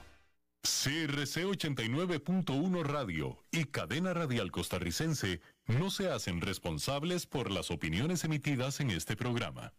CRC 0.62 1.46
89.1 1.46 2.82
Radio 2.82 3.42
y 3.50 3.64
Cadena 3.64 4.12
Radial 4.12 4.50
Costarricense 4.50 5.40
no 5.66 5.90
se 5.90 6.10
hacen 6.10 6.42
responsables 6.42 7.26
por 7.26 7.50
las 7.50 7.70
opiniones 7.70 8.24
emitidas 8.24 8.80
en 8.80 8.90
este 8.90 9.16
programa. 9.16 9.72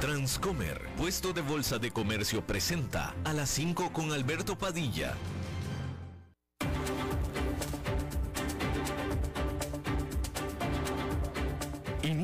Transcomer, 0.00 0.80
puesto 0.96 1.32
de 1.32 1.42
bolsa 1.42 1.78
de 1.78 1.90
comercio, 1.90 2.46
presenta 2.46 3.14
a 3.24 3.32
las 3.32 3.50
5 3.50 3.92
con 3.92 4.12
Alberto 4.12 4.56
Padilla. 4.56 5.14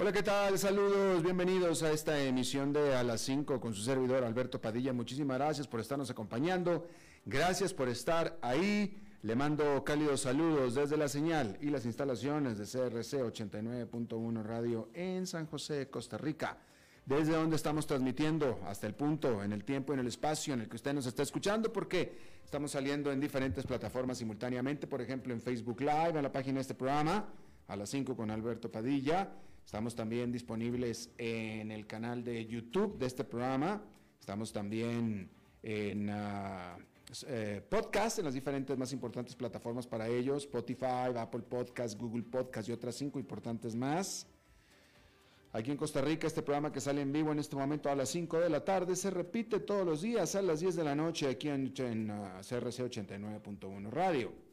Hola, 0.00 0.12
¿qué 0.12 0.22
tal? 0.22 0.58
Saludos, 0.58 1.22
bienvenidos 1.22 1.82
a 1.82 1.92
esta 1.92 2.18
emisión 2.24 2.72
de 2.72 2.96
A 2.96 3.02
las 3.02 3.20
5 3.20 3.60
con 3.60 3.74
su 3.74 3.82
servidor 3.82 4.24
Alberto 4.24 4.58
Padilla. 4.58 4.94
Muchísimas 4.94 5.36
gracias 5.36 5.68
por 5.68 5.78
estarnos 5.78 6.08
acompañando. 6.08 6.88
Gracias 7.26 7.74
por 7.74 7.86
estar 7.90 8.38
ahí 8.40 8.98
le 9.20 9.34
mando 9.34 9.84
cálidos 9.84 10.22
saludos 10.22 10.74
desde 10.74 10.96
la 10.96 11.06
señal 11.06 11.58
y 11.60 11.66
las 11.66 11.84
instalaciones 11.84 12.56
de 12.56 12.64
CRC 12.64 13.22
89.1 13.22 14.42
Radio 14.42 14.88
en 14.94 15.26
San 15.26 15.44
José, 15.44 15.90
Costa 15.90 16.16
Rica, 16.16 16.56
desde 17.04 17.34
donde 17.34 17.56
estamos 17.56 17.86
transmitiendo 17.86 18.58
hasta 18.66 18.86
el 18.86 18.94
punto, 18.94 19.44
en 19.44 19.52
el 19.52 19.64
tiempo, 19.64 19.92
en 19.92 19.98
el 19.98 20.06
espacio 20.06 20.54
en 20.54 20.62
el 20.62 20.68
que 20.70 20.76
usted 20.76 20.94
nos 20.94 21.04
está 21.04 21.22
escuchando, 21.22 21.70
porque 21.74 22.16
estamos 22.42 22.70
saliendo 22.70 23.12
en 23.12 23.20
diferentes 23.20 23.66
plataformas 23.66 24.16
simultáneamente, 24.16 24.86
por 24.86 25.02
ejemplo 25.02 25.34
en 25.34 25.42
Facebook 25.42 25.82
Live, 25.82 26.14
en 26.16 26.22
la 26.22 26.32
página 26.32 26.54
de 26.54 26.62
este 26.62 26.74
programa, 26.74 27.28
a 27.68 27.76
las 27.76 27.90
5 27.90 28.16
con 28.16 28.30
Alberto 28.30 28.72
Padilla. 28.72 29.30
Estamos 29.70 29.94
también 29.94 30.32
disponibles 30.32 31.10
en 31.16 31.70
el 31.70 31.86
canal 31.86 32.24
de 32.24 32.44
YouTube 32.44 32.98
de 32.98 33.06
este 33.06 33.22
programa. 33.22 33.80
Estamos 34.18 34.52
también 34.52 35.30
en... 35.62 36.10
Eh, 37.28 37.62
podcast 37.68 38.18
en 38.18 38.24
las 38.24 38.34
diferentes 38.34 38.76
más 38.76 38.92
importantes 38.92 39.36
plataformas 39.36 39.86
para 39.86 40.08
ellos, 40.08 40.42
Spotify, 40.42 41.14
Apple 41.16 41.42
Podcast, 41.42 41.96
Google 41.96 42.24
Podcast 42.24 42.68
y 42.68 42.72
otras 42.72 42.96
cinco 42.96 43.20
importantes 43.20 43.76
más. 43.76 44.26
Aquí 45.52 45.70
en 45.70 45.76
Costa 45.76 46.00
Rica, 46.00 46.26
este 46.26 46.42
programa 46.42 46.72
que 46.72 46.80
sale 46.80 47.02
en 47.02 47.12
vivo 47.12 47.30
en 47.30 47.38
este 47.38 47.54
momento 47.54 47.88
a 47.90 47.94
las 47.94 48.08
5 48.08 48.40
de 48.40 48.50
la 48.50 48.64
tarde 48.64 48.96
se 48.96 49.10
repite 49.10 49.60
todos 49.60 49.86
los 49.86 50.02
días 50.02 50.34
a 50.34 50.42
las 50.42 50.58
10 50.58 50.74
de 50.74 50.82
la 50.82 50.96
noche 50.96 51.28
aquí 51.28 51.48
en, 51.48 51.68
CRC 51.68 52.90
89.1 52.90 53.88
Radio. 53.88 54.49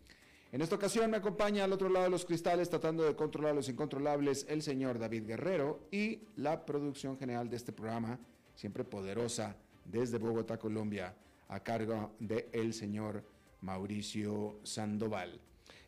En 0.53 0.61
esta 0.61 0.75
ocasión 0.75 1.11
me 1.11 1.17
acompaña 1.17 1.65
al 1.65 1.73
otro 1.73 1.89
lado 1.89 2.05
de 2.05 2.11
los 2.11 2.23
cristales 2.23 2.69
tratando 2.69 3.03
de 3.03 3.17
controlar 3.17 3.53
los 3.53 3.67
incontrolables 3.67 4.45
el 4.47 4.61
señor 4.61 4.97
David 4.97 5.25
Guerrero 5.27 5.81
y 5.91 6.21
la 6.37 6.65
producción 6.65 7.17
general 7.17 7.49
de 7.49 7.57
este 7.57 7.73
programa, 7.73 8.17
siempre 8.55 8.85
poderosa, 8.85 9.57
desde 9.83 10.17
Bogotá, 10.17 10.57
Colombia, 10.57 11.13
a 11.49 11.59
cargo 11.59 12.13
del 12.19 12.45
el 12.53 12.73
señor 12.73 13.25
Mauricio 13.59 14.59
Sandoval. 14.63 15.41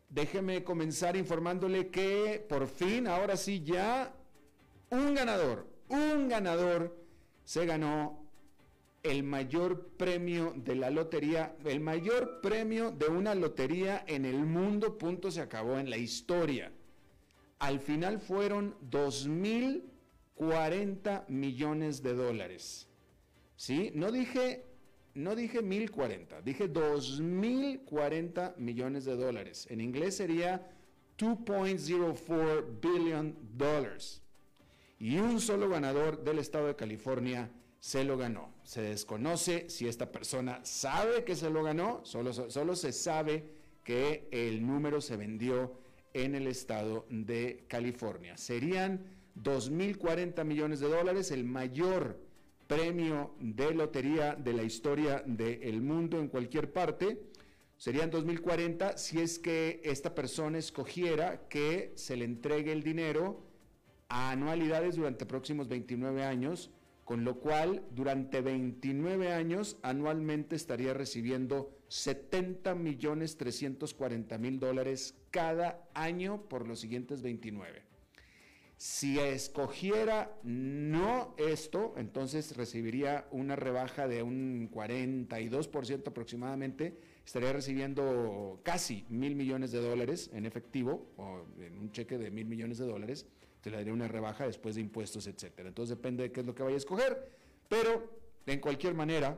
Déjeme 0.10 0.62
comenzar 0.64 1.16
informándole 1.16 1.88
que 1.88 2.46
por 2.50 2.68
fin, 2.68 3.08
ahora 3.08 3.38
sí 3.38 3.64
ya, 3.64 4.14
un 4.90 5.14
ganador, 5.14 5.68
un 5.88 6.28
ganador 6.28 6.98
se 7.46 7.66
ganó 7.66 8.29
el 9.04 9.24
mayor 9.24 9.90
premio 9.98 10.54
de 10.56 10.76
la 10.76 10.90
lotería, 10.90 11.56
el 11.66 11.80
mayor 11.80 12.42
premio 12.42 12.92
de 12.92 13.08
una 13.08 13.34
lotería 13.36 14.04
en 14.08 14.26
el 14.26 14.46
mundo, 14.46 14.98
punto 14.98 15.32
se 15.32 15.40
acabó 15.42 15.80
en 15.80 15.90
la 15.90 15.96
historia. 15.98 16.74
Al 17.60 17.80
final 17.80 18.20
fueron 18.20 18.76
2.040 18.90 21.28
millones 21.28 22.04
de 22.04 22.14
dólares. 22.14 22.90
¿Sí? 23.56 23.92
No 23.94 24.12
dije 24.12 24.66
no 25.16 25.36
dije 25.36 25.62
1040, 25.62 26.42
dije 26.44 26.68
2040 26.68 28.56
millones 28.58 29.06
de 29.06 29.16
dólares. 29.16 29.68
En 29.70 29.82
inglés 29.82 30.16
sería 30.16 30.72
2.04 31.18 32.80
billion 32.80 33.36
dollars. 33.58 34.22
Y 34.98 35.18
un 35.18 35.42
solo 35.42 35.68
ganador 35.68 36.24
del 36.24 36.40
estado 36.40 36.68
de 36.68 36.76
California 36.76 37.52
se 37.80 38.04
lo 38.04 38.18
ganó. 38.18 38.54
Se 38.64 38.82
desconoce 38.82 39.70
si 39.70 39.88
esta 39.88 40.12
persona 40.12 40.60
sabe 40.64 41.24
que 41.24 41.36
se 41.36 41.50
lo 41.50 41.64
ganó, 41.64 42.02
solo, 42.04 42.34
solo 42.34 42.76
se 42.76 42.92
sabe 42.92 43.46
que 43.84 44.28
el 44.32 44.66
número 44.66 45.02
se 45.02 45.18
vendió 45.18 45.74
en 46.14 46.36
el 46.36 46.48
estado 46.48 47.06
de 47.10 47.66
California. 47.68 48.38
Serían 48.38 49.06
2.040 49.36 50.44
millones 50.44 50.80
de 50.80 50.90
dólares, 50.90 51.32
el 51.32 51.44
mayor 51.46 52.20
premio 52.68 53.34
de 53.40 53.74
lotería 53.74 54.36
de 54.36 54.54
la 54.54 54.64
historia 54.64 55.24
del 55.26 55.82
mundo 55.82 56.20
en 56.20 56.28
cualquier 56.28 56.72
parte. 56.72 57.30
Sería 57.78 58.04
en 58.04 58.12
2040 58.12 58.98
si 58.98 59.20
es 59.20 59.40
que 59.40 59.82
esta 59.84 60.14
persona 60.14 60.58
escogiera 60.58 61.48
que 61.48 61.94
se 61.96 62.18
le 62.18 62.26
entregue 62.26 62.72
el 62.72 62.84
dinero 62.84 63.42
a 64.10 64.32
anualidades 64.32 64.98
durante 64.98 65.26
próximos 65.26 65.68
29 65.68 66.24
años, 66.24 66.72
con 67.10 67.24
lo 67.24 67.40
cual 67.40 67.82
durante 67.90 68.40
29 68.40 69.34
años 69.34 69.78
anualmente 69.82 70.56
estaría 70.56 70.94
recibiendo 70.94 71.76
70 71.88 72.76
millones 72.76 73.36
340 73.36 74.38
mil 74.38 74.60
dólares 74.60 75.16
cada 75.32 75.90
año 75.96 76.44
por 76.48 76.68
los 76.68 76.80
siguientes 76.80 77.24
29. 77.24 77.82
Si 78.78 79.18
escogiera 79.18 80.38
no 80.44 81.34
esto, 81.40 81.96
entonces 81.98 82.56
recibiría 82.56 83.28
una 83.32 83.56
rebaja 83.56 84.08
de 84.08 84.22
un 84.22 84.70
42% 84.72 86.10
aproximadamente, 86.10 87.00
estaría 87.26 87.52
recibiendo 87.52 88.62
casi 88.62 89.08
mil 89.10 89.36
millones 89.36 89.72
de 89.72 89.82
dólares 89.82 90.30
en 90.32 90.46
efectivo 90.46 91.12
o 91.18 91.42
en 91.60 91.80
un 91.80 91.92
cheque 91.92 92.20
de 92.20 92.30
mil 92.30 92.46
millones 92.46 92.78
de 92.78 92.86
dólares, 92.86 93.26
se 93.62 93.70
le 93.70 93.78
daría 93.78 93.94
una 93.94 94.08
rebaja 94.08 94.46
después 94.46 94.76
de 94.76 94.82
impuestos, 94.82 95.28
etcétera. 95.28 95.70
Entonces 95.70 95.98
depende 95.98 96.24
de 96.24 96.32
qué 96.32 96.42
es 96.42 96.46
lo 96.46 96.56
que 96.56 96.64
vaya 96.64 96.76
a 96.76 96.78
escoger, 96.78 97.32
pero 97.68 98.20
en 98.46 98.60
cualquier 98.60 98.94
manera, 98.94 99.38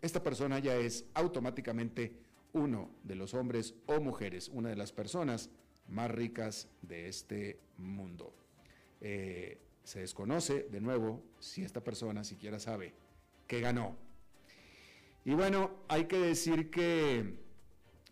esta 0.00 0.22
persona 0.22 0.58
ya 0.58 0.76
es 0.76 1.04
automáticamente 1.14 2.12
uno 2.52 2.90
de 3.04 3.14
los 3.14 3.34
hombres 3.34 3.74
o 3.86 4.00
mujeres, 4.00 4.48
una 4.48 4.70
de 4.70 4.76
las 4.76 4.92
personas 4.92 5.50
más 5.88 6.10
ricas 6.10 6.68
de 6.82 7.08
este 7.08 7.60
mundo. 7.78 8.34
Eh, 9.00 9.58
se 9.84 10.00
desconoce 10.00 10.68
de 10.70 10.80
nuevo 10.80 11.22
si 11.38 11.62
esta 11.62 11.82
persona 11.82 12.24
siquiera 12.24 12.58
sabe 12.58 12.94
que 13.46 13.60
ganó. 13.60 13.96
Y 15.24 15.34
bueno, 15.34 15.70
hay 15.88 16.06
que 16.06 16.18
decir 16.18 16.70
que 16.70 17.36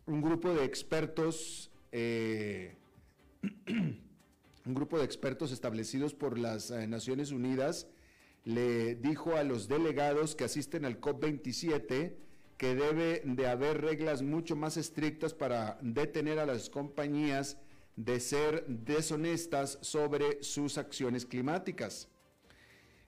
un 0.07 0.21
grupo 0.21 0.53
de 0.53 0.65
expertos, 0.65 1.71
eh, 1.93 2.77
un 4.67 4.75
grupo 4.75 4.99
de 4.99 5.05
expertos 5.05 5.53
establecidos 5.53 6.15
por 6.15 6.39
las 6.39 6.71
eh, 6.71 6.87
Naciones 6.87 7.33
Unidas, 7.33 7.87
le 8.45 8.95
dijo 8.95 9.37
a 9.37 9.45
los 9.45 9.69
delegados 9.69 10.35
que 10.35 10.45
asisten 10.45 10.85
al 10.85 11.01
COP27 11.01 12.15
que 12.57 12.75
debe 12.75 13.23
de 13.25 13.47
haber 13.47 13.81
reglas 13.81 14.23
mucho 14.23 14.55
más 14.57 14.77
estrictas 14.77 15.33
para 15.33 15.79
detener 15.81 16.39
a 16.39 16.47
las 16.47 16.69
compañías 16.69 17.57
de 17.97 18.21
ser 18.21 18.67
deshonestas 18.67 19.79
sobre 19.81 20.43
sus 20.43 20.79
acciones 20.79 21.25
climáticas. 21.25 22.09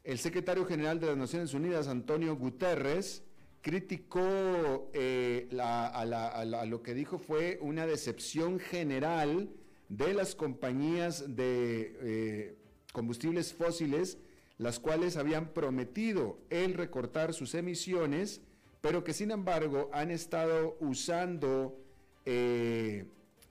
El 0.04 0.18
secretario 0.18 0.64
general 0.64 0.98
de 1.00 1.06
las 1.08 1.16
Naciones 1.16 1.54
Unidas, 1.54 1.86
Antonio 1.86 2.34
Guterres, 2.36 3.22
criticó 3.60 4.90
eh, 4.92 5.48
a, 5.60 6.64
lo 6.66 6.82
que 6.82 6.94
dijo 6.94 7.18
fue 7.18 7.58
una 7.62 7.86
decepción 7.86 8.58
general 8.58 9.48
de 9.96 10.14
las 10.14 10.34
compañías 10.34 11.36
de 11.36 12.56
combustibles 12.92 13.52
fósiles, 13.52 14.18
las 14.58 14.78
cuales 14.78 15.16
habían 15.16 15.52
prometido 15.52 16.38
el 16.50 16.74
recortar 16.74 17.34
sus 17.34 17.54
emisiones, 17.54 18.40
pero 18.80 19.02
que 19.04 19.12
sin 19.12 19.30
embargo 19.30 19.90
han 19.92 20.10
estado 20.10 20.76
usando 20.80 21.76
eh, 22.24 23.04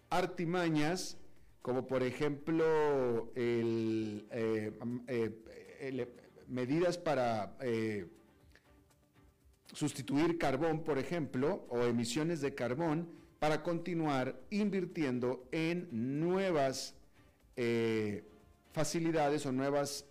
artimañas 0.10 1.18
como 1.62 1.86
por 1.86 2.02
ejemplo 2.02 3.32
el, 3.36 4.26
eh, 4.32 4.72
eh, 5.08 6.08
medidas 6.48 6.98
para 6.98 7.56
sustituir 9.74 10.38
carbón, 10.38 10.84
por 10.84 10.98
ejemplo, 10.98 11.66
o 11.70 11.84
emisiones 11.84 12.42
de 12.42 12.56
carbón, 12.56 13.08
para 13.42 13.64
continuar 13.64 14.40
invirtiendo 14.52 15.48
en 15.52 15.88
nuevas 15.92 16.94
facilidades 18.72 19.48
o 19.48 19.52
nuevas 19.52 20.06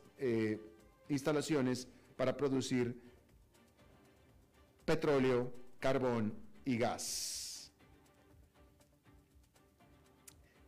instalaciones 1.09 1.87
para 2.17 2.37
producir 2.37 3.01
petróleo, 4.85 5.53
carbón 5.79 6.35
y 6.65 6.77
gas. 6.77 7.73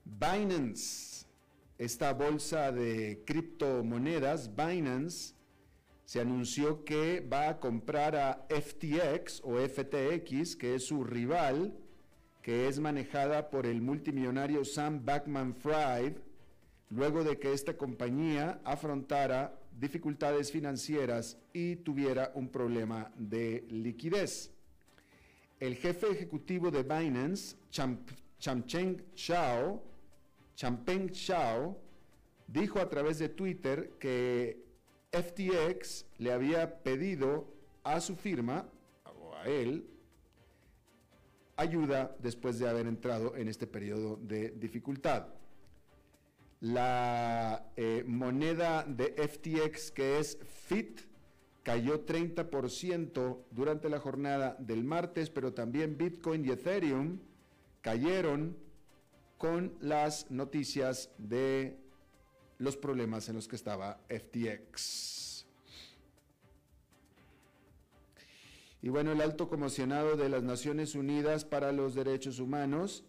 Binance, 0.04 1.26
esta 1.78 2.12
bolsa 2.12 2.70
de 2.70 3.24
criptomonedas, 3.26 4.48
Binance, 4.54 5.34
se 6.04 6.20
anunció 6.20 6.84
que 6.84 7.18
va 7.20 7.48
a 7.48 7.58
comprar 7.58 8.14
a 8.14 8.46
FTX 8.48 9.40
o 9.42 9.56
FTX, 9.56 10.54
que 10.54 10.76
es 10.76 10.86
su 10.86 11.02
rival, 11.02 11.76
que 12.42 12.68
es 12.68 12.80
manejada 12.80 13.50
por 13.50 13.66
el 13.66 13.80
multimillonario 13.80 14.64
Sam 14.64 15.04
Backman 15.04 15.54
Fried, 15.54 16.14
luego 16.90 17.22
de 17.24 17.38
que 17.38 17.52
esta 17.52 17.76
compañía 17.76 18.60
afrontara 18.64 19.58
dificultades 19.78 20.50
financieras 20.50 21.38
y 21.52 21.76
tuviera 21.76 22.32
un 22.34 22.48
problema 22.48 23.10
de 23.16 23.64
liquidez. 23.70 24.50
El 25.60 25.76
jefe 25.76 26.10
ejecutivo 26.10 26.70
de 26.70 26.82
Binance, 26.82 27.56
Champeng 27.70 29.02
Shao, 29.14 29.82
Champeng 30.56 31.10
Shao, 31.12 31.78
dijo 32.48 32.80
a 32.80 32.88
través 32.88 33.18
de 33.20 33.28
Twitter 33.28 33.92
que 34.00 34.62
FTX 35.12 36.06
le 36.18 36.32
había 36.32 36.82
pedido 36.82 37.46
a 37.84 38.00
su 38.00 38.16
firma, 38.16 38.68
o 39.04 39.34
a 39.36 39.46
él, 39.46 39.86
ayuda 41.56 42.16
después 42.20 42.58
de 42.58 42.68
haber 42.68 42.86
entrado 42.86 43.36
en 43.36 43.48
este 43.48 43.66
periodo 43.66 44.16
de 44.16 44.50
dificultad. 44.50 45.28
La 46.60 47.72
eh, 47.76 48.04
moneda 48.06 48.84
de 48.84 49.14
FTX 49.28 49.90
que 49.90 50.18
es 50.18 50.38
FIT 50.66 51.00
cayó 51.62 52.04
30% 52.06 53.38
durante 53.50 53.88
la 53.88 53.98
jornada 53.98 54.56
del 54.58 54.84
martes, 54.84 55.30
pero 55.30 55.52
también 55.52 55.96
Bitcoin 55.96 56.44
y 56.44 56.50
Ethereum 56.50 57.18
cayeron 57.80 58.56
con 59.38 59.74
las 59.80 60.30
noticias 60.30 61.10
de 61.18 61.78
los 62.58 62.76
problemas 62.76 63.28
en 63.28 63.36
los 63.36 63.48
que 63.48 63.56
estaba 63.56 64.00
FTX. 64.08 65.31
Y 68.84 68.88
bueno, 68.88 69.12
el 69.12 69.20
alto 69.20 69.48
comisionado 69.48 70.16
de 70.16 70.28
las 70.28 70.42
Naciones 70.42 70.96
Unidas 70.96 71.44
para 71.44 71.70
los 71.70 71.94
Derechos 71.94 72.40
Humanos 72.40 73.04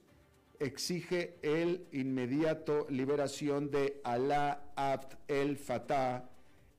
exige 0.59 1.39
el 1.41 1.87
inmediato 1.91 2.85
liberación 2.91 3.71
de 3.71 3.99
Alaa 4.03 4.71
Abd 4.75 5.15
el 5.27 5.57
Fattah, 5.57 6.29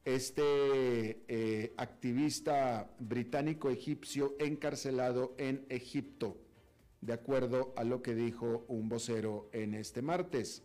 este 0.04 1.24
eh, 1.26 1.74
activista 1.76 2.88
británico-egipcio 3.00 4.36
encarcelado 4.38 5.34
en 5.38 5.66
Egipto, 5.70 6.36
de 7.00 7.14
acuerdo 7.14 7.74
a 7.76 7.82
lo 7.82 8.00
que 8.00 8.14
dijo 8.14 8.64
un 8.68 8.88
vocero 8.88 9.50
en 9.52 9.74
este 9.74 10.02
martes. 10.02 10.62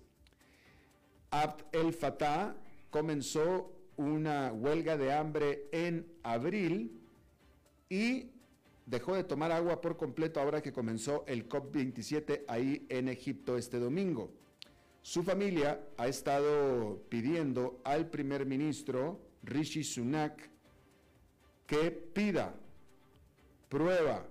Abd 1.31 1.63
el 1.71 1.93
Fattah 1.93 2.55
comenzó 2.91 3.73
una 3.97 4.53
huelga 4.53 4.97
de 4.97 5.13
hambre 5.13 5.67
en 5.71 6.05
abril 6.21 6.99
y 7.89 8.30
dejó 8.86 9.15
de 9.15 9.24
tomar 9.24 9.51
agua 9.51 9.81
por 9.81 9.97
completo 9.97 10.39
ahora 10.39 10.62
que 10.62 10.71
comenzó 10.71 11.25
el 11.27 11.50
COP27 11.50 12.45
ahí 12.47 12.86
en 12.89 13.09
Egipto 13.09 13.57
este 13.57 13.80
domingo. 13.80 14.31
Su 15.01 15.24
familia 15.24 15.81
ha 15.97 16.07
estado 16.07 17.01
pidiendo 17.09 17.81
al 17.83 18.09
primer 18.09 18.45
ministro 18.45 19.19
Rishi 19.44 19.83
Sunak 19.83 20.50
que 21.65 21.91
pida 21.91 22.56
prueba 23.69 24.25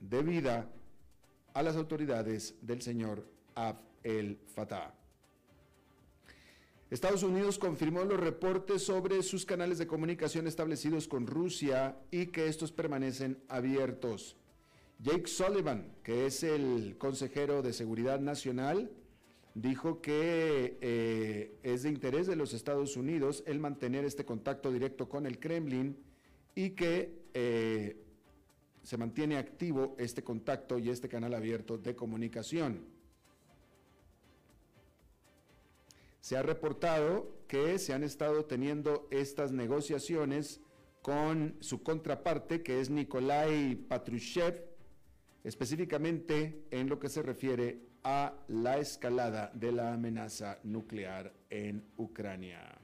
de 0.00 0.22
vida 0.22 0.70
a 1.52 1.62
las 1.62 1.76
autoridades 1.76 2.54
del 2.60 2.82
señor 2.82 3.28
Abd 3.54 3.94
el 4.04 4.38
Fattah. 4.54 5.03
Estados 6.90 7.22
Unidos 7.22 7.58
confirmó 7.58 8.04
los 8.04 8.20
reportes 8.20 8.82
sobre 8.82 9.22
sus 9.22 9.46
canales 9.46 9.78
de 9.78 9.86
comunicación 9.86 10.46
establecidos 10.46 11.08
con 11.08 11.26
Rusia 11.26 11.98
y 12.10 12.26
que 12.26 12.46
estos 12.46 12.72
permanecen 12.72 13.42
abiertos. 13.48 14.36
Jake 15.00 15.26
Sullivan, 15.26 15.94
que 16.02 16.26
es 16.26 16.42
el 16.42 16.96
consejero 16.98 17.62
de 17.62 17.72
Seguridad 17.72 18.20
Nacional, 18.20 18.90
dijo 19.54 20.00
que 20.02 20.78
eh, 20.80 21.58
es 21.62 21.84
de 21.84 21.88
interés 21.88 22.26
de 22.26 22.36
los 22.36 22.52
Estados 22.52 22.96
Unidos 22.96 23.42
el 23.46 23.58
mantener 23.60 24.04
este 24.04 24.24
contacto 24.24 24.70
directo 24.70 25.08
con 25.08 25.26
el 25.26 25.38
Kremlin 25.38 25.96
y 26.54 26.70
que 26.70 27.24
eh, 27.32 27.96
se 28.82 28.96
mantiene 28.98 29.38
activo 29.38 29.96
este 29.98 30.22
contacto 30.22 30.78
y 30.78 30.90
este 30.90 31.08
canal 31.08 31.34
abierto 31.34 31.78
de 31.78 31.96
comunicación. 31.96 32.93
Se 36.24 36.38
ha 36.38 36.42
reportado 36.42 37.36
que 37.48 37.78
se 37.78 37.92
han 37.92 38.02
estado 38.02 38.46
teniendo 38.46 39.06
estas 39.10 39.52
negociaciones 39.52 40.62
con 41.02 41.54
su 41.60 41.82
contraparte, 41.82 42.62
que 42.62 42.80
es 42.80 42.88
Nikolai 42.88 43.74
Patrushev, 43.74 44.64
específicamente 45.44 46.64
en 46.70 46.88
lo 46.88 46.98
que 46.98 47.10
se 47.10 47.20
refiere 47.20 47.82
a 48.04 48.32
la 48.48 48.78
escalada 48.78 49.50
de 49.52 49.70
la 49.70 49.92
amenaza 49.92 50.60
nuclear 50.62 51.30
en 51.50 51.84
Ucrania. 51.98 52.74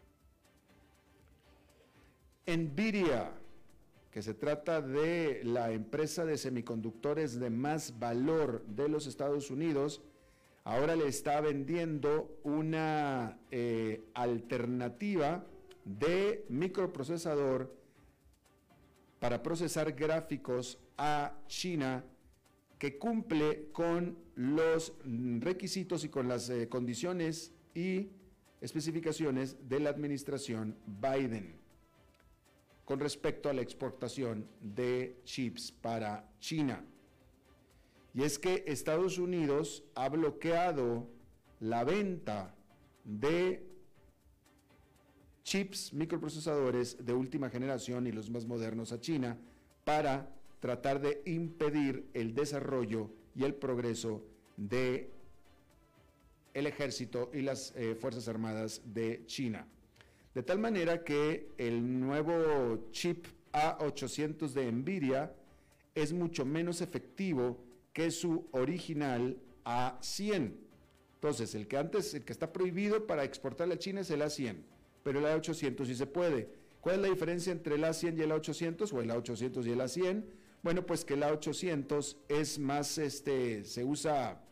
Nvidia, 2.46 3.32
que 4.10 4.20
se 4.20 4.34
trata 4.34 4.82
de 4.82 5.40
la 5.44 5.72
empresa 5.72 6.26
de 6.26 6.36
semiconductores 6.36 7.40
de 7.40 7.48
más 7.48 7.98
valor 7.98 8.66
de 8.66 8.90
los 8.90 9.06
Estados 9.06 9.50
Unidos, 9.50 10.02
ahora 10.64 10.96
le 10.96 11.08
está 11.08 11.40
vendiendo 11.40 12.38
una 12.42 13.38
eh, 13.50 14.04
alternativa 14.14 15.44
de 15.84 16.44
microprocesador 16.48 17.74
para 19.18 19.42
procesar 19.42 19.92
gráficos 19.92 20.78
a 20.96 21.34
China 21.46 22.04
que 22.78 22.98
cumple 22.98 23.70
con 23.72 24.18
los 24.34 24.94
requisitos 25.40 26.04
y 26.04 26.08
con 26.08 26.28
las 26.28 26.48
eh, 26.48 26.68
condiciones 26.68 27.52
y 27.74 28.08
especificaciones 28.60 29.68
de 29.68 29.80
la 29.80 29.90
administración 29.90 30.76
Biden 30.86 31.60
con 32.90 32.98
respecto 32.98 33.48
a 33.48 33.52
la 33.52 33.62
exportación 33.62 34.48
de 34.60 35.20
chips 35.24 35.70
para 35.70 36.28
China. 36.40 36.84
Y 38.14 38.22
es 38.22 38.38
que 38.38 38.64
Estados 38.66 39.18
Unidos 39.18 39.84
ha 39.94 40.08
bloqueado 40.08 41.08
la 41.60 41.84
venta 41.84 42.54
de 43.04 43.66
chips, 45.44 45.92
microprocesadores 45.92 47.04
de 47.04 47.12
última 47.12 47.50
generación 47.50 48.06
y 48.06 48.12
los 48.12 48.30
más 48.30 48.46
modernos 48.46 48.92
a 48.92 49.00
China 49.00 49.38
para 49.84 50.28
tratar 50.60 51.00
de 51.00 51.22
impedir 51.24 52.08
el 52.14 52.34
desarrollo 52.34 53.10
y 53.34 53.44
el 53.44 53.54
progreso 53.54 54.22
de 54.56 55.10
el 56.52 56.66
ejército 56.66 57.30
y 57.32 57.42
las 57.42 57.72
eh, 57.76 57.94
fuerzas 57.94 58.28
armadas 58.28 58.82
de 58.84 59.24
China. 59.26 59.66
De 60.34 60.42
tal 60.42 60.58
manera 60.58 61.02
que 61.02 61.48
el 61.58 62.00
nuevo 62.00 62.88
chip 62.90 63.26
A800 63.52 64.50
de 64.50 64.70
Nvidia 64.70 65.34
es 65.94 66.12
mucho 66.12 66.44
menos 66.44 66.80
efectivo 66.80 67.58
que 67.92 68.10
su 68.10 68.48
original 68.52 69.38
A100. 69.64 70.54
Entonces, 71.14 71.54
el 71.54 71.66
que 71.66 71.76
antes, 71.76 72.14
el 72.14 72.24
que 72.24 72.32
está 72.32 72.52
prohibido 72.52 73.06
para 73.06 73.24
exportar 73.24 73.70
a 73.70 73.78
China 73.78 74.00
es 74.00 74.10
el 74.10 74.22
A100, 74.22 74.62
pero 75.02 75.18
el 75.18 75.26
A800 75.26 75.84
sí 75.86 75.94
se 75.94 76.06
puede. 76.06 76.48
¿Cuál 76.80 76.96
es 76.96 77.02
la 77.02 77.08
diferencia 77.08 77.52
entre 77.52 77.74
el 77.74 77.84
A100 77.84 78.18
y 78.18 78.22
el 78.22 78.30
A800 78.30 78.92
o 78.92 79.00
el 79.02 79.10
A800 79.10 79.66
y 79.66 79.70
el 79.70 79.80
A100? 79.80 80.24
Bueno, 80.62 80.86
pues 80.86 81.04
que 81.04 81.14
el 81.14 81.22
A800 81.22 82.16
es 82.28 82.58
más, 82.58 82.98
este, 82.98 83.64
se 83.64 83.84
usa 83.84 84.42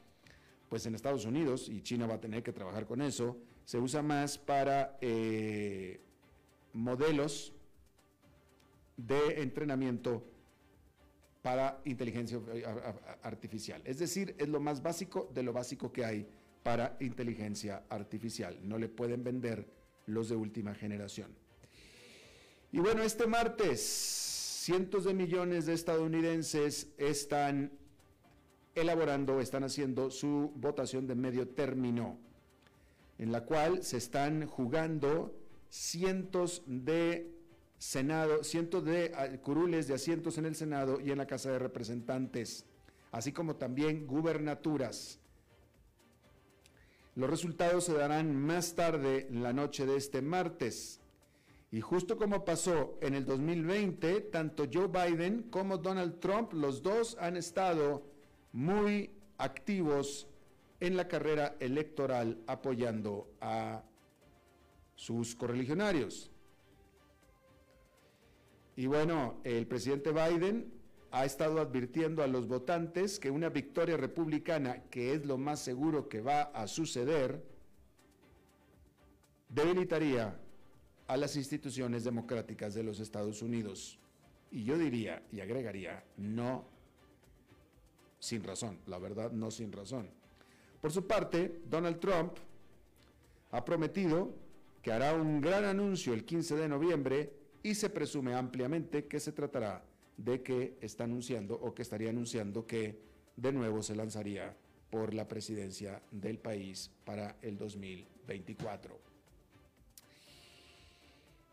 pues 0.69 0.85
en 0.85 0.95
Estados 0.95 1.25
Unidos 1.25 1.69
y 1.69 1.83
China 1.83 2.07
va 2.07 2.15
a 2.15 2.21
tener 2.21 2.43
que 2.43 2.53
trabajar 2.53 2.87
con 2.87 3.01
eso, 3.01 3.39
se 3.65 3.79
usa 3.79 4.03
más 4.03 4.37
para 4.37 4.99
eh, 5.01 6.01
modelos 6.73 7.55
de 8.97 9.43
entrenamiento 9.43 10.25
para 11.49 11.81
inteligencia 11.87 12.39
eh, 12.53 12.63
artificial. 13.23 13.81
Es 13.87 13.99
decir, 13.99 14.35
es 14.37 14.51
lo 14.51 14.61
más 14.61 14.83
básico 14.83 15.31
de 15.33 15.43
lo 15.43 15.55
básico 15.55 15.91
que 15.91 16.05
hay 16.05 16.29
para 16.63 16.99
inteligencia 17.01 17.85
artificial. 17.89 18.59
No 18.63 18.77
le 18.77 18.91
pueden 18.91 19.25
vender 19.25 19.67
los 20.05 20.29
de 20.29 20.37
última 20.37 20.75
generación. 20.75 21.35
Y 22.71 22.81
bueno, 22.81 23.03
este 23.03 23.27
martes, 23.27 23.81
cientos 23.81 25.05
de 25.05 25.15
millones 25.15 25.65
de 25.65 25.73
estadounidenses 25.73 26.89
están 26.99 27.73
elaborando, 28.75 29.41
están 29.41 29.65
haciendo 29.65 30.11
su 30.11 30.53
votación 30.55 31.07
de 31.07 31.15
medio 31.15 31.49
término, 31.49 32.19
en 33.17 33.33
la 33.33 33.47
cual 33.47 33.83
se 33.83 33.97
están 33.97 34.47
jugando 34.47 35.35
cientos 35.71 36.63
de 36.67 37.38
Senado, 37.79 38.43
cientos 38.43 38.85
de 38.85 39.13
ah, 39.15 39.29
curules 39.41 39.87
de 39.87 39.95
asientos 39.95 40.37
en 40.37 40.47
el 40.47 40.57
Senado 40.57 41.01
y 41.01 41.11
en 41.11 41.19
la 41.19 41.27
Casa 41.27 41.53
de 41.53 41.59
Representantes, 41.59 42.67
así 43.13 43.33
como 43.33 43.57
también 43.57 44.07
gubernaturas. 44.07 45.21
Los 47.15 47.31
resultados 47.31 47.85
se 47.85 47.95
darán 47.95 48.35
más 48.35 48.75
tarde 48.75 49.29
la 49.31 49.53
noche 49.53 49.87
de 49.87 49.97
este 49.97 50.23
martes. 50.23 51.01
Y 51.71 51.81
justo 51.81 52.17
como 52.17 52.45
pasó 52.45 52.97
en 53.03 53.15
el 53.15 53.27
2020, 53.27 54.21
tanto 54.23 54.67
Joe 54.73 54.87
Biden 54.87 55.45
como 55.51 55.79
Donald 55.79 56.19
Trump, 56.21 56.53
los 56.53 56.83
dos 56.83 57.17
han 57.21 57.37
estado 57.37 58.05
muy 58.53 59.11
activos 59.37 60.29
en 60.81 60.97
la 60.97 61.09
carrera 61.09 61.57
electoral 61.61 62.39
apoyando 62.47 63.29
a 63.41 63.83
sus 64.95 65.35
correligionarios. 65.35 66.31
Y 68.79 68.87
bueno, 68.87 69.41
el 69.43 69.67
presidente 69.67 70.13
Biden 70.13 70.73
ha 71.11 71.25
estado 71.25 71.59
advirtiendo 71.59 72.23
a 72.23 72.29
los 72.29 72.47
votantes 72.47 73.19
que 73.19 73.29
una 73.29 73.49
victoria 73.49 73.97
republicana, 73.97 74.85
que 74.85 75.15
es 75.15 75.27
lo 75.27 75.37
más 75.37 75.59
seguro 75.59 76.09
que 76.09 76.21
va 76.21 76.43
a 76.43 76.69
suceder, 76.69 77.43
debilitaría 79.49 80.39
a 81.09 81.17
las 81.17 81.35
instituciones 81.35 82.05
democráticas 82.05 82.73
de 82.73 82.85
los 82.85 83.01
Estados 83.01 83.43
Unidos. 83.43 83.99
Y 84.53 84.63
yo 84.63 84.79
diría 84.79 85.25
y 85.33 85.41
agregaría, 85.41 86.05
no 86.17 86.65
sin 88.21 88.45
razón, 88.45 88.79
la 88.87 89.01
verdad 89.01 89.33
no 89.33 89.51
sin 89.51 89.73
razón. 89.73 90.09
Por 90.81 90.93
su 90.93 91.05
parte, 91.05 91.63
Donald 91.69 91.99
Trump 91.99 92.35
ha 93.51 93.65
prometido 93.65 94.37
que 94.83 94.93
hará 94.93 95.15
un 95.15 95.41
gran 95.41 95.65
anuncio 95.65 96.15
el 96.15 96.25
15 96.25 96.55
de 96.55 96.69
noviembre 96.69 97.38
y 97.63 97.75
se 97.75 97.91
presume 97.91 98.35
ampliamente 98.35 99.07
que 99.07 99.21
se 99.21 99.33
tratará 99.33 99.85
de 100.17 100.43
que 100.43 100.77
está 100.81 101.05
anunciando 101.05 101.55
o 101.55 101.75
que 101.75 101.83
estaría 101.83 102.11
anunciando 102.11 102.67
que 102.67 103.01
de 103.37 103.53
nuevo 103.53 103.83
se 103.83 103.95
lanzaría 103.95 104.57
por 104.91 105.15
la 105.15 105.29
presidencia 105.29 106.03
del 106.11 106.39
país 106.39 106.91
para 107.05 107.37
el 107.43 107.57
2024. 107.57 108.99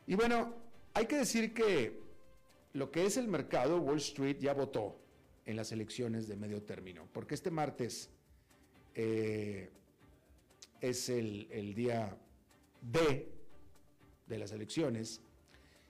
Y 0.08 0.16
bueno, 0.16 0.54
hay 0.94 1.06
que 1.06 1.18
decir 1.18 1.54
que 1.54 2.00
lo 2.74 2.92
que 2.92 3.06
es 3.06 3.18
el 3.18 3.28
mercado, 3.28 3.80
Wall 3.80 3.98
Street 3.98 4.38
ya 4.40 4.54
votó 4.54 5.00
en 5.46 5.56
las 5.56 5.72
elecciones 5.72 6.28
de 6.28 6.36
medio 6.36 6.64
término, 6.64 7.08
porque 7.12 7.36
este 7.36 7.52
martes 7.52 8.10
eh, 8.96 9.70
es 10.82 11.10
el, 11.10 11.48
el 11.52 11.74
día 11.74 12.18
D 12.82 13.32
de 14.28 14.38
las 14.38 14.52
elecciones, 14.52 15.22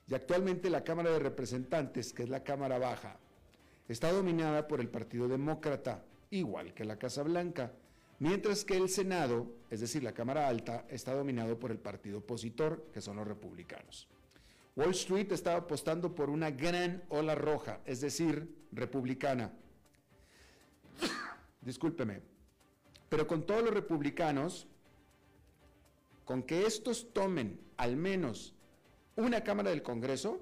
y 0.08 0.14
actualmente 0.14 0.70
la 0.70 0.84
Cámara 0.84 1.12
de 1.12 1.20
Representantes, 1.20 2.14
que 2.14 2.24
es 2.24 2.30
la 2.30 2.44
Cámara 2.44 2.78
Baja, 2.78 3.18
está 3.88 4.12
dominada 4.12 4.68
por 4.68 4.80
el 4.80 4.90
Partido 4.90 5.28
Demócrata, 5.28 6.04
igual 6.30 6.74
que 6.74 6.86
la 6.86 6.98
Casa 6.98 7.24
Blanca, 7.24 7.72
mientras 8.20 8.64
que 8.66 8.78
el 8.78 8.90
Senado, 8.90 9.48
es 9.70 9.82
decir, 9.82 10.04
la 10.04 10.14
Cámara 10.14 10.48
Alta, 10.48 10.86
está 10.90 11.14
dominado 11.14 11.58
por 11.58 11.72
el 11.72 11.80
partido 11.80 12.20
opositor, 12.20 12.88
que 12.94 13.02
son 13.02 13.18
los 13.18 13.28
republicanos. 13.28 14.08
Wall 14.76 14.92
Street 14.92 15.32
estaba 15.32 15.60
apostando 15.60 16.14
por 16.14 16.30
una 16.30 16.52
gran 16.52 17.04
ola 17.10 17.34
roja, 17.34 17.80
es 17.86 18.02
decir, 18.02 18.54
republicana. 18.72 19.54
Discúlpeme. 21.62 22.22
Pero 23.10 23.26
con 23.26 23.46
todos 23.46 23.64
los 23.64 23.74
republicanos, 23.74 24.68
con 26.26 26.44
que 26.44 26.66
estos 26.66 27.14
tomen 27.14 27.60
al 27.78 27.96
menos 27.96 28.55
una 29.16 29.44
Cámara 29.44 29.70
del 29.70 29.82
Congreso, 29.82 30.42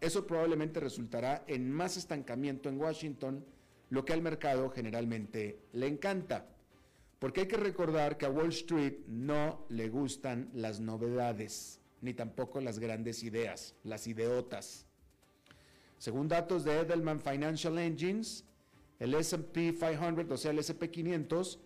eso 0.00 0.26
probablemente 0.26 0.80
resultará 0.80 1.44
en 1.46 1.70
más 1.70 1.96
estancamiento 1.96 2.68
en 2.68 2.80
Washington, 2.80 3.44
lo 3.90 4.04
que 4.04 4.12
al 4.12 4.22
mercado 4.22 4.70
generalmente 4.70 5.60
le 5.72 5.86
encanta. 5.86 6.46
Porque 7.18 7.42
hay 7.42 7.48
que 7.48 7.56
recordar 7.56 8.18
que 8.18 8.26
a 8.26 8.30
Wall 8.30 8.48
Street 8.48 8.98
no 9.06 9.66
le 9.68 9.88
gustan 9.88 10.50
las 10.52 10.80
novedades, 10.80 11.80
ni 12.00 12.12
tampoco 12.14 12.60
las 12.60 12.78
grandes 12.78 13.22
ideas, 13.22 13.74
las 13.84 14.06
ideotas. 14.06 14.86
Según 15.98 16.28
datos 16.28 16.64
de 16.64 16.80
Edelman 16.80 17.20
Financial 17.20 17.78
Engines, 17.78 18.44
el 18.98 19.14
SP 19.16 19.72
500, 19.72 20.30
o 20.30 20.36
sea, 20.36 20.50
el 20.50 20.58
SP 20.60 20.90
500, 20.90 21.58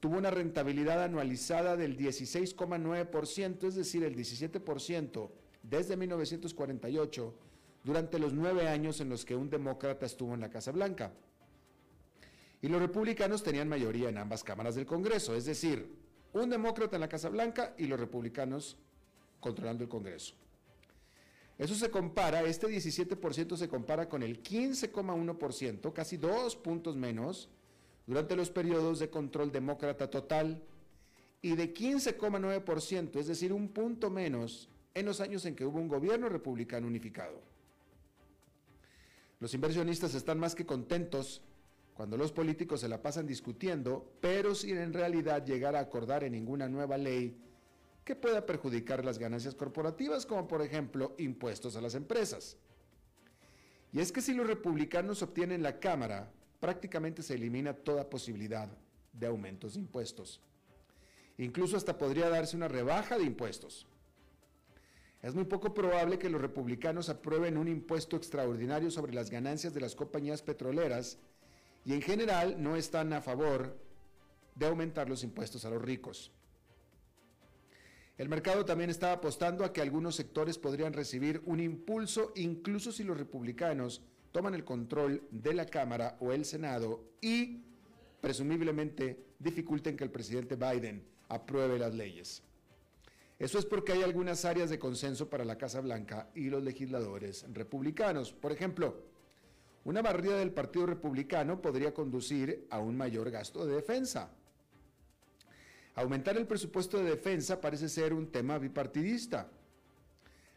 tuvo 0.00 0.18
una 0.18 0.30
rentabilidad 0.30 1.02
anualizada 1.02 1.76
del 1.76 1.96
16,9%, 1.96 3.68
es 3.68 3.74
decir, 3.76 4.02
el 4.02 4.16
17% 4.16 5.30
desde 5.68 5.96
1948, 5.96 7.34
durante 7.82 8.18
los 8.18 8.32
nueve 8.32 8.68
años 8.68 9.00
en 9.00 9.08
los 9.08 9.24
que 9.24 9.36
un 9.36 9.50
demócrata 9.50 10.06
estuvo 10.06 10.34
en 10.34 10.40
la 10.40 10.50
Casa 10.50 10.72
Blanca. 10.72 11.12
Y 12.62 12.68
los 12.68 12.80
republicanos 12.80 13.42
tenían 13.42 13.68
mayoría 13.68 14.08
en 14.08 14.18
ambas 14.18 14.42
cámaras 14.42 14.74
del 14.74 14.86
Congreso, 14.86 15.34
es 15.34 15.44
decir, 15.44 15.94
un 16.32 16.50
demócrata 16.50 16.96
en 16.96 17.00
la 17.00 17.08
Casa 17.08 17.28
Blanca 17.28 17.74
y 17.78 17.86
los 17.86 17.98
republicanos 17.98 18.76
controlando 19.40 19.84
el 19.84 19.90
Congreso. 19.90 20.34
Eso 21.58 21.74
se 21.74 21.90
compara, 21.90 22.42
este 22.42 22.66
17% 22.66 23.56
se 23.56 23.68
compara 23.68 24.08
con 24.08 24.22
el 24.22 24.42
15,1%, 24.42 25.92
casi 25.92 26.16
dos 26.16 26.56
puntos 26.56 26.96
menos, 26.96 27.48
durante 28.06 28.36
los 28.36 28.50
periodos 28.50 28.98
de 28.98 29.10
control 29.10 29.50
demócrata 29.50 30.08
total 30.10 30.62
y 31.40 31.56
de 31.56 31.72
15,9%, 31.72 33.18
es 33.18 33.26
decir, 33.26 33.52
un 33.52 33.68
punto 33.68 34.10
menos 34.10 34.68
en 34.96 35.04
los 35.04 35.20
años 35.20 35.44
en 35.44 35.54
que 35.54 35.66
hubo 35.66 35.78
un 35.78 35.88
gobierno 35.88 36.30
republicano 36.30 36.86
unificado. 36.86 37.42
Los 39.40 39.52
inversionistas 39.52 40.14
están 40.14 40.38
más 40.38 40.54
que 40.54 40.64
contentos 40.64 41.42
cuando 41.92 42.16
los 42.16 42.32
políticos 42.32 42.80
se 42.80 42.88
la 42.88 43.02
pasan 43.02 43.26
discutiendo, 43.26 44.10
pero 44.22 44.54
sin 44.54 44.78
en 44.78 44.94
realidad 44.94 45.44
llegar 45.44 45.76
a 45.76 45.80
acordar 45.80 46.24
en 46.24 46.32
ninguna 46.32 46.66
nueva 46.68 46.96
ley 46.96 47.36
que 48.04 48.16
pueda 48.16 48.46
perjudicar 48.46 49.04
las 49.04 49.18
ganancias 49.18 49.54
corporativas, 49.54 50.24
como 50.24 50.48
por 50.48 50.62
ejemplo 50.62 51.14
impuestos 51.18 51.76
a 51.76 51.82
las 51.82 51.94
empresas. 51.94 52.56
Y 53.92 54.00
es 54.00 54.10
que 54.12 54.22
si 54.22 54.32
los 54.32 54.46
republicanos 54.46 55.20
obtienen 55.20 55.62
la 55.62 55.78
Cámara, 55.78 56.32
prácticamente 56.58 57.22
se 57.22 57.34
elimina 57.34 57.74
toda 57.74 58.08
posibilidad 58.08 58.70
de 59.12 59.26
aumentos 59.26 59.74
de 59.74 59.80
impuestos. 59.80 60.40
Incluso 61.36 61.76
hasta 61.76 61.98
podría 61.98 62.30
darse 62.30 62.56
una 62.56 62.68
rebaja 62.68 63.18
de 63.18 63.24
impuestos. 63.24 63.86
Es 65.22 65.34
muy 65.34 65.44
poco 65.44 65.74
probable 65.74 66.18
que 66.18 66.30
los 66.30 66.40
republicanos 66.40 67.08
aprueben 67.08 67.56
un 67.56 67.68
impuesto 67.68 68.16
extraordinario 68.16 68.90
sobre 68.90 69.14
las 69.14 69.30
ganancias 69.30 69.74
de 69.74 69.80
las 69.80 69.94
compañías 69.94 70.42
petroleras 70.42 71.18
y 71.84 71.94
en 71.94 72.02
general 72.02 72.62
no 72.62 72.76
están 72.76 73.12
a 73.12 73.22
favor 73.22 73.76
de 74.54 74.66
aumentar 74.66 75.08
los 75.08 75.22
impuestos 75.22 75.64
a 75.64 75.70
los 75.70 75.82
ricos. 75.82 76.32
El 78.18 78.28
mercado 78.28 78.64
también 78.64 78.88
está 78.88 79.12
apostando 79.12 79.64
a 79.64 79.72
que 79.72 79.82
algunos 79.82 80.16
sectores 80.16 80.58
podrían 80.58 80.94
recibir 80.94 81.42
un 81.44 81.60
impulso 81.60 82.32
incluso 82.34 82.90
si 82.90 83.04
los 83.04 83.18
republicanos 83.18 84.02
toman 84.32 84.54
el 84.54 84.64
control 84.64 85.22
de 85.30 85.54
la 85.54 85.66
Cámara 85.66 86.16
o 86.20 86.32
el 86.32 86.44
Senado 86.44 87.04
y 87.20 87.62
presumiblemente 88.20 89.24
dificulten 89.38 89.96
que 89.96 90.04
el 90.04 90.10
presidente 90.10 90.56
Biden 90.56 91.04
apruebe 91.28 91.78
las 91.78 91.94
leyes. 91.94 92.42
Eso 93.38 93.58
es 93.58 93.66
porque 93.66 93.92
hay 93.92 94.02
algunas 94.02 94.44
áreas 94.44 94.70
de 94.70 94.78
consenso 94.78 95.28
para 95.28 95.44
la 95.44 95.58
Casa 95.58 95.80
Blanca 95.80 96.30
y 96.34 96.48
los 96.48 96.62
legisladores 96.62 97.44
republicanos. 97.52 98.32
Por 98.32 98.50
ejemplo, 98.50 99.02
una 99.84 100.00
barrida 100.00 100.38
del 100.38 100.52
Partido 100.52 100.86
Republicano 100.86 101.60
podría 101.60 101.92
conducir 101.92 102.66
a 102.70 102.78
un 102.78 102.96
mayor 102.96 103.30
gasto 103.30 103.66
de 103.66 103.76
defensa. 103.76 104.30
Aumentar 105.94 106.36
el 106.36 106.46
presupuesto 106.46 106.98
de 106.98 107.10
defensa 107.10 107.60
parece 107.60 107.88
ser 107.88 108.14
un 108.14 108.32
tema 108.32 108.58
bipartidista. 108.58 109.48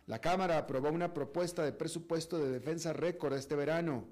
La 0.07 0.19
Cámara 0.19 0.57
aprobó 0.57 0.89
una 0.89 1.13
propuesta 1.13 1.63
de 1.63 1.73
presupuesto 1.73 2.39
de 2.39 2.49
defensa 2.49 2.93
récord 2.93 3.33
este 3.33 3.55
verano. 3.55 4.05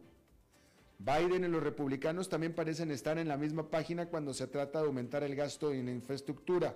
Biden 1.00 1.44
y 1.44 1.48
los 1.48 1.64
republicanos 1.64 2.28
también 2.30 2.54
parecen 2.54 2.92
estar 2.92 3.18
en 3.18 3.28
la 3.28 3.38
misma 3.38 3.70
página 3.70 4.08
cuando 4.08 4.34
se 4.34 4.48
trata 4.48 4.80
de 4.82 4.88
aumentar 4.88 5.24
el 5.24 5.36
gasto 5.36 5.72
en 5.72 5.90
infraestructura. 5.90 6.76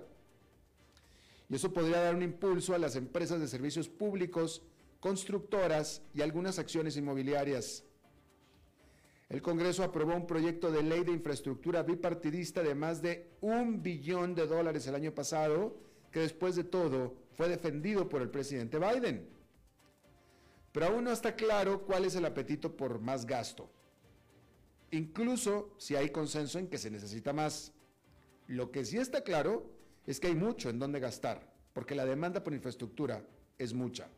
Y 1.52 1.56
eso 1.56 1.70
podría 1.70 2.00
dar 2.00 2.14
un 2.14 2.22
impulso 2.22 2.74
a 2.74 2.78
las 2.78 2.96
empresas 2.96 3.38
de 3.38 3.46
servicios 3.46 3.86
públicos, 3.86 4.62
constructoras 5.00 6.00
y 6.14 6.22
algunas 6.22 6.58
acciones 6.58 6.96
inmobiliarias. 6.96 7.84
El 9.28 9.42
Congreso 9.42 9.84
aprobó 9.84 10.16
un 10.16 10.26
proyecto 10.26 10.72
de 10.72 10.82
ley 10.82 11.04
de 11.04 11.12
infraestructura 11.12 11.82
bipartidista 11.82 12.62
de 12.62 12.74
más 12.74 13.02
de 13.02 13.36
un 13.42 13.82
billón 13.82 14.34
de 14.34 14.46
dólares 14.46 14.86
el 14.86 14.94
año 14.94 15.14
pasado, 15.14 15.76
que 16.10 16.20
después 16.20 16.56
de 16.56 16.64
todo 16.64 17.16
fue 17.32 17.50
defendido 17.50 18.08
por 18.08 18.22
el 18.22 18.30
presidente 18.30 18.78
Biden. 18.78 19.28
Pero 20.72 20.86
aún 20.86 21.04
no 21.04 21.12
está 21.12 21.36
claro 21.36 21.82
cuál 21.82 22.06
es 22.06 22.14
el 22.14 22.24
apetito 22.24 22.74
por 22.74 22.98
más 22.98 23.26
gasto. 23.26 23.70
Incluso 24.90 25.74
si 25.76 25.96
hay 25.96 26.08
consenso 26.08 26.58
en 26.58 26.68
que 26.68 26.78
se 26.78 26.90
necesita 26.90 27.34
más. 27.34 27.74
Lo 28.46 28.70
que 28.70 28.86
sí 28.86 28.96
está 28.96 29.22
claro 29.22 29.81
es 30.06 30.20
que 30.20 30.28
hay 30.28 30.34
mucho 30.34 30.70
en 30.70 30.78
donde 30.78 31.00
gastar, 31.00 31.40
porque 31.72 31.94
la 31.94 32.04
demanda 32.04 32.42
por 32.42 32.52
infraestructura 32.52 33.24
es 33.58 33.72
mucha. 33.72 34.08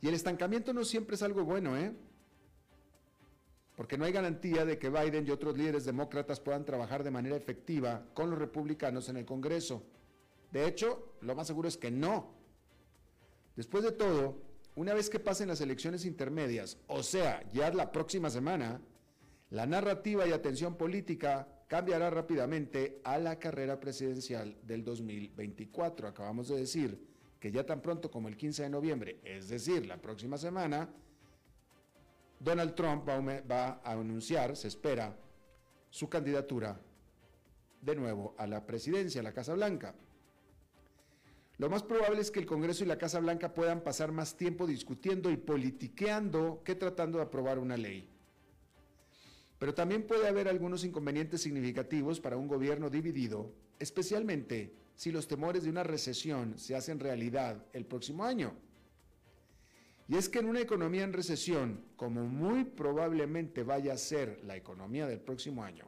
Y 0.00 0.08
el 0.08 0.14
estancamiento 0.14 0.72
no 0.72 0.84
siempre 0.84 1.14
es 1.14 1.22
algo 1.22 1.44
bueno, 1.44 1.76
¿eh? 1.76 1.92
Porque 3.76 3.96
no 3.96 4.04
hay 4.04 4.12
garantía 4.12 4.64
de 4.64 4.78
que 4.78 4.90
Biden 4.90 5.26
y 5.26 5.30
otros 5.30 5.56
líderes 5.56 5.84
demócratas 5.84 6.40
puedan 6.40 6.64
trabajar 6.64 7.04
de 7.04 7.10
manera 7.10 7.36
efectiva 7.36 8.04
con 8.12 8.30
los 8.30 8.38
republicanos 8.38 9.08
en 9.08 9.16
el 9.16 9.24
Congreso. 9.24 9.82
De 10.50 10.66
hecho, 10.66 11.14
lo 11.22 11.34
más 11.34 11.46
seguro 11.46 11.68
es 11.68 11.76
que 11.76 11.90
no. 11.90 12.34
Después 13.56 13.84
de 13.84 13.92
todo, 13.92 14.42
una 14.74 14.94
vez 14.94 15.08
que 15.08 15.20
pasen 15.20 15.48
las 15.48 15.60
elecciones 15.60 16.04
intermedias, 16.04 16.78
o 16.86 17.02
sea, 17.02 17.42
ya 17.52 17.72
la 17.72 17.92
próxima 17.92 18.28
semana, 18.28 18.80
la 19.50 19.66
narrativa 19.66 20.26
y 20.26 20.32
atención 20.32 20.76
política 20.76 21.46
cambiará 21.72 22.10
rápidamente 22.10 23.00
a 23.02 23.16
la 23.16 23.38
carrera 23.38 23.80
presidencial 23.80 24.54
del 24.62 24.84
2024. 24.84 26.06
Acabamos 26.06 26.48
de 26.48 26.56
decir 26.56 27.02
que 27.40 27.50
ya 27.50 27.64
tan 27.64 27.80
pronto 27.80 28.10
como 28.10 28.28
el 28.28 28.36
15 28.36 28.64
de 28.64 28.68
noviembre, 28.68 29.20
es 29.24 29.48
decir, 29.48 29.86
la 29.86 29.96
próxima 29.96 30.36
semana, 30.36 30.90
Donald 32.38 32.74
Trump 32.74 33.08
va 33.08 33.80
a 33.82 33.92
anunciar, 33.92 34.54
se 34.54 34.68
espera, 34.68 35.16
su 35.88 36.10
candidatura 36.10 36.78
de 37.80 37.96
nuevo 37.96 38.34
a 38.36 38.46
la 38.46 38.66
presidencia, 38.66 39.22
a 39.22 39.24
la 39.24 39.32
Casa 39.32 39.54
Blanca. 39.54 39.94
Lo 41.56 41.70
más 41.70 41.82
probable 41.82 42.20
es 42.20 42.30
que 42.30 42.40
el 42.40 42.44
Congreso 42.44 42.84
y 42.84 42.86
la 42.86 42.98
Casa 42.98 43.18
Blanca 43.18 43.54
puedan 43.54 43.80
pasar 43.80 44.12
más 44.12 44.36
tiempo 44.36 44.66
discutiendo 44.66 45.30
y 45.30 45.38
politiqueando 45.38 46.60
que 46.66 46.74
tratando 46.74 47.16
de 47.16 47.24
aprobar 47.24 47.58
una 47.58 47.78
ley. 47.78 48.11
Pero 49.62 49.74
también 49.74 50.02
puede 50.02 50.26
haber 50.26 50.48
algunos 50.48 50.82
inconvenientes 50.82 51.40
significativos 51.40 52.18
para 52.18 52.36
un 52.36 52.48
gobierno 52.48 52.90
dividido, 52.90 53.52
especialmente 53.78 54.74
si 54.96 55.12
los 55.12 55.28
temores 55.28 55.62
de 55.62 55.70
una 55.70 55.84
recesión 55.84 56.58
se 56.58 56.74
hacen 56.74 56.98
realidad 56.98 57.64
el 57.72 57.86
próximo 57.86 58.24
año. 58.24 58.56
Y 60.08 60.16
es 60.16 60.28
que 60.28 60.40
en 60.40 60.46
una 60.46 60.58
economía 60.58 61.04
en 61.04 61.12
recesión, 61.12 61.84
como 61.94 62.24
muy 62.24 62.64
probablemente 62.64 63.62
vaya 63.62 63.92
a 63.92 63.98
ser 63.98 64.42
la 64.42 64.56
economía 64.56 65.06
del 65.06 65.20
próximo 65.20 65.62
año, 65.62 65.86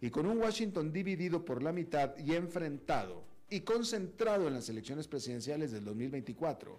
y 0.00 0.10
con 0.10 0.26
un 0.26 0.38
Washington 0.38 0.92
dividido 0.92 1.44
por 1.44 1.64
la 1.64 1.72
mitad 1.72 2.16
y 2.16 2.36
enfrentado 2.36 3.24
y 3.48 3.62
concentrado 3.62 4.46
en 4.46 4.54
las 4.54 4.68
elecciones 4.68 5.08
presidenciales 5.08 5.72
del 5.72 5.84
2024, 5.84 6.78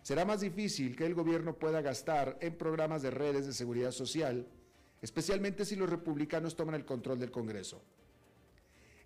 será 0.00 0.24
más 0.24 0.40
difícil 0.40 0.96
que 0.96 1.04
el 1.04 1.12
gobierno 1.12 1.58
pueda 1.58 1.82
gastar 1.82 2.38
en 2.40 2.56
programas 2.56 3.02
de 3.02 3.10
redes 3.10 3.44
de 3.46 3.52
seguridad 3.52 3.90
social, 3.90 4.46
especialmente 5.02 5.64
si 5.64 5.76
los 5.76 5.88
republicanos 5.88 6.56
toman 6.56 6.74
el 6.74 6.84
control 6.84 7.18
del 7.18 7.30
Congreso. 7.30 7.82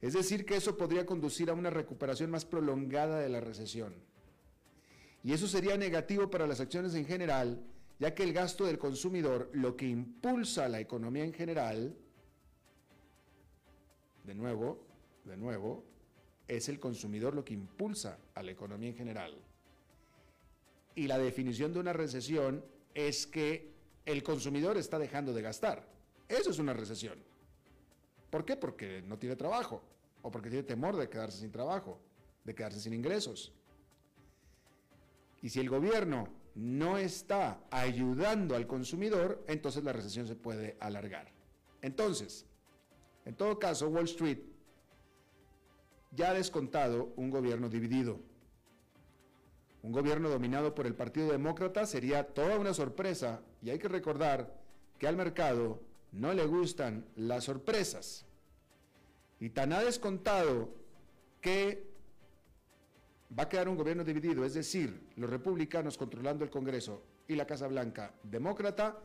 Es 0.00 0.12
decir, 0.12 0.44
que 0.44 0.56
eso 0.56 0.76
podría 0.76 1.06
conducir 1.06 1.48
a 1.48 1.54
una 1.54 1.70
recuperación 1.70 2.30
más 2.30 2.44
prolongada 2.44 3.20
de 3.20 3.28
la 3.28 3.40
recesión. 3.40 3.94
Y 5.22 5.32
eso 5.32 5.48
sería 5.48 5.78
negativo 5.78 6.28
para 6.28 6.46
las 6.46 6.60
acciones 6.60 6.94
en 6.94 7.06
general, 7.06 7.64
ya 7.98 8.14
que 8.14 8.22
el 8.22 8.34
gasto 8.34 8.66
del 8.66 8.78
consumidor, 8.78 9.48
lo 9.54 9.76
que 9.76 9.86
impulsa 9.86 10.68
la 10.68 10.80
economía 10.80 11.24
en 11.24 11.32
general, 11.32 11.96
de 14.24 14.34
nuevo, 14.34 14.86
de 15.24 15.36
nuevo, 15.36 15.84
es 16.48 16.68
el 16.68 16.78
consumidor 16.78 17.34
lo 17.34 17.44
que 17.44 17.54
impulsa 17.54 18.18
a 18.34 18.42
la 18.42 18.50
economía 18.50 18.90
en 18.90 18.96
general. 18.96 19.34
Y 20.94 21.06
la 21.06 21.18
definición 21.18 21.72
de 21.72 21.80
una 21.80 21.92
recesión 21.92 22.64
es 22.92 23.26
que 23.26 23.72
el 24.04 24.22
consumidor 24.22 24.76
está 24.76 24.98
dejando 24.98 25.32
de 25.32 25.42
gastar. 25.42 25.93
Eso 26.28 26.50
es 26.50 26.58
una 26.58 26.72
recesión. 26.72 27.18
¿Por 28.30 28.44
qué? 28.44 28.56
Porque 28.56 29.02
no 29.02 29.18
tiene 29.18 29.36
trabajo 29.36 29.82
o 30.22 30.30
porque 30.30 30.48
tiene 30.48 30.64
temor 30.64 30.96
de 30.96 31.08
quedarse 31.08 31.38
sin 31.38 31.52
trabajo, 31.52 32.00
de 32.44 32.54
quedarse 32.54 32.80
sin 32.80 32.94
ingresos. 32.94 33.52
Y 35.42 35.50
si 35.50 35.60
el 35.60 35.68
gobierno 35.68 36.28
no 36.54 36.98
está 36.98 37.60
ayudando 37.70 38.56
al 38.56 38.66
consumidor, 38.66 39.44
entonces 39.46 39.84
la 39.84 39.92
recesión 39.92 40.26
se 40.26 40.36
puede 40.36 40.76
alargar. 40.80 41.30
Entonces, 41.82 42.46
en 43.24 43.34
todo 43.34 43.58
caso, 43.58 43.88
Wall 43.88 44.04
Street 44.04 44.38
ya 46.12 46.30
ha 46.30 46.34
descontado 46.34 47.12
un 47.16 47.30
gobierno 47.30 47.68
dividido. 47.68 48.20
Un 49.82 49.92
gobierno 49.92 50.30
dominado 50.30 50.74
por 50.74 50.86
el 50.86 50.94
Partido 50.94 51.30
Demócrata 51.30 51.84
sería 51.86 52.26
toda 52.26 52.58
una 52.58 52.72
sorpresa 52.72 53.42
y 53.60 53.70
hay 53.70 53.78
que 53.78 53.88
recordar 53.88 54.58
que 54.98 55.06
al 55.06 55.16
mercado 55.16 55.80
no 56.14 56.32
le 56.32 56.46
gustan 56.46 57.04
las 57.16 57.44
sorpresas. 57.44 58.24
Y 59.40 59.50
tan 59.50 59.72
ha 59.72 59.82
descontado 59.82 60.70
que 61.40 61.92
va 63.36 63.44
a 63.44 63.48
quedar 63.48 63.68
un 63.68 63.76
gobierno 63.76 64.04
dividido, 64.04 64.44
es 64.44 64.54
decir, 64.54 65.08
los 65.16 65.28
republicanos 65.28 65.98
controlando 65.98 66.44
el 66.44 66.50
Congreso 66.50 67.02
y 67.26 67.34
la 67.34 67.46
Casa 67.46 67.66
Blanca 67.66 68.14
demócrata, 68.22 68.98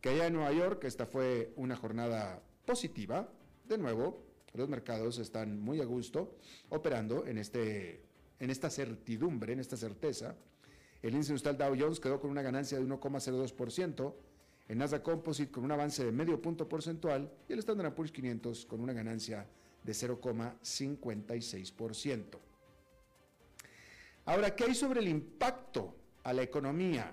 que 0.00 0.10
allá 0.10 0.26
en 0.26 0.34
Nueva 0.34 0.52
York 0.52 0.84
esta 0.84 1.06
fue 1.06 1.52
una 1.56 1.76
jornada 1.76 2.42
positiva, 2.66 3.28
de 3.66 3.78
nuevo, 3.78 4.24
los 4.54 4.68
mercados 4.68 5.18
están 5.18 5.60
muy 5.60 5.80
a 5.80 5.84
gusto 5.84 6.36
operando 6.70 7.26
en 7.26 7.38
este 7.38 8.08
en 8.40 8.50
esta 8.50 8.70
certidumbre, 8.70 9.52
en 9.52 9.60
esta 9.60 9.76
certeza. 9.76 10.36
El 11.02 11.12
índice 11.12 11.32
industrial 11.32 11.56
Dow 11.56 11.76
Jones 11.78 12.00
quedó 12.00 12.20
con 12.20 12.30
una 12.30 12.42
ganancia 12.42 12.78
de 12.78 12.84
1,02%, 12.84 14.14
el 14.68 14.78
Nasdaq 14.78 15.02
Composite 15.02 15.50
con 15.50 15.64
un 15.64 15.72
avance 15.72 16.04
de 16.04 16.12
medio 16.12 16.40
punto 16.40 16.68
porcentual 16.68 17.28
y 17.48 17.54
el 17.54 17.58
Standard 17.60 17.94
Poor's 17.94 18.12
500 18.12 18.66
con 18.66 18.80
una 18.80 18.92
ganancia 18.92 19.48
de 19.82 19.92
0,56%. 19.92 22.38
Ahora, 24.26 24.54
¿qué 24.54 24.64
hay 24.64 24.74
sobre 24.74 25.00
el 25.00 25.08
impacto 25.08 25.96
a 26.22 26.34
la 26.34 26.42
economía 26.42 27.10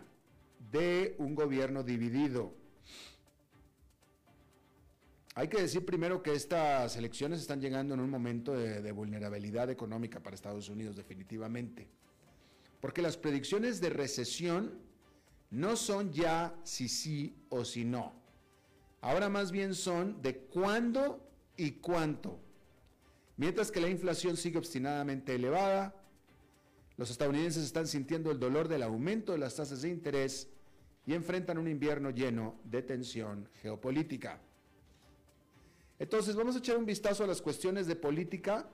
de 0.71 1.15
un 1.17 1.33
gobierno 1.33 1.81
dividido? 1.81 2.53
Hay 5.35 5.47
que 5.49 5.61
decir 5.61 5.85
primero 5.85 6.21
que 6.21 6.33
estas 6.33 6.97
elecciones 6.97 7.39
están 7.39 7.61
llegando 7.61 7.93
en 7.93 8.01
un 8.01 8.09
momento 8.09 8.53
de, 8.53 8.91
vulnerabilidad 8.91 9.69
económica 9.69 10.21
para 10.21 10.33
Estados 10.33 10.69
Unidos, 10.69 10.95
definitivamente. 10.95 11.87
Porque 12.79 13.01
las 13.01 13.17
predicciones 13.17 13.81
de 13.81 13.89
recesión 13.89 14.79
no 15.49 15.75
son 15.75 16.11
ya 16.11 16.55
si 16.63 16.89
sí 16.89 17.35
o 17.49 17.65
si 17.65 17.85
no. 17.85 18.13
Ahora 19.01 19.29
más 19.29 19.51
bien 19.51 19.75
son 19.75 20.21
de 20.21 20.37
cuándo 20.37 21.27
y 21.57 21.73
cuánto. 21.73 22.39
Mientras 23.37 23.71
que 23.71 23.81
la 23.81 23.89
inflación 23.89 24.37
sigue 24.37 24.57
obstinadamente 24.57 25.35
elevada, 25.35 25.93
los 26.97 27.11
estadounidenses 27.11 27.63
están 27.63 27.87
sintiendo 27.87 28.31
el 28.31 28.39
dolor 28.39 28.67
del 28.67 28.83
aumento 28.83 29.33
de 29.33 29.37
las 29.37 29.55
tasas 29.55 29.81
de 29.81 29.89
interés 29.89 30.49
y 31.05 31.13
enfrentan 31.13 31.57
un 31.57 31.67
invierno 31.67 32.09
lleno 32.09 32.55
de 32.63 32.81
tensión 32.81 33.49
geopolítica. 33.61 34.39
Entonces, 35.99 36.35
vamos 36.35 36.55
a 36.55 36.59
echar 36.59 36.77
un 36.77 36.85
vistazo 36.85 37.23
a 37.23 37.27
las 37.27 37.41
cuestiones 37.41 37.87
de 37.87 37.95
política 37.95 38.69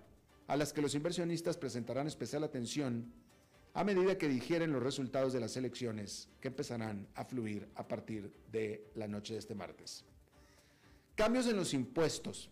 a 0.48 0.56
las 0.56 0.74
que 0.74 0.82
los 0.82 0.96
inversionistas 0.96 1.58
presentarán 1.58 2.08
especial 2.08 2.44
atención 2.44 3.12
a 3.74 3.84
medida 3.84 4.18
que 4.18 4.28
digieren 4.28 4.72
los 4.72 4.84
resultados 4.84 5.34
de 5.34 5.40
las 5.40 5.56
elecciones 5.56 6.30
que 6.42 6.50
empezarán 6.50 7.08
a 7.16 7.24
fluir 7.24 7.70
a 7.76 7.88
partir 7.88 8.32
de 8.52 8.92
la 8.96 9.08
noche 9.08 9.34
de 9.34 9.40
este 9.40 9.56
martes. 9.56 10.04
Cambios 11.16 11.48
en 11.48 11.56
los 11.56 11.74
impuestos. 11.74 12.50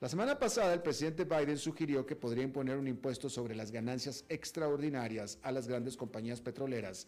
La 0.00 0.08
semana 0.08 0.38
pasada 0.38 0.74
el 0.74 0.82
presidente 0.82 1.24
Biden 1.24 1.58
sugirió 1.58 2.04
que 2.04 2.16
podría 2.16 2.44
imponer 2.44 2.76
un 2.76 2.88
impuesto 2.88 3.30
sobre 3.30 3.54
las 3.54 3.70
ganancias 3.70 4.24
extraordinarias 4.28 5.38
a 5.42 5.52
las 5.52 5.68
grandes 5.68 5.96
compañías 5.96 6.40
petroleras 6.40 7.06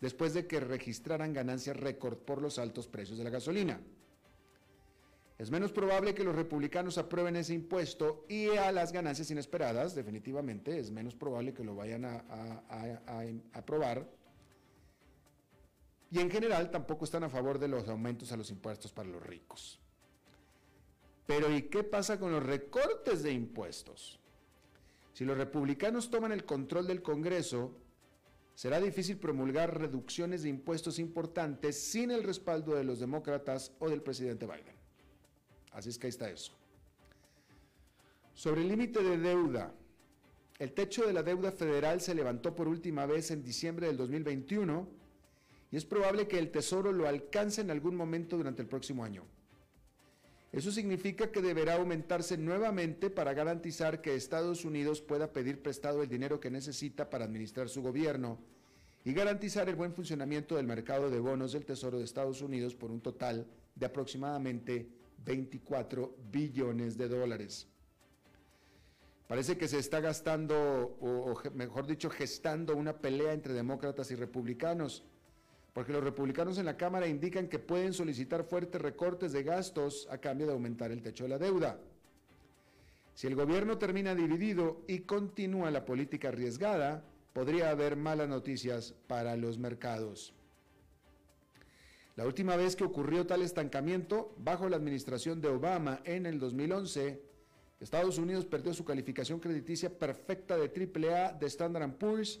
después 0.00 0.32
de 0.32 0.46
que 0.46 0.60
registraran 0.60 1.32
ganancias 1.32 1.76
récord 1.76 2.18
por 2.18 2.40
los 2.40 2.58
altos 2.58 2.86
precios 2.86 3.18
de 3.18 3.24
la 3.24 3.30
gasolina. 3.30 3.80
Es 5.38 5.52
menos 5.52 5.70
probable 5.70 6.14
que 6.14 6.24
los 6.24 6.34
republicanos 6.34 6.98
aprueben 6.98 7.36
ese 7.36 7.54
impuesto 7.54 8.26
y 8.28 8.48
a 8.48 8.72
las 8.72 8.90
ganancias 8.90 9.30
inesperadas, 9.30 9.94
definitivamente, 9.94 10.80
es 10.80 10.90
menos 10.90 11.14
probable 11.14 11.54
que 11.54 11.62
lo 11.62 11.76
vayan 11.76 12.04
a, 12.04 12.24
aprobar. 13.52 14.04
Y 16.10 16.18
en 16.18 16.28
general 16.28 16.72
tampoco 16.72 17.04
están 17.04 17.22
a 17.22 17.28
favor 17.28 17.60
de 17.60 17.68
los 17.68 17.88
aumentos 17.88 18.32
a 18.32 18.36
los 18.36 18.50
impuestos 18.50 18.92
para 18.92 19.08
los 19.08 19.22
ricos. 19.22 19.78
Pero 21.24 21.54
¿y 21.54 21.62
qué 21.62 21.84
pasa 21.84 22.18
con 22.18 22.32
los 22.32 22.42
recortes 22.42 23.22
de 23.22 23.30
impuestos? 23.30 24.18
Si 25.12 25.24
los 25.24 25.38
republicanos 25.38 26.10
toman 26.10 26.32
el 26.32 26.44
control 26.44 26.88
del 26.88 27.02
Congreso, 27.02 27.76
será 28.54 28.80
difícil 28.80 29.18
promulgar 29.18 29.78
reducciones 29.78 30.42
de 30.42 30.48
impuestos 30.48 30.98
importantes 30.98 31.80
sin 31.80 32.10
el 32.10 32.24
respaldo 32.24 32.74
de 32.74 32.82
los 32.82 32.98
demócratas 32.98 33.72
o 33.78 33.88
del 33.88 34.02
presidente 34.02 34.46
Biden. 34.46 34.77
Así 35.78 35.90
es 35.90 35.98
que 35.98 36.08
ahí 36.08 36.10
está 36.10 36.28
eso. 36.28 36.50
Sobre 38.34 38.62
el 38.62 38.68
límite 38.68 39.00
de 39.00 39.16
deuda, 39.16 39.72
el 40.58 40.72
techo 40.72 41.06
de 41.06 41.12
la 41.12 41.22
deuda 41.22 41.52
federal 41.52 42.00
se 42.00 42.16
levantó 42.16 42.52
por 42.52 42.66
última 42.66 43.06
vez 43.06 43.30
en 43.30 43.44
diciembre 43.44 43.86
del 43.86 43.96
2021 43.96 44.88
y 45.70 45.76
es 45.76 45.84
probable 45.84 46.26
que 46.26 46.36
el 46.36 46.50
Tesoro 46.50 46.90
lo 46.90 47.06
alcance 47.06 47.60
en 47.60 47.70
algún 47.70 47.94
momento 47.94 48.36
durante 48.36 48.60
el 48.60 48.66
próximo 48.66 49.04
año. 49.04 49.22
Eso 50.50 50.72
significa 50.72 51.30
que 51.30 51.42
deberá 51.42 51.74
aumentarse 51.74 52.36
nuevamente 52.36 53.08
para 53.08 53.32
garantizar 53.32 54.02
que 54.02 54.16
Estados 54.16 54.64
Unidos 54.64 55.00
pueda 55.00 55.32
pedir 55.32 55.62
prestado 55.62 56.02
el 56.02 56.08
dinero 56.08 56.40
que 56.40 56.50
necesita 56.50 57.08
para 57.08 57.24
administrar 57.24 57.68
su 57.68 57.82
gobierno 57.82 58.40
y 59.04 59.12
garantizar 59.12 59.68
el 59.68 59.76
buen 59.76 59.94
funcionamiento 59.94 60.56
del 60.56 60.66
mercado 60.66 61.08
de 61.08 61.20
bonos 61.20 61.52
del 61.52 61.66
Tesoro 61.66 61.98
de 61.98 62.04
Estados 62.04 62.42
Unidos 62.42 62.74
por 62.74 62.90
un 62.90 63.00
total 63.00 63.46
de 63.76 63.86
aproximadamente 63.86 64.97
24 65.24 66.16
billones 66.30 66.96
de 66.96 67.08
dólares. 67.08 67.68
Parece 69.26 69.58
que 69.58 69.68
se 69.68 69.78
está 69.78 70.00
gastando, 70.00 70.96
o, 71.00 71.40
mejor 71.54 71.86
dicho, 71.86 72.08
gestando 72.08 72.74
una 72.74 72.98
pelea 72.98 73.32
entre 73.32 73.52
demócratas 73.52 74.10
y 74.10 74.14
republicanos 74.14 75.04
porque 75.78 75.92
los 75.92 76.02
republicanos 76.02 76.58
en 76.58 76.66
la 76.66 76.76
Cámara 76.76 77.06
indican 77.06 77.46
que 77.46 77.60
pueden 77.60 77.92
solicitar 77.92 78.42
fuertes 78.42 78.80
recortes 78.80 79.30
de 79.30 79.44
gastos 79.44 80.08
a 80.10 80.18
cambio 80.18 80.48
de 80.48 80.52
aumentar 80.52 80.90
el 80.90 81.02
techo 81.02 81.22
de 81.22 81.30
la 81.30 81.38
deuda. 81.38 81.78
Si 83.14 83.28
el 83.28 83.36
gobierno 83.36 83.78
termina 83.78 84.12
dividido 84.12 84.82
y 84.88 85.00
continúa 85.00 85.70
la 85.70 85.84
política 85.84 86.30
arriesgada, 86.30 87.04
podría 87.32 87.70
haber 87.70 87.94
malas 87.94 88.28
noticias 88.28 88.92
para 89.06 89.36
los 89.36 89.56
mercados. 89.58 90.34
La 92.18 92.26
última 92.26 92.56
vez 92.56 92.74
que 92.74 92.82
ocurrió 92.82 93.28
tal 93.28 93.42
estancamiento, 93.42 94.34
bajo 94.38 94.68
la 94.68 94.74
administración 94.74 95.40
de 95.40 95.46
Obama 95.46 96.00
en 96.02 96.26
el 96.26 96.40
2011, 96.40 97.22
Estados 97.78 98.18
Unidos 98.18 98.44
perdió 98.44 98.74
su 98.74 98.84
calificación 98.84 99.38
crediticia 99.38 99.88
perfecta 99.88 100.56
de 100.56 100.64
AAA 100.66 101.34
de 101.34 101.46
Standard 101.46 101.92
Poor's 101.92 102.40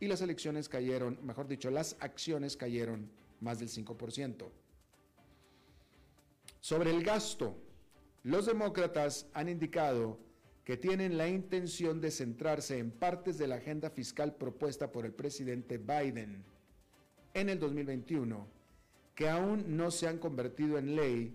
y 0.00 0.08
las 0.08 0.22
elecciones 0.22 0.68
cayeron, 0.68 1.20
mejor 1.24 1.46
dicho, 1.46 1.70
las 1.70 1.96
acciones 2.00 2.56
cayeron 2.56 3.08
más 3.40 3.60
del 3.60 3.68
5%. 3.68 4.48
Sobre 6.58 6.90
el 6.90 7.04
gasto, 7.04 7.56
los 8.24 8.46
demócratas 8.46 9.28
han 9.34 9.48
indicado 9.48 10.18
que 10.64 10.76
tienen 10.76 11.16
la 11.16 11.28
intención 11.28 12.00
de 12.00 12.10
centrarse 12.10 12.78
en 12.78 12.90
partes 12.90 13.38
de 13.38 13.46
la 13.46 13.54
agenda 13.54 13.88
fiscal 13.88 14.34
propuesta 14.34 14.90
por 14.90 15.06
el 15.06 15.12
presidente 15.12 15.78
Biden 15.78 16.42
en 17.34 17.48
el 17.50 17.60
2021, 17.60 18.55
que 19.16 19.28
aún 19.30 19.64
no 19.76 19.90
se 19.90 20.06
han 20.06 20.18
convertido 20.18 20.76
en 20.76 20.94
ley, 20.94 21.34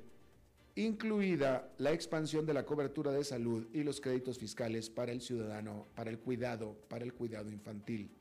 incluida 0.76 1.74
la 1.80 1.92
expansión 1.92 2.46
de 2.46 2.54
la 2.54 2.64
cobertura 2.64 3.12
de 3.12 3.24
salud 3.24 3.68
y 3.74 3.84
los 3.84 4.00
créditos 4.00 4.38
fiscales 4.38 4.90
para 4.90 5.12
el 5.12 5.20
ciudadano, 5.20 5.88
para 5.96 6.12
el 6.12 6.20
cuidado, 6.20 6.78
para 6.88 7.04
el 7.04 7.14
cuidado 7.14 7.50
infantil. 7.50 8.12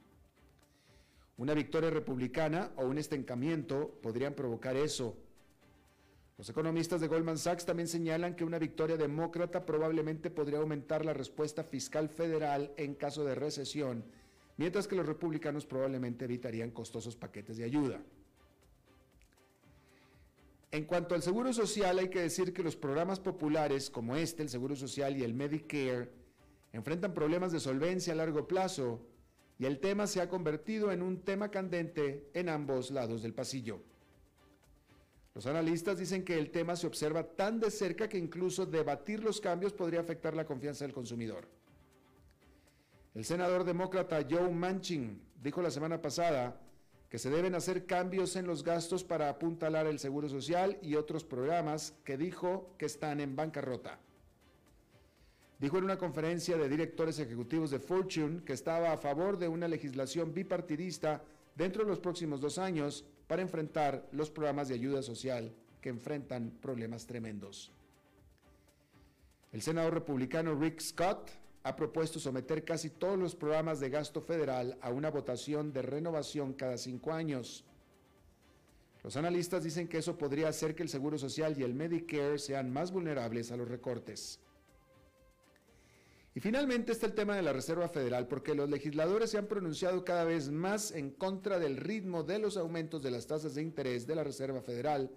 Una 1.37 1.53
victoria 1.53 1.91
republicana 1.91 2.73
o 2.77 2.87
un 2.87 2.97
estancamiento 2.97 3.99
podrían 4.03 4.35
provocar 4.35 4.77
eso. 4.77 5.17
Los 6.39 6.49
economistas 6.49 7.03
de 7.03 7.09
Goldman 7.09 7.37
Sachs 7.37 7.67
también 7.67 7.87
señalan 7.87 8.37
que 8.37 8.45
una 8.45 8.59
victoria 8.59 8.97
demócrata 8.97 9.67
probablemente 9.67 10.31
podría 10.31 10.59
aumentar 10.59 11.05
la 11.05 11.13
respuesta 11.13 11.65
fiscal 11.65 12.09
federal 12.09 12.73
en 12.79 12.95
caso 12.95 13.25
de 13.25 13.35
recesión, 13.35 14.05
mientras 14.57 14.89
que 14.89 14.97
los 14.97 15.05
republicanos 15.05 15.67
probablemente 15.67 16.25
evitarían 16.25 16.71
costosos 16.71 17.15
paquetes 17.15 17.59
de 17.59 17.65
ayuda. 17.65 18.01
En 20.73 20.85
cuanto 20.85 21.15
al 21.17 21.23
seguro 21.23 21.53
social, 21.53 21.99
hay 21.99 22.09
que 22.09 22.21
decir 22.21 22.53
que 22.53 22.63
los 22.63 22.77
programas 22.77 23.19
populares 23.19 23.91
como 23.91 24.15
este, 24.17 24.43
el 24.43 24.49
Seguro 24.49 24.77
Social 24.77 25.17
y 25.17 25.25
el 25.25 25.35
Medicare, 25.35 26.11
enfrentan 26.73 27.13
problemas 27.13 27.51
de 27.51 27.59
solvencia 27.59 28.13
a 28.13 28.17
largo 28.17 28.47
plazo 28.47 29.05
y 29.59 29.67
el 29.67 29.81
tema 29.81 30.07
se 30.07 30.21
ha 30.21 30.29
convertido 30.29 30.93
en 30.93 31.03
un 31.03 31.23
tema 31.23 31.51
candente 31.51 32.31
en 32.35 32.49
ambos 32.49 32.93
lados 32.93 33.23
del 33.23 33.35
pasillo. 33.35 33.83
Los 35.35 35.47
analistas 35.47 35.99
dicen 35.99 36.25
que 36.25 36.39
el 36.39 36.51
tema 36.51 36.77
se 36.77 36.87
observa 36.87 37.25
tan 37.25 37.59
de 37.59 37.71
cerca 37.71 38.09
que 38.09 38.19
incluso 38.19 38.65
debatir 38.65 39.23
los 39.23 39.41
cambios 39.41 39.73
podría 39.73 40.01
afectar 40.01 40.35
la 40.35 40.47
confianza 40.47 40.85
del 40.85 40.95
consumidor. 40.95 41.49
El 43.15 43.25
senador 43.25 43.65
demócrata 43.65 44.25
Joe 44.29 44.51
Manchin 44.51 45.21
dijo 45.43 45.63
la 45.63 45.71
semana 45.71 46.01
pasada 46.01 46.61
que 47.11 47.19
se 47.19 47.29
deben 47.29 47.55
hacer 47.55 47.85
cambios 47.85 48.37
en 48.37 48.47
los 48.47 48.65
gastos 48.65 49.05
para 49.05 49.29
apuntalar 49.29 49.87
el 49.87 49.99
seguro 49.99 50.31
social 50.31 50.79
y 50.81 50.95
otros 50.95 51.25
programas 51.25 51.93
que 52.05 52.17
dijo 52.17 52.75
que 52.79 52.87
están 52.87 53.21
en 53.21 53.37
bancarrota 53.37 53.99
dijo 55.61 55.77
en 55.77 55.85
una 55.85 55.99
conferencia 55.99 56.57
de 56.57 56.69
directores 56.69 57.19
ejecutivos 57.19 57.71
de 57.71 57.79
Fortune 57.79 58.43
que 58.45 58.55
estaba 58.55 58.93
a 58.93 58.97
favor 58.97 59.39
de 59.39 59.47
una 59.47 59.69
legislación 59.69 60.33
bipartidista 60.33 61.23
dentro 61.55 61.85
de 61.85 61.91
los 61.91 62.01
próximos 62.01 62.41
dos 62.41 62.59
años 62.59 63.05
para 63.27 63.43
enfrentar 63.43 64.09
los 64.13 64.31
programas 64.31 64.69
de 64.69 64.75
ayuda 64.75 65.03
social 65.03 65.53
que 65.81 65.91
enfrentan 65.91 66.51
problemas 66.63 67.07
tremendos. 67.07 67.71
El 69.53 69.61
senador 69.61 69.95
republicano 69.95 70.55
Rick 70.55 70.81
Scott 70.81 71.31
ha 71.63 71.77
propuesto 71.77 72.19
someter 72.19 72.65
casi 72.65 72.91
todos 72.91 73.19
los 73.19 73.35
programas 73.35 73.81
de 73.81 73.91
gasto 73.91 74.21
federal 74.21 74.79
a 74.81 74.91
una 74.91 75.11
votación 75.11 75.73
de 75.73 75.83
renovación 75.83 76.55
cada 76.55 76.79
cinco 76.79 77.13
años. 77.13 77.65
Los 79.03 79.17
analistas 79.17 79.65
dicen 79.65 79.89
que 79.89 79.99
eso 79.99 80.17
podría 80.17 80.49
hacer 80.49 80.75
que 80.75 80.83
el 80.83 80.89
Seguro 80.89 81.19
Social 81.19 81.59
y 81.59 81.63
el 81.63 81.75
Medicare 81.75 82.39
sean 82.39 82.71
más 82.73 82.93
vulnerables 82.93 83.51
a 83.51 83.57
los 83.57 83.69
recortes. 83.69 84.41
Y 86.35 86.41
finalmente 86.41 86.93
está 86.93 87.07
el 87.07 87.15
tema 87.15 87.35
de 87.35 87.43
la 87.43 87.53
Reserva 87.53 87.89
Federal, 87.89 88.29
porque 88.29 88.55
los 88.55 88.71
legisladores 88.71 89.31
se 89.31 89.39
han 89.39 89.47
pronunciado 89.47 90.05
cada 90.05 90.25
vez 90.25 90.49
más 90.51 90.93
en 90.93 91.11
contra 91.11 91.59
del 91.59 91.77
ritmo 91.77 92.23
de 92.23 92.39
los 92.39 92.57
aumentos 92.57 93.03
de 93.03 93.11
las 93.11 93.27
tasas 93.27 93.55
de 93.55 93.63
interés 93.63 94.07
de 94.07 94.15
la 94.15 94.25
Reserva 94.25 94.63
Federal 94.63 95.11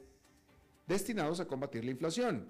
destinados 0.88 1.40
a 1.40 1.46
combatir 1.46 1.86
la 1.86 1.92
inflación. 1.92 2.50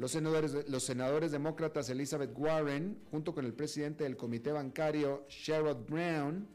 Los 0.00 0.12
senadores, 0.12 0.66
los 0.70 0.82
senadores 0.82 1.30
demócratas 1.30 1.90
Elizabeth 1.90 2.32
Warren, 2.34 3.02
junto 3.10 3.34
con 3.34 3.44
el 3.44 3.52
presidente 3.52 4.04
del 4.04 4.16
Comité 4.16 4.50
Bancario 4.50 5.26
Sherrod 5.28 5.86
Brown, 5.86 6.48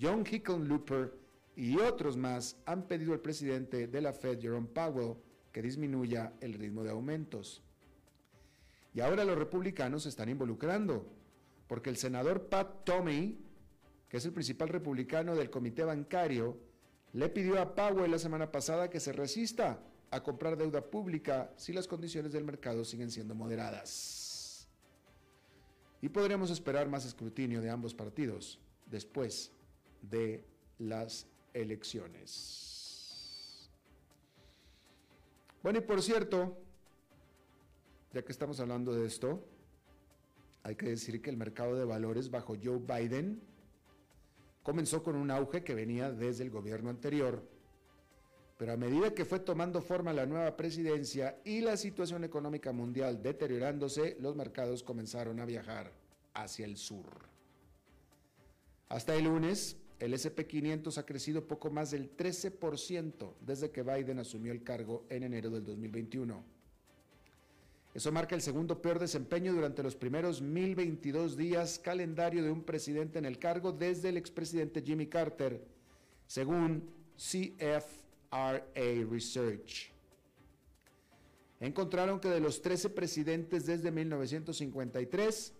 John 0.00 0.24
Hickenlooper 0.24 1.12
y 1.56 1.76
otros 1.76 2.16
más, 2.16 2.56
han 2.64 2.88
pedido 2.88 3.12
al 3.12 3.20
presidente 3.20 3.86
de 3.86 4.00
la 4.00 4.14
Fed, 4.14 4.40
Jerome 4.40 4.68
Powell, 4.68 5.16
que 5.52 5.60
disminuya 5.60 6.32
el 6.40 6.54
ritmo 6.54 6.82
de 6.82 6.88
aumentos. 6.88 7.62
Y 8.94 9.00
ahora 9.00 9.26
los 9.26 9.36
republicanos 9.36 10.04
se 10.04 10.08
están 10.08 10.30
involucrando, 10.30 11.04
porque 11.66 11.90
el 11.90 11.98
senador 11.98 12.48
Pat 12.48 12.84
Tomey, 12.84 13.44
que 14.08 14.16
es 14.16 14.24
el 14.24 14.32
principal 14.32 14.70
republicano 14.70 15.36
del 15.36 15.50
comité 15.50 15.84
bancario, 15.84 16.56
le 17.12 17.28
pidió 17.28 17.60
a 17.60 17.74
Powell 17.74 18.10
la 18.10 18.18
semana 18.18 18.50
pasada 18.50 18.88
que 18.88 19.00
se 19.00 19.12
resista 19.12 19.82
a 20.10 20.22
comprar 20.22 20.56
deuda 20.56 20.80
pública 20.80 21.52
si 21.56 21.72
las 21.72 21.86
condiciones 21.86 22.32
del 22.32 22.44
mercado 22.44 22.84
siguen 22.84 23.10
siendo 23.10 23.34
moderadas. 23.34 24.68
Y 26.02 26.08
podremos 26.08 26.50
esperar 26.50 26.88
más 26.88 27.04
escrutinio 27.04 27.60
de 27.60 27.70
ambos 27.70 27.94
partidos 27.94 28.58
después 28.86 29.52
de 30.02 30.44
las 30.78 31.26
elecciones. 31.52 33.70
Bueno, 35.62 35.78
y 35.78 35.82
por 35.82 36.02
cierto, 36.02 36.56
ya 38.12 38.22
que 38.22 38.32
estamos 38.32 38.58
hablando 38.60 38.94
de 38.94 39.06
esto, 39.06 39.46
hay 40.62 40.74
que 40.74 40.88
decir 40.88 41.20
que 41.20 41.30
el 41.30 41.36
mercado 41.36 41.76
de 41.76 41.84
valores 41.84 42.30
bajo 42.30 42.56
Joe 42.60 42.78
Biden 42.78 43.42
comenzó 44.62 45.02
con 45.02 45.16
un 45.16 45.30
auge 45.30 45.62
que 45.62 45.74
venía 45.74 46.10
desde 46.10 46.44
el 46.44 46.50
gobierno 46.50 46.90
anterior, 46.90 47.46
pero 48.60 48.74
a 48.74 48.76
medida 48.76 49.14
que 49.14 49.24
fue 49.24 49.40
tomando 49.40 49.80
forma 49.80 50.12
la 50.12 50.26
nueva 50.26 50.54
presidencia 50.54 51.40
y 51.46 51.62
la 51.62 51.78
situación 51.78 52.24
económica 52.24 52.72
mundial 52.72 53.22
deteriorándose, 53.22 54.18
los 54.20 54.36
mercados 54.36 54.82
comenzaron 54.82 55.40
a 55.40 55.46
viajar 55.46 55.90
hacia 56.34 56.66
el 56.66 56.76
sur. 56.76 57.06
Hasta 58.90 59.14
el 59.14 59.24
lunes, 59.24 59.78
el 59.98 60.12
SP500 60.12 60.98
ha 60.98 61.06
crecido 61.06 61.48
poco 61.48 61.70
más 61.70 61.92
del 61.92 62.14
13% 62.14 63.32
desde 63.40 63.70
que 63.70 63.82
Biden 63.82 64.18
asumió 64.18 64.52
el 64.52 64.62
cargo 64.62 65.06
en 65.08 65.22
enero 65.22 65.48
del 65.48 65.64
2021. 65.64 66.44
Eso 67.94 68.12
marca 68.12 68.34
el 68.34 68.42
segundo 68.42 68.82
peor 68.82 68.98
desempeño 68.98 69.54
durante 69.54 69.82
los 69.82 69.96
primeros 69.96 70.42
1022 70.42 71.34
días 71.38 71.78
calendario 71.78 72.44
de 72.44 72.50
un 72.50 72.62
presidente 72.62 73.18
en 73.18 73.24
el 73.24 73.38
cargo 73.38 73.72
desde 73.72 74.10
el 74.10 74.18
expresidente 74.18 74.82
Jimmy 74.82 75.06
Carter, 75.06 75.64
según 76.26 76.90
CFRA 78.30 79.10
Research. 79.10 79.90
Encontraron 81.58 82.20
que 82.20 82.28
de 82.28 82.40
los 82.40 82.62
13 82.62 82.90
presidentes 82.90 83.66
desde 83.66 83.90
1953, 83.90 85.52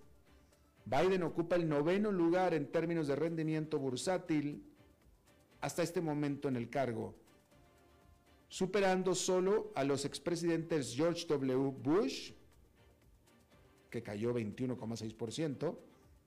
Biden 0.87 1.23
ocupa 1.25 1.57
el 1.57 1.69
noveno 1.69 2.11
lugar 2.11 2.55
en 2.55 2.71
términos 2.71 3.07
de 3.07 3.17
rendimiento 3.17 3.79
bursátil 3.79 4.65
hasta 5.61 5.83
este 5.83 6.01
momento 6.01 6.49
en 6.49 6.57
el 6.57 6.71
cargo, 6.71 7.15
superando 8.49 9.15
solo 9.15 9.73
a 9.75 9.85
los 9.85 10.07
expresidentes 10.07 10.95
George 10.95 11.27
W. 11.27 11.71
Bush, 11.83 12.33
que 13.91 14.03
cayó 14.03 14.33
21,6%, 14.33 15.77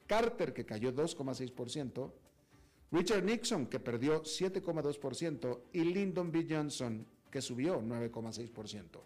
Carter, 0.05 0.53
que 0.53 0.65
cayó 0.65 0.93
2,6%, 0.93 2.11
Richard 2.93 3.23
Nixon, 3.23 3.65
que 3.65 3.79
perdió 3.79 4.21
7,2%, 4.21 5.61
y 5.73 5.83
Lyndon 5.83 6.31
B. 6.31 6.45
Johnson, 6.47 7.07
que 7.31 7.41
subió 7.41 7.81
9,6%. 7.81 9.01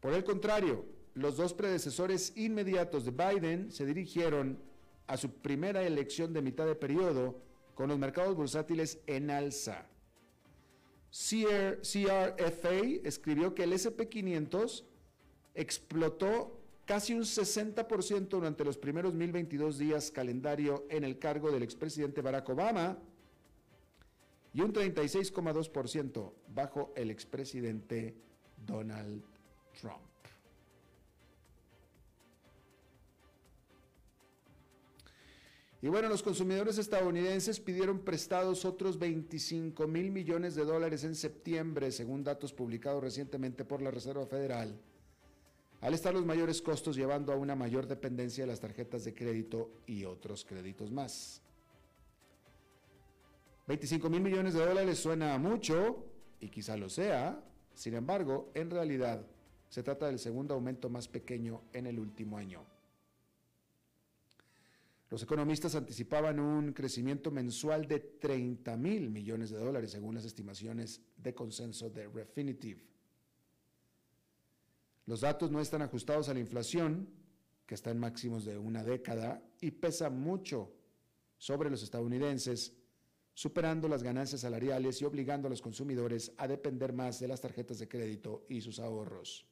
Por 0.00 0.14
el 0.14 0.24
contrario, 0.24 0.86
los 1.12 1.36
dos 1.36 1.52
predecesores 1.52 2.34
inmediatos 2.34 3.04
de 3.04 3.10
Biden 3.10 3.70
se 3.70 3.84
dirigieron 3.84 4.58
a 5.06 5.18
su 5.18 5.30
primera 5.30 5.82
elección 5.82 6.32
de 6.32 6.40
mitad 6.40 6.64
de 6.64 6.76
periodo 6.76 7.42
con 7.74 7.90
los 7.90 7.98
mercados 7.98 8.34
bursátiles 8.34 9.00
en 9.06 9.30
alza. 9.30 9.86
CRFA 11.10 12.84
escribió 13.04 13.54
que 13.54 13.64
el 13.64 13.72
SP500 13.74 14.84
explotó 15.54 16.57
casi 16.88 17.12
un 17.12 17.20
60% 17.20 18.28
durante 18.28 18.64
los 18.64 18.78
primeros 18.78 19.12
1022 19.12 19.76
días 19.76 20.10
calendario 20.10 20.86
en 20.88 21.04
el 21.04 21.18
cargo 21.18 21.52
del 21.52 21.62
expresidente 21.62 22.22
Barack 22.22 22.48
Obama 22.48 22.96
y 24.54 24.62
un 24.62 24.72
36,2% 24.72 26.32
bajo 26.48 26.94
el 26.96 27.10
expresidente 27.10 28.16
Donald 28.64 29.22
Trump. 29.78 30.00
Y 35.82 35.88
bueno, 35.88 36.08
los 36.08 36.22
consumidores 36.22 36.78
estadounidenses 36.78 37.60
pidieron 37.60 37.98
prestados 37.98 38.64
otros 38.64 38.98
25 38.98 39.86
mil 39.86 40.10
millones 40.10 40.54
de 40.54 40.64
dólares 40.64 41.04
en 41.04 41.14
septiembre, 41.14 41.92
según 41.92 42.24
datos 42.24 42.54
publicados 42.54 43.02
recientemente 43.02 43.66
por 43.66 43.82
la 43.82 43.90
Reserva 43.90 44.26
Federal 44.26 44.80
al 45.80 45.94
estar 45.94 46.12
los 46.12 46.26
mayores 46.26 46.60
costos 46.60 46.96
llevando 46.96 47.32
a 47.32 47.36
una 47.36 47.54
mayor 47.54 47.86
dependencia 47.86 48.44
de 48.44 48.48
las 48.48 48.60
tarjetas 48.60 49.04
de 49.04 49.14
crédito 49.14 49.70
y 49.86 50.04
otros 50.04 50.44
créditos 50.44 50.90
más. 50.90 51.42
25 53.68 54.08
mil 54.08 54.22
millones 54.22 54.54
de 54.54 54.64
dólares 54.64 54.98
suena 54.98 55.36
mucho, 55.38 56.04
y 56.40 56.48
quizá 56.48 56.76
lo 56.76 56.88
sea, 56.88 57.44
sin 57.74 57.94
embargo, 57.94 58.50
en 58.54 58.70
realidad 58.70 59.24
se 59.68 59.82
trata 59.82 60.06
del 60.06 60.18
segundo 60.18 60.54
aumento 60.54 60.88
más 60.88 61.06
pequeño 61.06 61.62
en 61.72 61.86
el 61.86 61.98
último 61.98 62.38
año. 62.38 62.64
Los 65.10 65.22
economistas 65.22 65.74
anticipaban 65.74 66.38
un 66.38 66.72
crecimiento 66.72 67.30
mensual 67.30 67.86
de 67.86 68.00
30 68.00 68.76
mil 68.76 69.10
millones 69.10 69.50
de 69.50 69.58
dólares 69.58 69.90
según 69.90 70.14
las 70.14 70.24
estimaciones 70.24 71.00
de 71.16 71.34
consenso 71.34 71.88
de 71.88 72.08
Refinitiv. 72.08 72.82
Los 75.08 75.22
datos 75.22 75.50
no 75.50 75.62
están 75.62 75.80
ajustados 75.80 76.28
a 76.28 76.34
la 76.34 76.40
inflación, 76.40 77.08
que 77.64 77.74
está 77.74 77.90
en 77.90 77.98
máximos 77.98 78.44
de 78.44 78.58
una 78.58 78.84
década 78.84 79.42
y 79.58 79.70
pesa 79.70 80.10
mucho 80.10 80.70
sobre 81.38 81.70
los 81.70 81.82
estadounidenses, 81.82 82.74
superando 83.32 83.88
las 83.88 84.02
ganancias 84.02 84.42
salariales 84.42 85.00
y 85.00 85.06
obligando 85.06 85.46
a 85.46 85.50
los 85.50 85.62
consumidores 85.62 86.34
a 86.36 86.46
depender 86.46 86.92
más 86.92 87.20
de 87.20 87.28
las 87.28 87.40
tarjetas 87.40 87.78
de 87.78 87.88
crédito 87.88 88.44
y 88.50 88.60
sus 88.60 88.80
ahorros. 88.80 89.46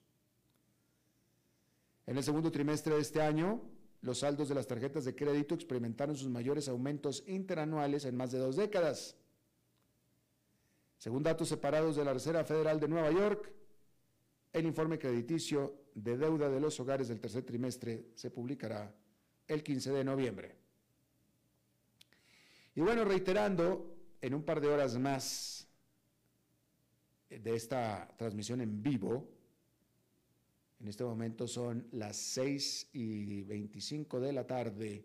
En 2.04 2.18
el 2.18 2.22
segundo 2.22 2.52
trimestre 2.52 2.94
de 2.94 3.00
este 3.00 3.22
año, 3.22 3.62
los 4.02 4.18
saldos 4.18 4.50
de 4.50 4.56
las 4.56 4.66
tarjetas 4.66 5.06
de 5.06 5.16
crédito 5.16 5.54
experimentaron 5.54 6.16
sus 6.16 6.28
mayores 6.28 6.68
aumentos 6.68 7.24
interanuales 7.26 8.04
en 8.04 8.14
más 8.14 8.30
de 8.30 8.40
dos 8.40 8.56
décadas. 8.56 9.16
Según 10.98 11.22
datos 11.22 11.48
separados 11.48 11.96
de 11.96 12.04
la 12.04 12.12
Reserva 12.12 12.44
Federal 12.44 12.78
de 12.78 12.88
Nueva 12.88 13.10
York, 13.10 13.56
el 14.56 14.64
informe 14.64 14.98
crediticio 14.98 15.90
de 15.94 16.16
deuda 16.16 16.48
de 16.48 16.60
los 16.60 16.80
hogares 16.80 17.08
del 17.08 17.20
tercer 17.20 17.44
trimestre 17.44 18.06
se 18.14 18.30
publicará 18.30 18.90
el 19.46 19.62
15 19.62 19.92
de 19.92 20.02
noviembre. 20.02 20.56
Y 22.74 22.80
bueno, 22.80 23.04
reiterando, 23.04 23.94
en 24.18 24.32
un 24.32 24.42
par 24.42 24.62
de 24.62 24.68
horas 24.68 24.96
más 24.96 25.68
de 27.28 27.54
esta 27.54 28.08
transmisión 28.16 28.62
en 28.62 28.82
vivo, 28.82 29.28
en 30.80 30.88
este 30.88 31.04
momento 31.04 31.46
son 31.46 31.86
las 31.92 32.16
6 32.16 32.88
y 32.94 33.42
25 33.42 34.20
de 34.20 34.32
la 34.32 34.46
tarde 34.46 35.04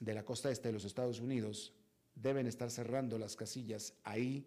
de 0.00 0.14
la 0.14 0.24
costa 0.24 0.50
este 0.50 0.68
de 0.68 0.72
los 0.72 0.86
Estados 0.86 1.20
Unidos, 1.20 1.74
deben 2.14 2.46
estar 2.46 2.70
cerrando 2.70 3.18
las 3.18 3.36
casillas 3.36 3.94
ahí 4.02 4.46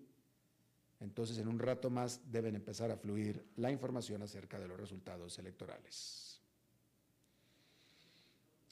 entonces 1.05 1.37
en 1.37 1.47
un 1.47 1.59
rato 1.59 1.89
más 1.89 2.19
deben 2.31 2.55
empezar 2.55 2.91
a 2.91 2.97
fluir 2.97 3.45
la 3.57 3.71
información 3.71 4.23
acerca 4.23 4.59
de 4.59 4.67
los 4.67 4.79
resultados 4.79 5.37
electorales. 5.39 6.41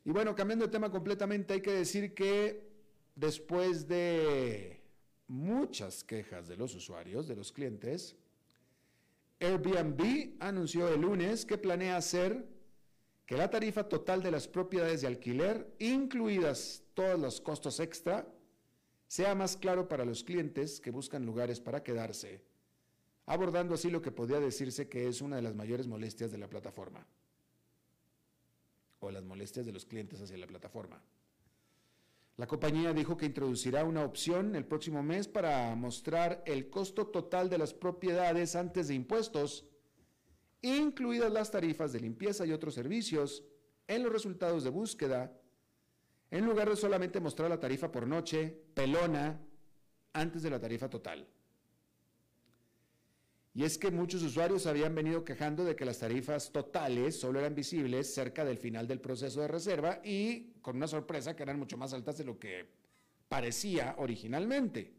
Y 0.03 0.11
bueno, 0.11 0.35
cambiando 0.35 0.65
de 0.65 0.71
tema 0.71 0.91
completamente, 0.91 1.53
hay 1.53 1.61
que 1.61 1.71
decir 1.71 2.13
que 2.13 2.69
después 3.15 3.87
de 3.87 4.81
muchas 5.27 6.03
quejas 6.03 6.47
de 6.47 6.57
los 6.57 6.75
usuarios, 6.75 7.27
de 7.27 7.35
los 7.35 7.51
clientes, 7.51 8.15
Airbnb 9.39 10.35
anunció 10.39 10.89
el 10.89 11.01
lunes 11.01 11.45
que 11.45 11.57
planea 11.57 11.97
hacer 11.97 12.45
que 13.25 13.37
la 13.37 13.49
tarifa 13.49 13.87
total 13.87 14.21
de 14.23 14.31
las 14.31 14.47
propiedades 14.47 15.01
de 15.01 15.07
alquiler, 15.07 15.73
incluidas 15.79 16.83
todos 16.93 17.19
los 17.19 17.39
costos 17.39 17.79
extra, 17.79 18.27
sea 19.13 19.35
más 19.35 19.57
claro 19.57 19.87
para 19.87 20.05
los 20.05 20.23
clientes 20.23 20.81
que 20.81 20.89
buscan 20.89 21.23
lugares 21.23 21.59
para 21.59 21.83
quedarse, 21.83 22.41
abordando 23.27 23.75
así 23.75 23.91
lo 23.91 24.01
que 24.01 24.09
podría 24.09 24.39
decirse 24.39 24.89
que 24.89 25.07
es 25.07 25.21
una 25.21 25.35
de 25.35 25.43
las 25.43 25.53
mayores 25.53 25.85
molestias 25.85 26.31
de 26.31 26.39
la 26.39 26.49
plataforma, 26.49 27.05
o 28.99 29.11
las 29.11 29.23
molestias 29.23 29.67
de 29.67 29.71
los 29.71 29.85
clientes 29.85 30.19
hacia 30.19 30.35
la 30.39 30.47
plataforma. 30.47 30.99
La 32.37 32.47
compañía 32.47 32.91
dijo 32.91 33.15
que 33.15 33.27
introducirá 33.27 33.83
una 33.83 34.03
opción 34.03 34.55
el 34.55 34.65
próximo 34.65 35.03
mes 35.03 35.27
para 35.27 35.75
mostrar 35.75 36.41
el 36.47 36.71
costo 36.71 37.05
total 37.05 37.51
de 37.51 37.59
las 37.59 37.71
propiedades 37.71 38.55
antes 38.55 38.87
de 38.87 38.95
impuestos, 38.95 39.67
incluidas 40.63 41.31
las 41.31 41.51
tarifas 41.51 41.93
de 41.93 41.99
limpieza 41.99 42.47
y 42.47 42.51
otros 42.51 42.73
servicios, 42.73 43.43
en 43.87 44.01
los 44.01 44.11
resultados 44.11 44.63
de 44.63 44.71
búsqueda 44.71 45.39
en 46.33 46.45
lugar 46.47 46.67
de 46.67 46.75
solamente 46.75 47.19
mostrar 47.19 47.47
la 47.47 47.59
tarifa 47.59 47.91
por 47.91 48.07
noche, 48.07 48.51
pelona, 48.73 49.39
antes 50.13 50.41
de 50.41 50.49
la 50.49 50.59
tarifa 50.59 50.89
total. 50.89 51.27
Y 53.53 53.63
es 53.63 53.77
que 53.77 53.91
muchos 53.91 54.23
usuarios 54.23 54.65
habían 54.65 54.95
venido 54.95 55.23
quejando 55.23 55.63
de 55.63 55.75
que 55.75 55.85
las 55.85 55.99
tarifas 55.99 56.51
totales 56.51 57.19
solo 57.19 57.39
eran 57.39 57.53
visibles 57.53 58.15
cerca 58.15 58.43
del 58.43 58.57
final 58.57 58.87
del 58.87 58.99
proceso 58.99 59.41
de 59.41 59.47
reserva 59.47 60.01
y 60.03 60.53
con 60.63 60.77
una 60.77 60.87
sorpresa 60.87 61.35
que 61.35 61.43
eran 61.43 61.59
mucho 61.59 61.77
más 61.77 61.93
altas 61.93 62.17
de 62.17 62.23
lo 62.23 62.39
que 62.39 62.65
parecía 63.27 63.93
originalmente. 63.99 64.91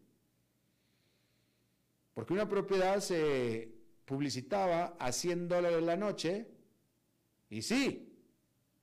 Porque 2.15 2.33
una 2.33 2.49
propiedad 2.49 3.01
se 3.01 3.75
publicitaba 4.05 4.95
a 5.01 5.11
100 5.11 5.49
dólares 5.49 5.83
la 5.83 5.97
noche 5.97 6.47
y 7.51 7.61
sí, 7.61 8.17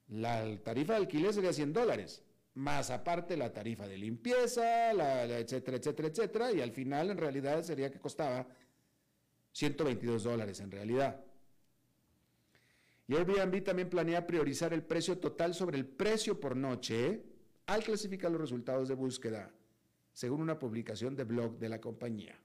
la 0.09 0.61
tarifa 0.61 0.93
de 0.93 0.99
alquiler 0.99 1.33
sería 1.33 1.53
100 1.53 1.71
dólares, 1.71 2.25
más 2.55 2.89
aparte 2.89 3.37
la 3.37 3.51
tarifa 3.51 3.87
de 3.87 3.97
limpieza, 3.97 4.91
etcétera, 4.91 5.77
etcétera, 5.77 6.07
etcétera, 6.09 6.51
y 6.51 6.61
al 6.61 6.71
final 6.71 7.11
en 7.11 7.17
realidad 7.17 7.63
sería 7.63 7.89
que 7.89 7.99
costaba 7.99 8.47
122 9.53 10.23
dólares 10.23 10.59
en 10.59 10.71
realidad. 10.71 11.23
Y 13.07 13.15
Airbnb 13.15 13.63
también 13.63 13.89
planea 13.89 14.25
priorizar 14.25 14.73
el 14.73 14.83
precio 14.83 15.17
total 15.17 15.53
sobre 15.53 15.77
el 15.77 15.85
precio 15.85 16.39
por 16.39 16.55
noche 16.55 17.23
al 17.65 17.83
clasificar 17.83 18.31
los 18.31 18.41
resultados 18.41 18.87
de 18.87 18.95
búsqueda, 18.95 19.51
según 20.13 20.41
una 20.41 20.59
publicación 20.59 21.15
de 21.15 21.23
blog 21.23 21.57
de 21.57 21.69
la 21.69 21.79
compañía. 21.79 22.37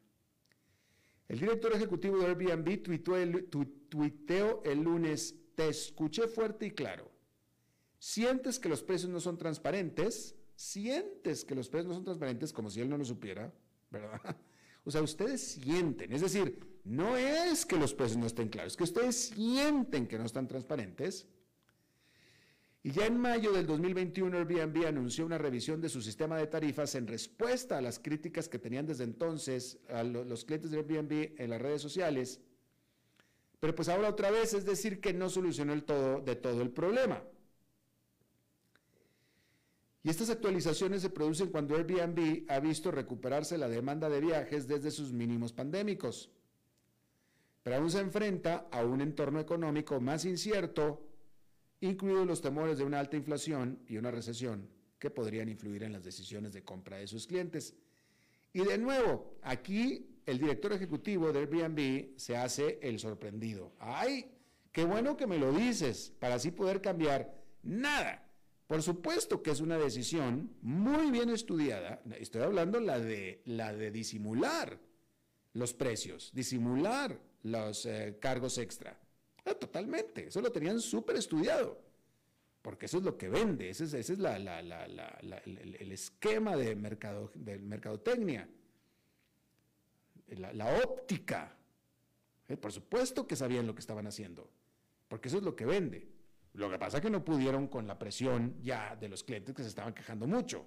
El 1.29 1.41
director 1.41 1.73
ejecutivo 1.73 2.19
de 2.19 2.27
Airbnb 2.27 2.83
tuiteó 2.83 3.17
tuiteó 3.89 4.63
el 4.65 4.83
lunes, 4.83 5.35
te 5.57 5.69
escuché 5.69 6.29
fuerte 6.29 6.67
y 6.67 6.71
claro 6.71 7.16
sientes 8.07 8.61
que 8.61 8.69
los 8.69 8.85
precios 8.85 9.11
no 9.11 9.19
son 9.19 9.37
transparentes, 9.37 10.37
sientes 10.55 11.45
que 11.45 11.57
los 11.57 11.69
precios 11.69 11.89
no 11.89 11.95
son 11.95 12.05
transparentes 12.05 12.53
como 12.53 12.71
si 12.71 12.81
él 12.81 12.89
no 12.89 12.97
lo 12.97 13.05
supiera, 13.05 13.53
¿verdad? 13.91 14.37
O 14.85 14.93
sea, 14.93 15.03
ustedes 15.03 15.43
sienten, 15.43 16.13
es 16.13 16.21
decir, 16.21 16.61
no 16.85 17.17
es 17.17 17.67
que 17.67 17.75
los 17.77 17.93
precios 17.93 18.19
no 18.19 18.27
estén 18.27 18.49
claros, 18.49 18.75
es 18.75 18.77
que 18.77 18.85
ustedes 18.85 19.17
sienten 19.17 20.07
que 20.07 20.17
no 20.17 20.25
están 20.25 20.47
transparentes. 20.47 21.27
Y 22.85 22.93
ya 22.93 23.07
en 23.07 23.19
mayo 23.19 23.51
del 23.51 23.67
2021 23.67 24.39
Airbnb 24.39 24.87
anunció 24.87 25.27
una 25.27 25.39
revisión 25.39 25.81
de 25.81 25.89
su 25.89 26.01
sistema 26.01 26.39
de 26.39 26.47
tarifas 26.47 26.95
en 26.95 27.09
respuesta 27.09 27.79
a 27.79 27.83
las 27.83 27.99
críticas 27.99 28.49
que 28.49 28.61
tenían 28.61 28.87
desde 28.87 29.03
entonces 29.03 29.81
a 29.89 30.05
los 30.05 30.45
clientes 30.45 30.71
de 30.71 30.77
Airbnb 30.77 31.35
en 31.41 31.51
las 31.51 31.61
redes 31.61 31.83
sociales. 31.83 32.41
Pero 33.59 33.75
pues 33.75 33.89
ahora 33.89 34.09
otra 34.09 34.31
vez 34.31 34.55
es 34.55 34.65
decir 34.65 35.01
que 35.01 35.13
no 35.13 35.29
solucionó 35.29 35.73
el 35.73 35.83
todo 35.83 36.21
de 36.21 36.37
todo 36.37 36.63
el 36.63 36.71
problema. 36.71 37.21
Y 40.07 40.09
estas 40.09 40.31
actualizaciones 40.31 41.03
se 41.03 41.11
producen 41.11 41.49
cuando 41.49 41.75
Airbnb 41.75 42.45
ha 42.49 42.61
visto 42.61 42.93
recuperarse 42.93 43.59
la 43.59 43.69
demanda 43.69 44.09
de 44.09 44.21
viajes 44.21 44.69
desde 44.69 44.93
sus 44.93 45.13
mínimos 45.13 45.53
pandémicos. 45.53 46.31
Pero 47.65 47.79
aún 47.79 47.91
se 47.91 47.99
enfrenta 47.99 48.69
a 48.71 48.85
un 48.85 49.01
entorno 49.01 49.41
económico 49.41 50.01
más 50.01 50.25
incierto, 50.25 51.05
incluidos 51.81 52.25
los 52.25 52.41
temores 52.41 52.79
de 52.79 52.85
una 52.85 53.01
alta 53.01 53.17
inflación 53.17 53.81
y 53.89 53.97
una 53.97 54.13
recesión 54.13 54.71
que 55.01 55.11
podrían 55.11 55.49
influir 55.49 55.83
en 55.83 55.93
las 55.93 56.05
decisiones 56.05 56.53
de 56.53 56.63
compra 56.63 56.99
de 56.99 57.09
sus 57.09 57.27
clientes. 57.27 57.75
Y 58.53 58.61
de 58.61 58.79
nuevo, 58.79 59.41
aquí 59.43 60.21
el 60.25 60.39
director 60.39 60.73
ejecutivo 60.73 61.33
de 61.33 61.41
Airbnb 61.41 62.17
se 62.17 62.37
hace 62.37 62.79
el 62.81 63.01
sorprendido. 63.01 63.73
¡Ay! 63.81 64.31
Qué 64.71 64.85
bueno 64.85 65.17
que 65.17 65.27
me 65.27 65.39
lo 65.39 65.53
dices, 65.53 66.13
para 66.21 66.37
así 66.37 66.53
poder 66.53 66.81
cambiar. 66.81 67.35
Nada. 67.65 68.26
Por 68.67 68.83
supuesto 68.83 69.43
que 69.43 69.53
es 69.53 69.61
una 69.61 69.79
decisión 69.79 70.51
muy 70.61 71.11
bien 71.11 71.31
estudiada. 71.31 72.03
Estoy 72.19 72.43
hablando 72.43 72.81
la 72.81 72.99
de, 72.99 73.43
la 73.45 73.73
de 73.73 73.93
disimular 73.93 74.81
los 75.53 75.73
precios, 75.73 76.31
disimular 76.35 77.19
los 77.45 77.87
eh, 77.87 78.19
cargos 78.21 78.59
extra. 78.59 78.99
Ah, 79.45 79.55
totalmente, 79.55 80.27
eso 80.27 80.41
lo 80.41 80.51
tenían 80.51 80.81
súper 80.81 81.17
estudiado, 81.17 81.81
porque 82.61 82.87
eso 82.87 82.99
es 82.99 83.05
lo 83.05 83.17
que 83.17 83.29
vende, 83.29 83.71
ese 83.71 83.85
es, 83.85 84.11
el, 84.11 84.27
esquema 85.93 86.57
de, 86.57 86.75
mercado, 86.75 87.31
de 87.35 87.59
mercadotecnia, 87.59 88.49
la, 90.27 90.83
óptica. 90.85 91.57
Eh, 92.49 92.57
por 92.57 92.73
supuesto 92.73 93.27
que 93.27 93.37
sabían 93.37 93.69
lo 93.69 93.75
que 93.75 93.81
estaban 93.81 94.09
haciendo, 94.09 94.51
porque 95.09 95.29
eso 95.29 95.39
es 95.39 95.45
lo 95.45 95.55
que 95.55 95.65
vende. 95.65 96.16
Lo 96.57 96.71
que 96.71 96.79
pasa 96.79 96.97
es 96.97 97.03
que 97.03 97.11
no 97.11 97.23
pudieron 97.23 97.69
con 97.69 97.87
la 97.87 97.99
presión 97.99 98.57
ya 98.63 98.97
de 98.97 99.11
los 99.11 99.23
clientes 99.23 99.55
que 99.55 99.63
se 99.63 99.69
estaban 99.69 99.93
quejando 99.93 100.27
mucho. 100.27 100.67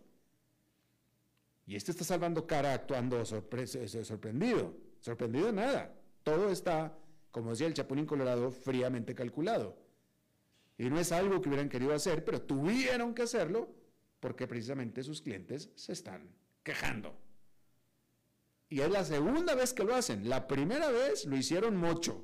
Y 1.65 1.75
este 1.75 1.91
está 1.91 2.03
salvando 2.03 2.45
cara 2.45 2.73
actuando 2.73 3.25
sorprendido. 3.25 4.77
Sorprendido 5.01 5.51
nada. 5.51 5.91
Todo 6.21 6.51
está, 6.51 6.95
como 7.31 7.51
decía 7.51 7.65
el 7.65 7.73
Chapulín 7.73 8.05
Colorado, 8.05 8.51
fríamente 8.51 9.15
calculado. 9.15 9.77
Y 10.77 10.91
no 10.91 10.99
es 10.99 11.11
algo 11.11 11.41
que 11.41 11.49
hubieran 11.49 11.69
querido 11.69 11.95
hacer, 11.95 12.23
pero 12.23 12.39
tuvieron 12.39 13.15
que 13.15 13.23
hacerlo 13.23 13.73
porque 14.19 14.45
precisamente 14.45 15.01
sus 15.01 15.21
clientes 15.23 15.71
se 15.73 15.93
están 15.93 16.29
quejando. 16.61 17.17
Y 18.69 18.81
es 18.81 18.91
la 18.91 19.03
segunda 19.03 19.55
vez 19.55 19.73
que 19.73 19.83
lo 19.83 19.95
hacen. 19.95 20.29
La 20.29 20.47
primera 20.47 20.91
vez 20.91 21.25
lo 21.25 21.35
hicieron 21.35 21.77
mucho, 21.77 22.23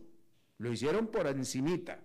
lo 0.60 0.72
hicieron 0.72 1.08
por 1.08 1.26
encimita 1.26 2.05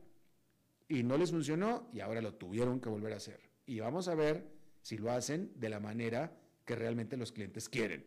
y 0.90 1.04
no 1.04 1.16
les 1.16 1.30
funcionó 1.30 1.88
y 1.92 2.00
ahora 2.00 2.20
lo 2.20 2.34
tuvieron 2.34 2.80
que 2.80 2.88
volver 2.88 3.12
a 3.12 3.16
hacer. 3.16 3.40
Y 3.64 3.78
vamos 3.78 4.08
a 4.08 4.16
ver 4.16 4.44
si 4.82 4.98
lo 4.98 5.12
hacen 5.12 5.52
de 5.54 5.68
la 5.68 5.78
manera 5.78 6.36
que 6.64 6.74
realmente 6.74 7.16
los 7.16 7.30
clientes 7.30 7.68
quieren. 7.68 8.04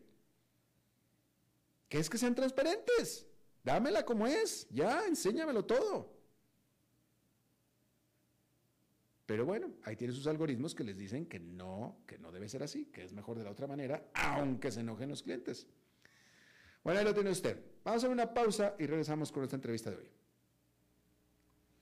Que 1.87 1.97
es 1.97 2.09
que 2.09 2.17
sean 2.17 2.35
transparentes. 2.35 3.25
Dámela 3.63 4.03
como 4.03 4.27
es. 4.27 4.67
Ya, 4.69 5.05
enséñamelo 5.07 5.63
todo. 5.63 6.11
Pero 9.25 9.45
bueno, 9.45 9.71
ahí 9.83 9.95
tiene 9.95 10.13
sus 10.13 10.27
algoritmos 10.27 10.75
que 10.75 10.83
les 10.83 10.97
dicen 10.97 11.25
que 11.25 11.39
no, 11.39 12.03
que 12.05 12.17
no 12.17 12.33
debe 12.33 12.49
ser 12.49 12.63
así, 12.63 12.87
que 12.87 13.05
es 13.05 13.13
mejor 13.13 13.37
de 13.37 13.45
la 13.45 13.51
otra 13.51 13.65
manera, 13.65 14.09
aunque 14.13 14.71
se 14.73 14.81
enojen 14.81 15.07
los 15.07 15.23
clientes. 15.23 15.67
Bueno, 16.83 16.99
ahí 16.99 17.05
lo 17.05 17.13
tiene 17.13 17.29
usted. 17.29 17.63
Vamos 17.85 18.03
a 18.03 18.05
hacer 18.05 18.09
una 18.09 18.33
pausa 18.33 18.75
y 18.77 18.85
regresamos 18.85 19.31
con 19.31 19.45
esta 19.45 19.55
entrevista 19.55 19.89
de 19.89 19.95
hoy 19.95 20.22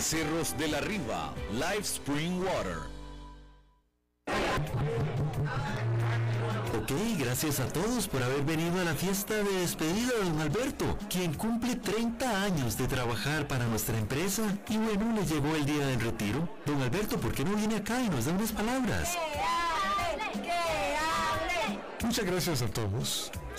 Cerros 0.00 0.56
de 0.56 0.68
la 0.68 0.80
Riva, 0.80 1.34
Live 1.52 1.82
Spring 1.82 2.42
Water. 2.42 2.78
Ok, 6.78 6.90
gracias 7.18 7.60
a 7.60 7.68
todos 7.68 8.08
por 8.08 8.22
haber 8.22 8.42
venido 8.42 8.80
a 8.80 8.84
la 8.84 8.94
fiesta 8.94 9.34
de 9.34 9.60
despedida 9.60 10.12
de 10.14 10.24
don 10.24 10.40
Alberto, 10.40 10.96
quien 11.10 11.34
cumple 11.34 11.76
30 11.76 12.42
años 12.42 12.78
de 12.78 12.88
trabajar 12.88 13.46
para 13.46 13.66
nuestra 13.66 13.98
empresa 13.98 14.42
y 14.68 14.78
bueno, 14.78 15.12
le 15.14 15.26
llegó 15.26 15.54
el 15.54 15.66
día 15.66 15.86
del 15.86 16.00
retiro. 16.00 16.48
Don 16.64 16.80
Alberto, 16.80 17.18
¿por 17.18 17.32
qué 17.32 17.44
no 17.44 17.54
viene 17.54 17.76
acá 17.76 18.00
y 18.00 18.08
nos 18.08 18.24
da 18.24 18.32
unas 18.32 18.52
palabras? 18.52 19.18
Muchas 22.02 22.24
gracias 22.24 22.62
a 22.62 22.68
todos. 22.68 23.30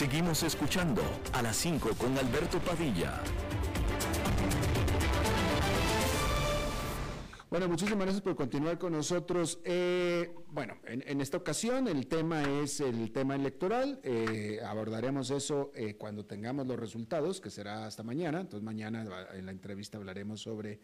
Seguimos 0.00 0.42
escuchando 0.44 1.02
a 1.34 1.42
las 1.42 1.56
5 1.56 1.90
con 1.98 2.16
Alberto 2.16 2.58
Padilla. 2.60 3.20
Bueno, 7.50 7.68
muchísimas 7.68 8.04
gracias 8.04 8.22
por 8.22 8.34
continuar 8.34 8.78
con 8.78 8.92
nosotros. 8.92 9.60
Eh, 9.62 10.34
bueno, 10.46 10.78
en, 10.86 11.20
esta 11.20 11.36
ocasión 11.36 11.86
el 11.86 12.06
tema 12.06 12.42
es 12.62 12.80
el 12.80 13.12
tema 13.12 13.36
electoral. 13.36 14.00
Eh, 14.02 14.60
abordaremos 14.64 15.30
eso 15.30 15.70
eh, 15.74 15.96
cuando 15.96 16.24
tengamos 16.24 16.66
los 16.66 16.80
resultados, 16.80 17.38
que 17.38 17.50
será 17.50 17.84
hasta 17.84 18.02
mañana. 18.02 18.40
Entonces 18.40 18.64
mañana 18.64 19.06
en 19.34 19.44
la 19.44 19.52
entrevista 19.52 19.98
hablaremos 19.98 20.40
sobre 20.40 20.80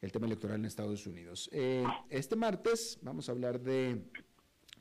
el 0.00 0.12
tema 0.12 0.26
electoral 0.26 0.60
en 0.60 0.66
Estados 0.66 1.08
Unidos. 1.08 1.50
este 2.08 2.36
martes 2.36 3.00
vamos 3.02 3.28
a 3.28 3.32
hablar 3.32 3.58
de 3.58 4.00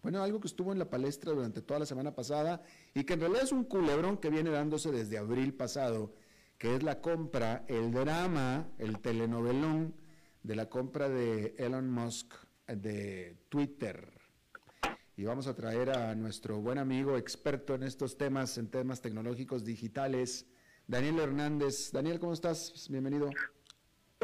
bueno, 0.03 0.21
algo 0.21 0.41
que 0.41 0.47
estuvo 0.47 0.73
en 0.73 0.79
la 0.79 0.89
palestra 0.89 1.31
durante 1.31 1.61
toda 1.61 1.79
la 1.79 1.85
semana 1.85 2.13
pasada 2.13 2.61
y 2.93 3.05
que 3.05 3.13
en 3.13 3.21
realidad 3.21 3.43
es 3.43 3.53
un 3.53 3.63
culebrón 3.63 4.17
que 4.17 4.29
viene 4.29 4.49
dándose 4.49 4.91
desde 4.91 5.17
abril 5.17 5.53
pasado, 5.53 6.13
que 6.57 6.75
es 6.75 6.83
la 6.83 6.99
compra, 6.99 7.63
el 7.69 7.91
drama, 7.91 8.67
el 8.77 8.99
telenovelón 8.99 9.95
de 10.43 10.55
la 10.57 10.69
compra 10.69 11.07
de 11.07 11.55
Elon 11.57 11.89
Musk 11.89 12.33
de 12.67 13.37
Twitter. 13.47 14.11
Y 15.15 15.23
vamos 15.23 15.47
a 15.47 15.55
traer 15.55 15.91
a 15.91 16.13
nuestro 16.15 16.59
buen 16.59 16.79
amigo 16.79 17.17
experto 17.17 17.73
en 17.73 17.83
estos 17.83 18.17
temas, 18.17 18.57
en 18.57 18.67
temas 18.67 18.99
tecnológicos 18.99 19.63
digitales, 19.63 20.45
Daniel 20.85 21.19
Hernández. 21.19 21.91
Daniel, 21.93 22.19
¿cómo 22.19 22.33
estás? 22.33 22.87
Bienvenido. 22.89 23.29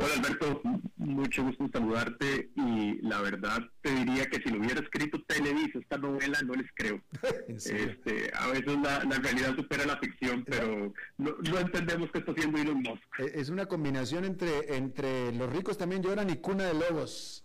Hola 0.02 0.14
Alberto, 0.18 0.62
mucho 0.96 1.44
gusto 1.44 1.64
en 1.66 1.72
saludarte 1.72 2.50
y 2.56 3.02
la 3.02 3.22
verdad 3.22 3.60
te 3.82 3.92
diría 3.94 4.26
que 4.28 4.42
si 4.42 4.50
lo 4.50 4.60
hubiera 4.60 4.80
escrito 4.80 5.22
Televisa 5.24 5.80
esta 5.80 5.98
novela 5.98 6.40
no 6.46 6.54
les 6.54 6.72
creo. 6.74 7.02
este, 7.48 8.32
a 8.34 8.48
veces 8.48 8.78
la, 8.82 9.00
realidad 9.00 9.56
supera 9.56 9.86
la 9.86 9.98
ficción, 9.98 10.46
pero 10.46 10.94
no, 11.18 11.60
entendemos 11.60 12.10
qué 12.12 12.20
está 12.20 12.32
haciendo 12.32 12.60
Elon 12.60 12.82
Musk. 12.82 13.20
E, 13.20 13.40
es 13.40 13.50
una 13.50 13.66
combinación 13.66 14.24
entre, 14.24 14.78
entre 14.78 15.34
los 15.34 15.52
ricos 15.52 15.78
también 15.78 16.02
lloran 16.02 16.30
y 16.30 16.38
cuna 16.38 16.66
de 16.66 16.76
lobos. 16.76 17.44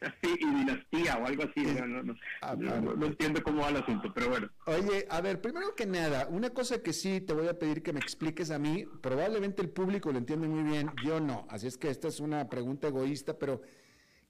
Y 0.22 0.46
dinastía 0.46 1.16
o 1.18 1.26
algo 1.26 1.44
así. 1.44 1.66
Ah, 2.42 2.56
no, 2.56 3.06
entiendo 3.06 3.42
cómo 3.42 3.62
va 3.62 3.68
el 3.68 3.76
asunto, 3.76 4.12
pero 4.14 4.30
bueno. 4.30 4.48
Oye, 4.66 5.06
a 5.10 5.20
ver, 5.20 5.40
primero 5.40 5.74
que 5.74 5.86
nada, 5.86 6.26
una 6.28 6.50
cosa 6.50 6.82
que 6.82 6.92
sí 6.92 7.20
te 7.20 7.34
voy 7.34 7.48
a 7.48 7.58
pedir 7.58 7.82
que 7.82 7.92
me 7.92 8.00
expliques 8.00 8.50
a 8.50 8.58
mí, 8.58 8.84
probablemente 9.02 9.62
el 9.62 9.70
público 9.70 10.10
lo 10.10 10.18
entiende 10.18 10.48
muy 10.48 10.62
bien, 10.62 10.90
yo 11.04 11.20
no, 11.20 11.46
así 11.50 11.66
es 11.66 11.76
que 11.76 11.90
esta 11.90 12.08
es 12.08 12.20
una 12.20 12.48
pregunta 12.48 12.88
egoísta, 12.88 13.38
pero 13.38 13.60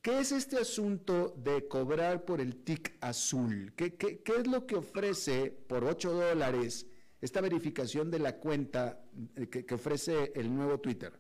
¿qué 0.03 0.19
es 0.21 0.33
este 0.33 0.59
asunto 0.59 1.35
de 1.37 1.69
cobrar 1.69 2.25
por 2.25 2.41
el 2.41 2.65
TIC 2.65 2.97
azul? 3.01 3.73
¿Qué, 3.77 3.95
qué, 3.95 4.23
qué 4.23 4.37
es 4.37 4.47
lo 4.47 4.67
que 4.67 4.77
ofrece 4.77 5.51
por 5.51 5.85
8 5.85 6.13
dólares 6.13 6.87
esta 7.21 7.41
verificación 7.41 8.11
de 8.11 8.19
la 8.19 8.37
cuenta 8.37 9.03
que, 9.51 9.65
que 9.65 9.75
ofrece 9.75 10.33
el 10.35 10.55
nuevo 10.55 10.81
Twitter? 10.81 11.13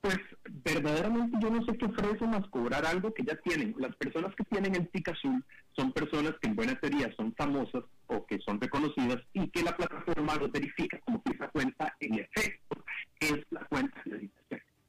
Pues 0.00 0.18
verdaderamente 0.48 1.36
yo 1.42 1.50
no 1.50 1.64
sé 1.64 1.76
qué 1.76 1.84
ofrece 1.84 2.26
más 2.26 2.48
cobrar 2.48 2.86
algo 2.86 3.12
que 3.12 3.24
ya 3.24 3.36
tienen. 3.36 3.74
Las 3.78 3.94
personas 3.96 4.34
que 4.34 4.44
tienen 4.44 4.74
el 4.74 4.88
TIC 4.88 5.08
azul 5.08 5.44
son 5.76 5.92
personas 5.92 6.34
que 6.40 6.48
en 6.48 6.56
buena 6.56 6.74
teoría 6.80 7.14
son 7.16 7.34
famosas 7.34 7.84
o 8.06 8.24
que 8.26 8.38
son 8.38 8.60
reconocidas 8.60 9.22
y 9.34 9.48
que 9.50 9.62
la 9.62 9.76
plataforma 9.76 10.36
lo 10.36 10.48
verifica 10.48 10.98
como 11.00 11.22
que 11.22 11.32
esa 11.32 11.48
cuenta 11.48 11.94
en 12.00 12.14
efecto 12.14 12.84
es 13.20 13.44
la 13.50 13.64
cuenta 13.66 14.00
de 14.06 14.30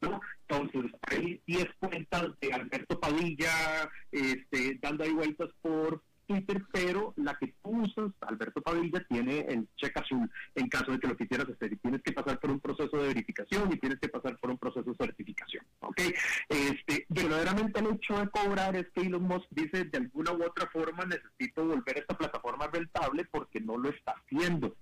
¿no? 0.01 0.19
Entonces, 0.47 0.91
hay 1.09 1.41
10 1.45 1.65
cuentas 1.79 2.27
de 2.41 2.53
Alberto 2.53 2.99
Padilla 2.99 3.89
este, 4.11 4.79
dando 4.81 5.03
ahí 5.03 5.11
vueltas 5.11 5.49
por 5.61 6.01
Twitter, 6.27 6.63
pero 6.71 7.13
la 7.17 7.35
que 7.35 7.53
tú 7.61 7.83
usas, 7.83 8.11
Alberto 8.21 8.61
Padilla, 8.61 9.03
tiene 9.07 9.39
el 9.41 9.67
check 9.77 9.95
azul 9.97 10.29
en 10.55 10.67
caso 10.67 10.91
de 10.91 10.99
que 10.99 11.07
lo 11.07 11.17
quisieras 11.17 11.49
hacer 11.49 11.73
y 11.73 11.77
tienes 11.77 12.01
que 12.01 12.11
pasar 12.11 12.39
por 12.39 12.51
un 12.51 12.59
proceso 12.59 12.97
de 12.97 13.07
verificación 13.07 13.71
y 13.71 13.77
tienes 13.77 13.99
que 13.99 14.09
pasar 14.09 14.37
por 14.39 14.51
un 14.51 14.57
proceso 14.57 14.89
de 14.89 14.95
certificación. 14.95 15.65
¿ok? 15.81 16.01
Este, 16.49 17.05
verdaderamente 17.09 17.79
el 17.79 17.87
hecho 17.87 18.19
de 18.19 18.29
cobrar 18.29 18.75
es 18.75 18.87
que 18.93 19.01
Elon 19.01 19.23
Musk 19.23 19.47
dice 19.51 19.85
de 19.85 19.97
alguna 19.97 20.31
u 20.33 20.43
otra 20.43 20.69
forma 20.71 21.05
necesito 21.05 21.65
volver 21.65 21.97
a 21.97 21.99
esta 21.99 22.17
plataforma 22.17 22.67
rentable 22.67 23.25
porque 23.25 23.59
no 23.59 23.77
lo 23.77 23.89
está 23.89 24.13
haciendo. 24.13 24.75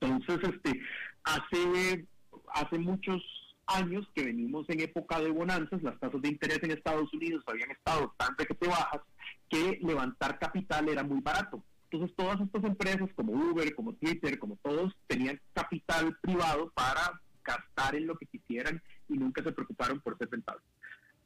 Entonces, 0.00 0.50
este, 0.50 0.80
hace, 1.24 2.06
hace 2.52 2.78
muchos 2.78 3.22
años 3.66 4.06
que 4.14 4.24
venimos 4.24 4.68
en 4.68 4.80
época 4.80 5.20
de 5.20 5.30
bonanzas, 5.30 5.82
las 5.82 5.98
tasas 5.98 6.20
de 6.20 6.28
interés 6.28 6.62
en 6.62 6.72
Estados 6.72 7.12
Unidos 7.12 7.42
habían 7.46 7.70
estado 7.70 8.14
tan 8.18 8.34
que 8.36 8.54
te 8.54 8.68
bajas 8.68 9.00
que 9.48 9.78
levantar 9.82 10.38
capital 10.38 10.88
era 10.88 11.02
muy 11.02 11.20
barato. 11.20 11.62
Entonces 11.90 12.16
todas 12.16 12.40
estas 12.40 12.64
empresas 12.64 13.08
como 13.14 13.32
Uber, 13.32 13.74
como 13.74 13.94
Twitter, 13.94 14.38
como 14.38 14.56
todos, 14.62 14.94
tenían 15.06 15.40
capital 15.52 16.16
privado 16.20 16.70
para 16.74 17.20
gastar 17.44 17.94
en 17.94 18.06
lo 18.06 18.16
que 18.16 18.26
quisieran 18.26 18.82
y 19.08 19.14
nunca 19.14 19.42
se 19.42 19.52
preocuparon 19.52 20.00
por 20.00 20.16
ser 20.18 20.30
rentables. 20.30 20.64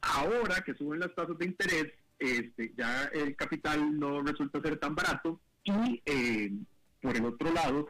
Ahora 0.01 0.61
que 0.61 0.73
suben 0.75 0.99
las 0.99 1.13
tasas 1.15 1.37
de 1.37 1.45
interés, 1.45 1.93
este, 2.19 2.73
ya 2.77 3.05
el 3.13 3.35
capital 3.35 3.97
no 3.99 4.21
resulta 4.21 4.61
ser 4.61 4.77
tan 4.77 4.95
barato 4.95 5.39
y 5.63 6.01
eh, 6.05 6.51
por 7.01 7.15
el 7.15 7.25
otro 7.25 7.51
lado, 7.51 7.87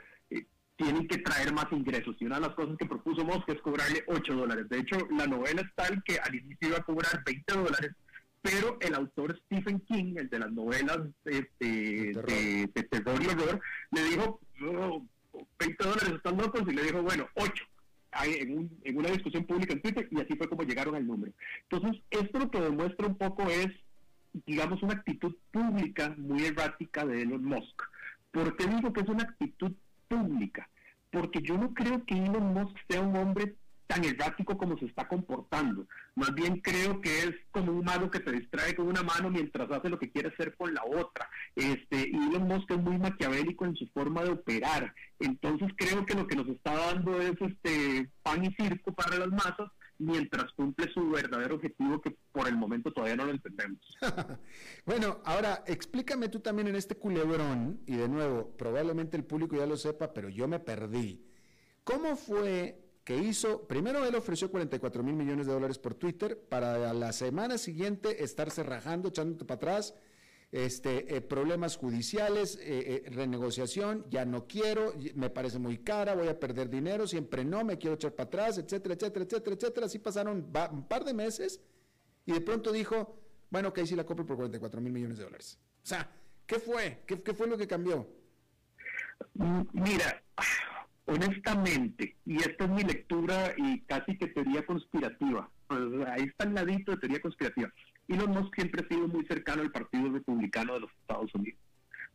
tienen 0.79 1.07
que 1.07 1.17
traer 1.17 1.51
más 1.53 1.65
ingresos. 1.71 2.15
Y 2.19 2.25
una 2.25 2.35
de 2.35 2.47
las 2.47 2.55
cosas 2.55 2.77
que 2.77 2.85
propuso 2.85 3.25
Musk 3.25 3.49
es 3.49 3.61
cobrarle 3.61 4.03
8 4.07 4.33
dólares. 4.33 4.69
De 4.69 4.79
hecho, 4.79 4.95
la 5.11 5.27
novela 5.27 5.61
es 5.61 5.67
tal 5.75 6.01
que 6.03 6.17
al 6.17 6.33
inicio 6.33 6.69
iba 6.69 6.77
a 6.77 6.83
cobrar 6.83 7.21
20 7.25 7.53
dólares, 7.53 7.91
pero 8.41 8.77
el 8.81 8.95
autor 8.95 9.37
Stephen 9.45 9.79
King, 9.81 10.15
el 10.17 10.29
de 10.29 10.39
las 10.39 10.51
novelas 10.51 10.99
este, 11.25 11.65
de, 11.65 12.69
de, 12.73 12.83
terror 12.83 13.21
y 13.21 13.27
horror, 13.27 13.61
le 13.91 14.03
dijo, 14.03 14.39
20 15.59 15.83
dólares 15.83 16.09
están 16.15 16.37
locos, 16.37 16.63
y 16.67 16.71
le 16.71 16.83
dijo, 16.83 17.01
bueno, 17.01 17.27
8. 17.35 17.63
En, 18.25 18.69
en 18.83 18.97
una 18.97 19.09
discusión 19.09 19.45
pública 19.45 19.73
en 19.73 19.81
Twitter, 19.81 20.07
y 20.09 20.19
así 20.19 20.35
fue 20.35 20.49
como 20.49 20.63
llegaron 20.63 20.95
al 20.95 21.05
número. 21.05 21.31
Entonces, 21.69 22.01
esto 22.09 22.39
lo 22.39 22.49
que 22.49 22.59
demuestra 22.59 23.05
un 23.05 23.15
poco 23.15 23.47
es, 23.49 23.67
digamos, 24.47 24.81
una 24.81 24.93
actitud 24.93 25.35
pública 25.51 26.15
muy 26.17 26.45
errática 26.45 27.05
de 27.05 27.21
Elon 27.21 27.43
Musk. 27.43 27.83
¿Por 28.31 28.55
qué 28.57 28.65
digo 28.65 28.91
que 28.93 29.01
es 29.01 29.09
una 29.09 29.23
actitud 29.23 29.73
pública, 30.09 30.67
porque 31.11 31.41
yo 31.41 31.57
no 31.57 31.73
creo 31.73 32.03
que 32.05 32.15
Elon 32.15 32.53
Musk 32.53 32.75
sea 32.89 33.01
un 33.01 33.15
hombre 33.15 33.55
tan 33.89 34.05
errático 34.05 34.55
como 34.55 34.77
se 34.77 34.85
está 34.85 35.07
comportando. 35.07 35.87
Más 36.13 36.31
bien 36.35 36.61
creo 36.61 37.01
que 37.01 37.23
es 37.23 37.31
como 37.49 37.71
un 37.71 37.83
mago 37.83 38.11
que 38.11 38.19
se 38.19 38.31
distrae 38.31 38.75
con 38.75 38.87
una 38.87 39.01
mano 39.01 39.31
mientras 39.31 39.69
hace 39.71 39.89
lo 39.89 39.97
que 39.97 40.11
quiere 40.11 40.29
hacer 40.29 40.55
con 40.55 40.71
la 40.75 40.83
otra. 40.85 41.27
Este, 41.55 42.03
Elon 42.03 42.47
Musk 42.47 42.69
es 42.69 42.77
muy 42.77 42.99
maquiavélico 42.99 43.65
en 43.65 43.75
su 43.75 43.87
forma 43.87 44.23
de 44.23 44.29
operar. 44.29 44.93
Entonces 45.19 45.69
creo 45.75 46.05
que 46.05 46.13
lo 46.13 46.27
que 46.27 46.35
nos 46.35 46.47
está 46.49 46.75
dando 46.75 47.19
es 47.19 47.33
este 47.41 48.11
pan 48.21 48.45
y 48.45 48.53
circo 48.53 48.93
para 48.93 49.17
las 49.17 49.29
masas 49.29 49.71
mientras 49.97 50.53
cumple 50.53 50.93
su 50.93 51.09
verdadero 51.09 51.55
objetivo 51.55 51.99
que 51.99 52.15
por 52.31 52.47
el 52.47 52.57
momento 52.57 52.93
todavía 52.93 53.15
no 53.15 53.25
lo 53.25 53.31
entendemos. 53.31 53.81
bueno, 54.85 55.19
ahora 55.25 55.63
explícame 55.65 56.29
tú 56.29 56.41
también 56.41 56.67
en 56.67 56.75
este 56.75 56.93
culebrón, 56.93 57.81
y 57.87 57.95
de 57.95 58.07
nuevo, 58.07 58.55
probablemente 58.55 59.17
el 59.17 59.25
público 59.25 59.55
ya 59.55 59.65
lo 59.65 59.77
sepa, 59.77 60.13
pero 60.13 60.29
yo 60.29 60.47
me 60.47 60.59
perdí. 60.59 61.25
¿Cómo 61.83 62.15
fue 62.15 62.88
que 63.09 63.17
hizo, 63.17 63.65
primero 63.65 64.05
él 64.05 64.13
ofreció 64.13 64.51
44 64.51 65.01
mil 65.01 65.15
millones 65.15 65.47
de 65.47 65.53
dólares 65.53 65.79
por 65.79 65.95
Twitter 65.95 66.39
para 66.47 66.93
la 66.93 67.11
semana 67.11 67.57
siguiente 67.57 68.23
estarse 68.23 68.61
rajando, 68.61 69.09
echándote 69.09 69.45
para 69.45 69.55
atrás? 69.55 69.95
este, 70.51 71.15
eh, 71.15 71.21
problemas 71.21 71.75
judiciales, 71.75 72.57
eh, 72.61 73.03
eh, 73.05 73.09
renegociación, 73.09 74.05
ya 74.11 74.25
no 74.25 74.45
quiero, 74.45 74.93
me 75.15 75.31
parece 75.31 75.57
muy 75.57 75.79
cara, 75.79 76.13
voy 76.13 76.27
a 76.27 76.39
perder 76.39 76.69
dinero, 76.69 77.07
siempre 77.07 77.43
no, 77.43 77.63
me 77.63 77.79
quiero 77.79 77.95
echar 77.95 78.13
para 78.13 78.27
atrás, 78.27 78.57
etcétera, 78.59 78.93
etcétera, 78.93 79.25
etcétera, 79.25 79.55
etcétera. 79.55 79.85
Así 79.87 79.99
pasaron 79.99 80.47
un 80.53 80.87
par 80.87 81.03
de 81.03 81.13
meses 81.13 81.61
y 82.27 82.31
de 82.31 82.41
pronto 82.41 82.71
dijo, 82.71 83.19
bueno, 83.49 83.69
ok, 83.69 83.79
sí 83.85 83.95
la 83.95 84.05
compro 84.05 84.25
por 84.25 84.35
44 84.37 84.81
mil 84.81 84.93
millones 84.93 85.17
de 85.17 85.23
dólares. 85.23 85.59
O 85.83 85.87
sea, 85.87 86.11
¿qué 86.45 86.59
fue? 86.59 87.01
¿Qué, 87.07 87.21
¿Qué 87.21 87.33
fue 87.33 87.47
lo 87.47 87.57
que 87.57 87.67
cambió? 87.67 88.07
Mira, 89.73 90.23
honestamente, 91.09 92.15
y 92.25 92.37
esta 92.37 92.65
es 92.65 92.69
mi 92.69 92.83
lectura 92.83 93.53
y 93.57 93.81
casi 93.81 94.17
que 94.17 94.27
teoría 94.27 94.65
conspirativa, 94.65 95.49
pues 95.67 95.81
ahí 96.07 96.23
está 96.23 96.45
el 96.45 96.53
ladito 96.53 96.91
de 96.91 96.97
teoría 96.97 97.21
conspirativa. 97.21 97.71
Elon 98.07 98.31
Musk 98.31 98.55
siempre 98.55 98.83
ha 98.83 98.87
sido 98.87 99.07
muy 99.07 99.25
cercano 99.25 99.61
al 99.61 99.71
Partido 99.71 100.11
Republicano 100.11 100.73
de 100.73 100.79
los 100.81 100.91
Estados 101.01 101.33
Unidos. 101.35 101.59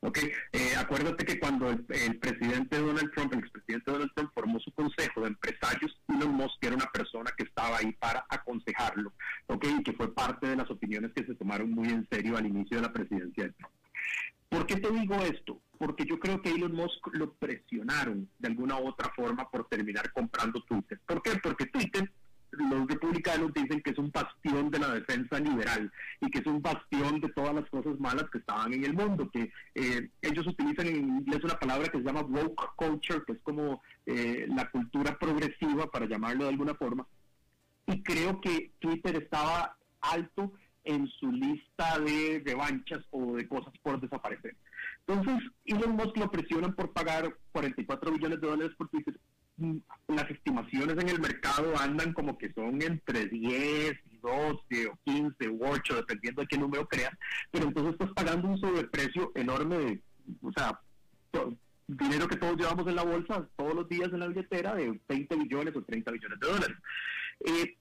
Okay. 0.00 0.30
Eh, 0.52 0.74
acuérdate 0.78 1.24
que 1.24 1.40
cuando 1.40 1.70
el, 1.70 2.18
presidente 2.18 2.78
Donald 2.78 3.10
Trump, 3.14 3.32
el 3.32 3.38
expresidente 3.38 3.90
Donald 3.90 4.10
Trump 4.14 4.30
formó 4.34 4.60
su 4.60 4.70
consejo 4.72 5.22
de 5.22 5.28
empresarios, 5.28 5.98
Elon 6.08 6.34
Musk 6.34 6.62
era 6.62 6.76
una 6.76 6.90
persona 6.92 7.30
que 7.34 7.44
estaba 7.44 7.78
ahí 7.78 7.92
para 7.92 8.26
aconsejarlo, 8.28 9.14
okay, 9.46 9.76
y 9.78 9.82
que 9.82 9.94
fue 9.94 10.12
parte 10.12 10.46
de 10.46 10.56
las 10.56 10.70
opiniones 10.70 11.12
que 11.14 11.24
se 11.24 11.34
tomaron 11.36 11.70
muy 11.70 11.88
en 11.88 12.06
serio 12.10 12.36
al 12.36 12.44
inicio 12.44 12.76
de 12.76 12.82
la 12.82 12.92
presidencia 12.92 13.44
de 13.44 13.52
Trump. 13.52 13.72
¿Por 14.50 14.66
qué 14.66 14.76
te 14.76 14.90
digo 14.90 15.14
esto? 15.22 15.58
Porque 15.84 16.06
yo 16.06 16.18
creo 16.18 16.40
que 16.40 16.48
Elon 16.48 16.72
Musk 16.72 17.08
lo 17.12 17.34
presionaron 17.34 18.26
de 18.38 18.48
alguna 18.48 18.78
u 18.78 18.88
otra 18.88 19.12
forma 19.14 19.50
por 19.50 19.68
terminar 19.68 20.10
comprando 20.12 20.62
Twitter. 20.62 20.98
¿Por 21.06 21.20
qué? 21.20 21.32
Porque 21.42 21.66
Twitter 21.66 22.10
los 22.52 22.86
republicanos 22.86 23.52
dicen 23.52 23.82
que 23.82 23.90
es 23.90 23.98
un 23.98 24.10
bastión 24.10 24.70
de 24.70 24.78
la 24.78 24.94
defensa 24.94 25.38
liberal 25.38 25.92
y 26.22 26.30
que 26.30 26.38
es 26.38 26.46
un 26.46 26.62
bastión 26.62 27.20
de 27.20 27.28
todas 27.30 27.54
las 27.54 27.68
cosas 27.68 28.00
malas 28.00 28.30
que 28.30 28.38
estaban 28.38 28.72
en 28.72 28.82
el 28.82 28.94
mundo, 28.94 29.28
que 29.30 29.52
eh, 29.74 30.08
ellos 30.22 30.46
utilizan 30.46 30.86
en 30.86 30.96
inglés 30.96 31.44
una 31.44 31.58
palabra 31.58 31.88
que 31.88 31.98
se 31.98 32.04
llama 32.04 32.22
woke 32.22 32.76
culture, 32.76 33.22
que 33.26 33.32
es 33.34 33.38
como 33.42 33.82
eh, 34.06 34.46
la 34.48 34.70
cultura 34.70 35.18
progresiva, 35.18 35.90
para 35.90 36.06
llamarlo 36.06 36.44
de 36.44 36.50
alguna 36.50 36.74
forma, 36.76 37.06
y 37.86 38.02
creo 38.02 38.40
que 38.40 38.70
Twitter 38.78 39.16
estaba 39.16 39.76
alto 40.00 40.50
en 40.84 41.08
su 41.08 41.30
lista 41.30 41.98
de 41.98 42.42
revanchas 42.42 43.04
o 43.10 43.36
de 43.36 43.46
cosas 43.46 43.74
por 43.82 44.00
desaparecer. 44.00 44.56
Entonces, 45.06 45.50
Elon 45.66 45.96
Musk 45.96 46.16
lo 46.16 46.30
presionan 46.30 46.74
por 46.74 46.92
pagar 46.92 47.36
44 47.52 48.12
billones 48.12 48.40
de 48.40 48.46
dólares 48.46 48.74
por 48.76 48.88
Twitter 48.88 49.14
las 50.08 50.30
estimaciones 50.30 50.96
en 50.98 51.08
el 51.08 51.20
mercado 51.20 51.76
andan 51.78 52.12
como 52.12 52.36
que 52.36 52.52
son 52.52 52.82
entre 52.82 53.26
10 53.26 53.94
y 54.10 54.16
12 54.18 54.86
o 54.88 54.98
15 55.04 55.48
u 55.48 55.64
8, 55.64 55.96
dependiendo 55.96 56.42
de 56.42 56.48
qué 56.48 56.58
número 56.58 56.88
creas, 56.88 57.16
pero 57.50 57.68
entonces 57.68 57.92
estás 57.92 58.12
pagando 58.14 58.48
un 58.48 58.58
sobreprecio 58.58 59.32
enorme, 59.34 59.76
de, 59.78 60.02
o 60.42 60.52
sea, 60.52 60.80
dinero 61.86 62.26
que 62.26 62.36
todos 62.36 62.56
llevamos 62.56 62.86
en 62.88 62.96
la 62.96 63.04
bolsa 63.04 63.46
todos 63.56 63.74
los 63.74 63.88
días 63.88 64.08
en 64.12 64.20
la 64.20 64.28
billetera 64.28 64.74
de 64.74 65.00
20 65.08 65.36
billones 65.36 65.76
o 65.76 65.82
30 65.82 66.10
billones 66.10 66.40
de 66.40 66.46
dólares. 66.46 66.76
Eh, 67.40 67.76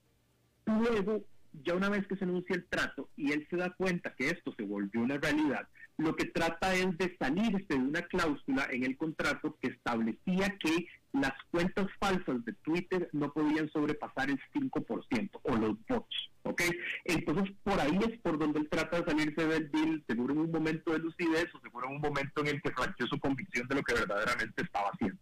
luego, 0.65 1.26
ya 1.63 1.74
una 1.74 1.89
vez 1.89 2.05
que 2.07 2.17
se 2.17 2.26
anuncia 2.26 2.55
el 2.55 2.65
trato 2.65 3.09
y 3.15 3.32
él 3.32 3.47
se 3.49 3.57
da 3.57 3.71
cuenta 3.71 4.13
que 4.15 4.30
esto 4.30 4.53
se 4.55 4.63
volvió 4.63 5.01
una 5.01 5.17
realidad, 5.17 5.67
lo 5.98 6.16
que 6.16 6.26
trata 6.26 6.74
es 6.74 6.98
de 6.98 7.16
salirse 7.18 7.66
de 7.68 7.76
una 7.76 8.02
cláusula 8.04 8.68
en 8.72 8.84
el 8.84 8.98
contrato 8.98 9.58
que 9.62 9.70
establecía 9.70 10.58
que 10.60 10.88
las 11.14 11.34
cuentas 11.52 11.88
falsas 12.00 12.44
de 12.44 12.54
Twitter 12.54 13.08
no 13.14 13.32
podían 13.32 13.70
sobrepasar 13.72 14.32
el 14.32 14.39
5% 14.52 15.30
o 15.44 15.56
los 15.56 15.78
bots, 15.88 16.30
¿ok? 16.41 16.62
Entonces, 17.06 17.56
por 17.64 17.80
ahí 17.80 18.00
es 18.10 18.20
por 18.22 18.39
donde 18.39 18.60
él 18.60 18.68
trata 18.70 19.00
de 19.00 19.12
salirse 19.12 19.48
del 19.48 19.72
deal, 19.72 20.04
seguro 20.08 20.34
en 20.34 20.39
un 20.39 20.52
momento 20.52 20.91
de 20.91 21.00
lucidez 21.00 21.54
o 21.54 21.60
seguro 21.60 21.88
en 21.88 21.96
un 21.98 22.02
momento 22.02 22.41
en 22.41 22.48
el 22.48 22.62
que 22.64 22.72
flanqueó 22.72 23.06
su 23.06 23.20
convicción 23.20 23.68
de 23.68 23.76
lo 23.76 23.84
que 23.84 23.94
verdaderamente 23.94 24.64
estaba 24.64 24.89
haciendo. 24.89 25.20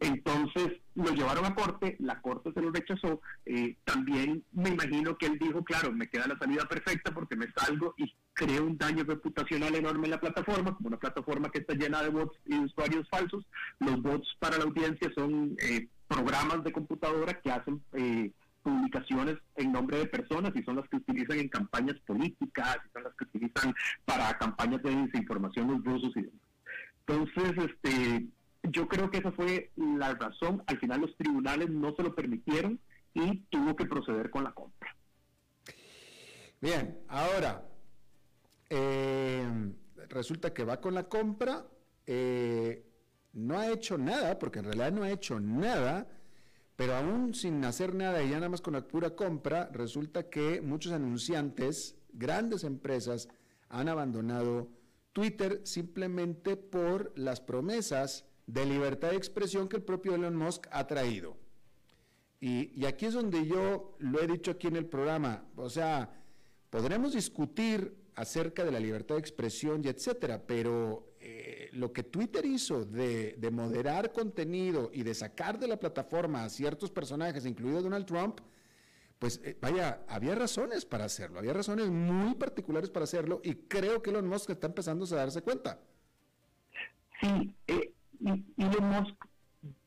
Entonces, 0.00 0.78
lo 0.94 1.10
llevaron 1.10 1.44
a 1.44 1.54
corte, 1.54 1.96
la 1.98 2.20
corte 2.20 2.52
se 2.52 2.60
lo 2.60 2.70
rechazó. 2.70 3.20
Eh, 3.46 3.76
también 3.84 4.44
me 4.52 4.70
imagino 4.70 5.16
que 5.16 5.26
él 5.26 5.38
dijo, 5.38 5.64
claro, 5.64 5.90
me 5.92 6.08
queda 6.08 6.28
la 6.28 6.38
salida 6.38 6.66
perfecta 6.68 7.12
porque 7.12 7.36
me 7.36 7.50
salgo 7.52 7.94
y 7.96 8.14
creo 8.34 8.64
un 8.64 8.78
daño 8.78 9.04
reputacional 9.04 9.74
enorme 9.74 10.04
en 10.04 10.12
la 10.12 10.20
plataforma, 10.20 10.74
como 10.74 10.88
una 10.88 10.98
plataforma 10.98 11.50
que 11.50 11.58
está 11.58 11.74
llena 11.74 12.02
de 12.02 12.10
bots 12.10 12.38
y 12.46 12.58
usuarios 12.58 13.08
falsos. 13.08 13.44
Los 13.78 14.00
bots 14.00 14.28
para 14.38 14.58
la 14.58 14.64
audiencia 14.64 15.10
son 15.14 15.56
eh, 15.60 15.88
programas 16.08 16.64
de 16.64 16.72
computadora 16.72 17.40
que 17.40 17.50
hacen 17.50 17.82
eh, 17.92 18.30
publicaciones 18.62 19.36
en 19.56 19.72
nombre 19.72 19.98
de 19.98 20.06
personas 20.06 20.52
y 20.54 20.62
son 20.62 20.76
las 20.76 20.88
que 20.88 20.96
utilizan 20.96 21.38
en 21.38 21.48
campañas 21.48 21.98
políticas, 22.06 22.78
y 22.86 22.92
son 22.92 23.04
las 23.04 23.14
que 23.14 23.24
utilizan 23.24 23.74
para 24.04 24.38
campañas 24.38 24.82
de 24.82 24.94
desinformación 24.94 25.68
los 25.68 25.84
rusos 25.84 26.12
y 26.16 26.22
demás. 26.22 26.40
Entonces, 27.06 27.70
este, 27.70 28.26
yo 28.62 28.86
creo 28.88 29.10
que 29.10 29.18
esa 29.18 29.32
fue 29.32 29.70
la 29.76 30.14
razón. 30.14 30.62
Al 30.66 30.78
final 30.78 31.00
los 31.00 31.16
tribunales 31.16 31.68
no 31.70 31.94
se 31.96 32.02
lo 32.02 32.14
permitieron 32.14 32.78
y 33.14 33.40
tuvo 33.50 33.74
que 33.76 33.86
proceder 33.86 34.30
con 34.30 34.44
la 34.44 34.52
compra. 34.52 34.94
Bien, 36.60 36.96
ahora, 37.08 37.64
eh, 38.74 39.44
resulta 40.08 40.54
que 40.54 40.64
va 40.64 40.80
con 40.80 40.94
la 40.94 41.06
compra, 41.06 41.66
eh, 42.06 42.86
no 43.34 43.58
ha 43.58 43.70
hecho 43.70 43.98
nada, 43.98 44.38
porque 44.38 44.60
en 44.60 44.64
realidad 44.64 44.92
no 44.92 45.02
ha 45.02 45.10
hecho 45.10 45.38
nada, 45.38 46.08
pero 46.74 46.94
aún 46.94 47.34
sin 47.34 47.62
hacer 47.66 47.94
nada 47.94 48.22
y 48.22 48.30
ya 48.30 48.36
nada 48.36 48.48
más 48.48 48.62
con 48.62 48.72
la 48.72 48.88
pura 48.88 49.14
compra, 49.14 49.68
resulta 49.74 50.30
que 50.30 50.62
muchos 50.62 50.92
anunciantes, 50.92 51.96
grandes 52.14 52.64
empresas, 52.64 53.28
han 53.68 53.88
abandonado 53.88 54.70
Twitter 55.12 55.60
simplemente 55.64 56.56
por 56.56 57.12
las 57.14 57.42
promesas 57.42 58.24
de 58.46 58.64
libertad 58.64 59.10
de 59.10 59.16
expresión 59.16 59.68
que 59.68 59.76
el 59.76 59.82
propio 59.82 60.14
Elon 60.14 60.34
Musk 60.34 60.66
ha 60.70 60.86
traído. 60.86 61.36
Y, 62.40 62.72
y, 62.74 62.86
aquí 62.86 63.04
es 63.04 63.12
donde 63.12 63.46
yo 63.46 63.96
lo 63.98 64.20
he 64.20 64.26
dicho 64.26 64.52
aquí 64.52 64.66
en 64.66 64.76
el 64.76 64.86
programa, 64.86 65.44
o 65.56 65.68
sea, 65.68 66.10
podremos 66.70 67.12
discutir 67.12 68.01
acerca 68.14 68.64
de 68.64 68.72
la 68.72 68.80
libertad 68.80 69.14
de 69.16 69.20
expresión 69.20 69.82
y 69.84 69.88
etcétera, 69.88 70.42
pero 70.46 71.14
eh, 71.20 71.70
lo 71.72 71.92
que 71.92 72.02
Twitter 72.02 72.44
hizo 72.44 72.84
de, 72.84 73.36
de, 73.38 73.50
moderar 73.50 74.12
contenido 74.12 74.90
y 74.92 75.02
de 75.02 75.14
sacar 75.14 75.58
de 75.58 75.68
la 75.68 75.78
plataforma 75.78 76.44
a 76.44 76.48
ciertos 76.48 76.90
personajes, 76.90 77.46
incluido 77.46 77.82
Donald 77.82 78.06
Trump, 78.06 78.40
pues 79.22 79.40
eh, 79.44 79.56
vaya, 79.60 80.02
había 80.08 80.34
razones 80.34 80.84
para 80.84 81.04
hacerlo, 81.04 81.38
había 81.38 81.52
razones 81.52 81.88
muy 81.88 82.34
particulares 82.34 82.90
para 82.90 83.04
hacerlo 83.04 83.40
y 83.44 83.54
creo 83.54 84.02
que 84.02 84.10
Elon 84.10 84.26
Musk 84.26 84.50
está 84.50 84.66
empezando 84.66 85.04
a 85.04 85.14
darse 85.14 85.42
cuenta. 85.42 85.78
Sí, 87.20 87.54
eh, 87.68 87.92
Elon 88.56 88.84
Musk 88.84 89.14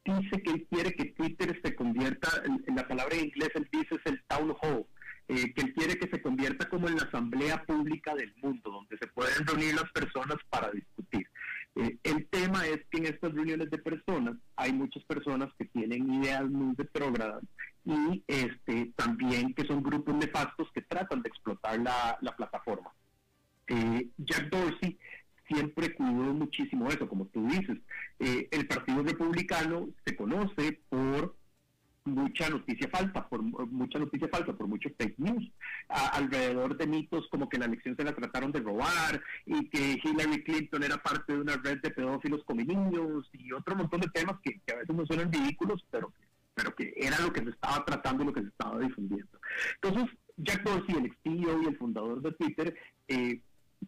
dice 0.05 0.41
que 0.41 0.65
quiere 0.67 0.93
que 0.93 1.05
Twitter 1.11 1.59
se 1.61 1.75
convierta, 1.75 2.29
en, 2.45 2.75
la 2.77 2.87
palabra 2.87 3.13
en 3.17 3.25
inglés 3.25 3.49
él 3.55 3.67
dice 3.73 3.95
es 3.95 4.05
el 4.05 4.23
town 4.29 4.55
hall, 4.61 4.85
eh, 5.27 5.53
que 5.53 5.61
él 5.61 5.73
quiere 5.73 5.97
que 5.97 6.09
se 6.09 6.21
convierta 6.21 6.69
como 6.69 6.87
en 6.87 6.97
la 6.97 7.03
asamblea 7.03 7.63
pública 7.63 8.13
del 8.15 8.33
mundo, 8.41 8.71
donde 8.71 8.97
se 8.97 9.07
pueden 9.07 9.45
reunir 9.45 9.75
las 9.75 9.91
personas 9.91 10.37
para 10.49 10.71
discutir. 10.71 11.27
Eh, 11.75 11.97
el 12.03 12.25
tema 12.27 12.65
es 12.67 12.79
que 12.89 12.99
en 12.99 13.05
estas 13.07 13.33
reuniones 13.33 13.69
de 13.69 13.77
personas 13.77 14.35
hay 14.55 14.71
muchas 14.71 15.03
personas 15.03 15.49
que 15.57 15.65
tienen 15.65 16.13
ideas 16.13 16.49
muy 16.49 16.73
retrógradas 16.75 17.43
y 17.83 18.23
este, 18.27 18.93
también 18.95 19.53
que 19.53 19.65
son 19.65 19.83
grupos 19.83 20.15
nefastos 20.15 20.71
que 20.73 20.81
tratan 20.81 21.21
de 21.21 21.29
explotar 21.29 21.79
la, 21.79 22.17
la 22.21 22.35
plataforma. 22.35 22.91
Eh, 23.67 24.09
Jack 24.17 24.49
Dorsey 24.49 24.97
siempre 25.47 25.93
cuidó 25.93 26.33
muchísimo 26.33 26.87
eso, 26.89 27.07
como 27.07 27.25
tú 27.25 27.45
dices. 27.47 27.77
Eh, 28.19 28.47
el 28.51 28.67
Partido 28.67 29.03
Republicano 29.03 29.89
se 30.05 30.15
conoce 30.15 30.79
por 30.89 31.35
mucha 32.25 32.49
noticia 32.49 32.89
falsa, 32.89 33.27
por 33.29 33.41
mucha 33.41 33.99
noticia 33.99 34.27
falsa, 34.27 34.53
por 34.53 34.67
muchos 34.67 34.91
fake 34.97 35.19
news, 35.19 35.43
alrededor 35.87 36.75
de 36.75 36.87
mitos 36.87 37.27
como 37.29 37.47
que 37.47 37.59
la 37.59 37.65
elección 37.65 37.95
se 37.95 38.03
la 38.03 38.15
trataron 38.15 38.51
de 38.51 38.61
robar 38.61 39.21
y 39.45 39.69
que 39.69 39.99
Hillary 40.03 40.43
Clinton 40.43 40.83
era 40.83 40.97
parte 40.97 41.33
de 41.33 41.41
una 41.41 41.55
red 41.57 41.79
de 41.81 41.91
pedófilos 41.91 42.43
con 42.45 42.57
niños 42.57 43.29
y 43.33 43.51
otro 43.51 43.75
montón 43.75 44.01
de 44.01 44.09
temas 44.09 44.37
que, 44.43 44.59
a 44.73 44.77
veces 44.77 44.95
no 44.95 45.05
suenan 45.05 45.31
ridículos, 45.31 45.85
pero, 45.91 46.11
pero 46.55 46.75
que 46.75 46.93
era 46.97 47.19
lo 47.19 47.31
que 47.31 47.43
se 47.43 47.49
estaba 47.51 47.85
tratando 47.85 48.23
lo 48.23 48.33
que 48.33 48.41
se 48.41 48.47
estaba 48.47 48.79
difundiendo. 48.79 49.39
Entonces, 49.81 50.17
Jack 50.37 50.63
Dorsey, 50.63 50.95
el 50.95 51.05
ex 51.05 51.17
CEO 51.23 51.61
y 51.61 51.65
el 51.67 51.77
fundador 51.77 52.21
de 52.21 52.31
Twitter, 52.33 52.75
eh, 53.07 53.39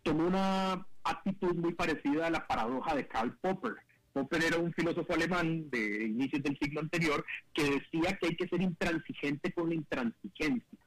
tomó 0.03 0.27
una 0.27 0.85
actitud 1.03 1.55
muy 1.55 1.73
parecida 1.73 2.27
a 2.27 2.29
la 2.29 2.45
paradoja 2.45 2.95
de 2.95 3.07
Karl 3.07 3.35
Popper. 3.41 3.75
Popper 4.17 4.43
era 4.43 4.57
un 4.57 4.73
filósofo 4.73 5.13
alemán 5.13 5.69
de 5.69 6.05
inicios 6.05 6.41
del 6.41 6.57
siglo 6.57 6.81
anterior 6.81 7.23
que 7.53 7.63
decía 7.63 8.17
que 8.19 8.27
hay 8.27 8.35
que 8.35 8.47
ser 8.47 8.61
intransigente 8.61 9.51
con 9.51 9.69
la 9.69 9.75
intransigencia. 9.75 10.79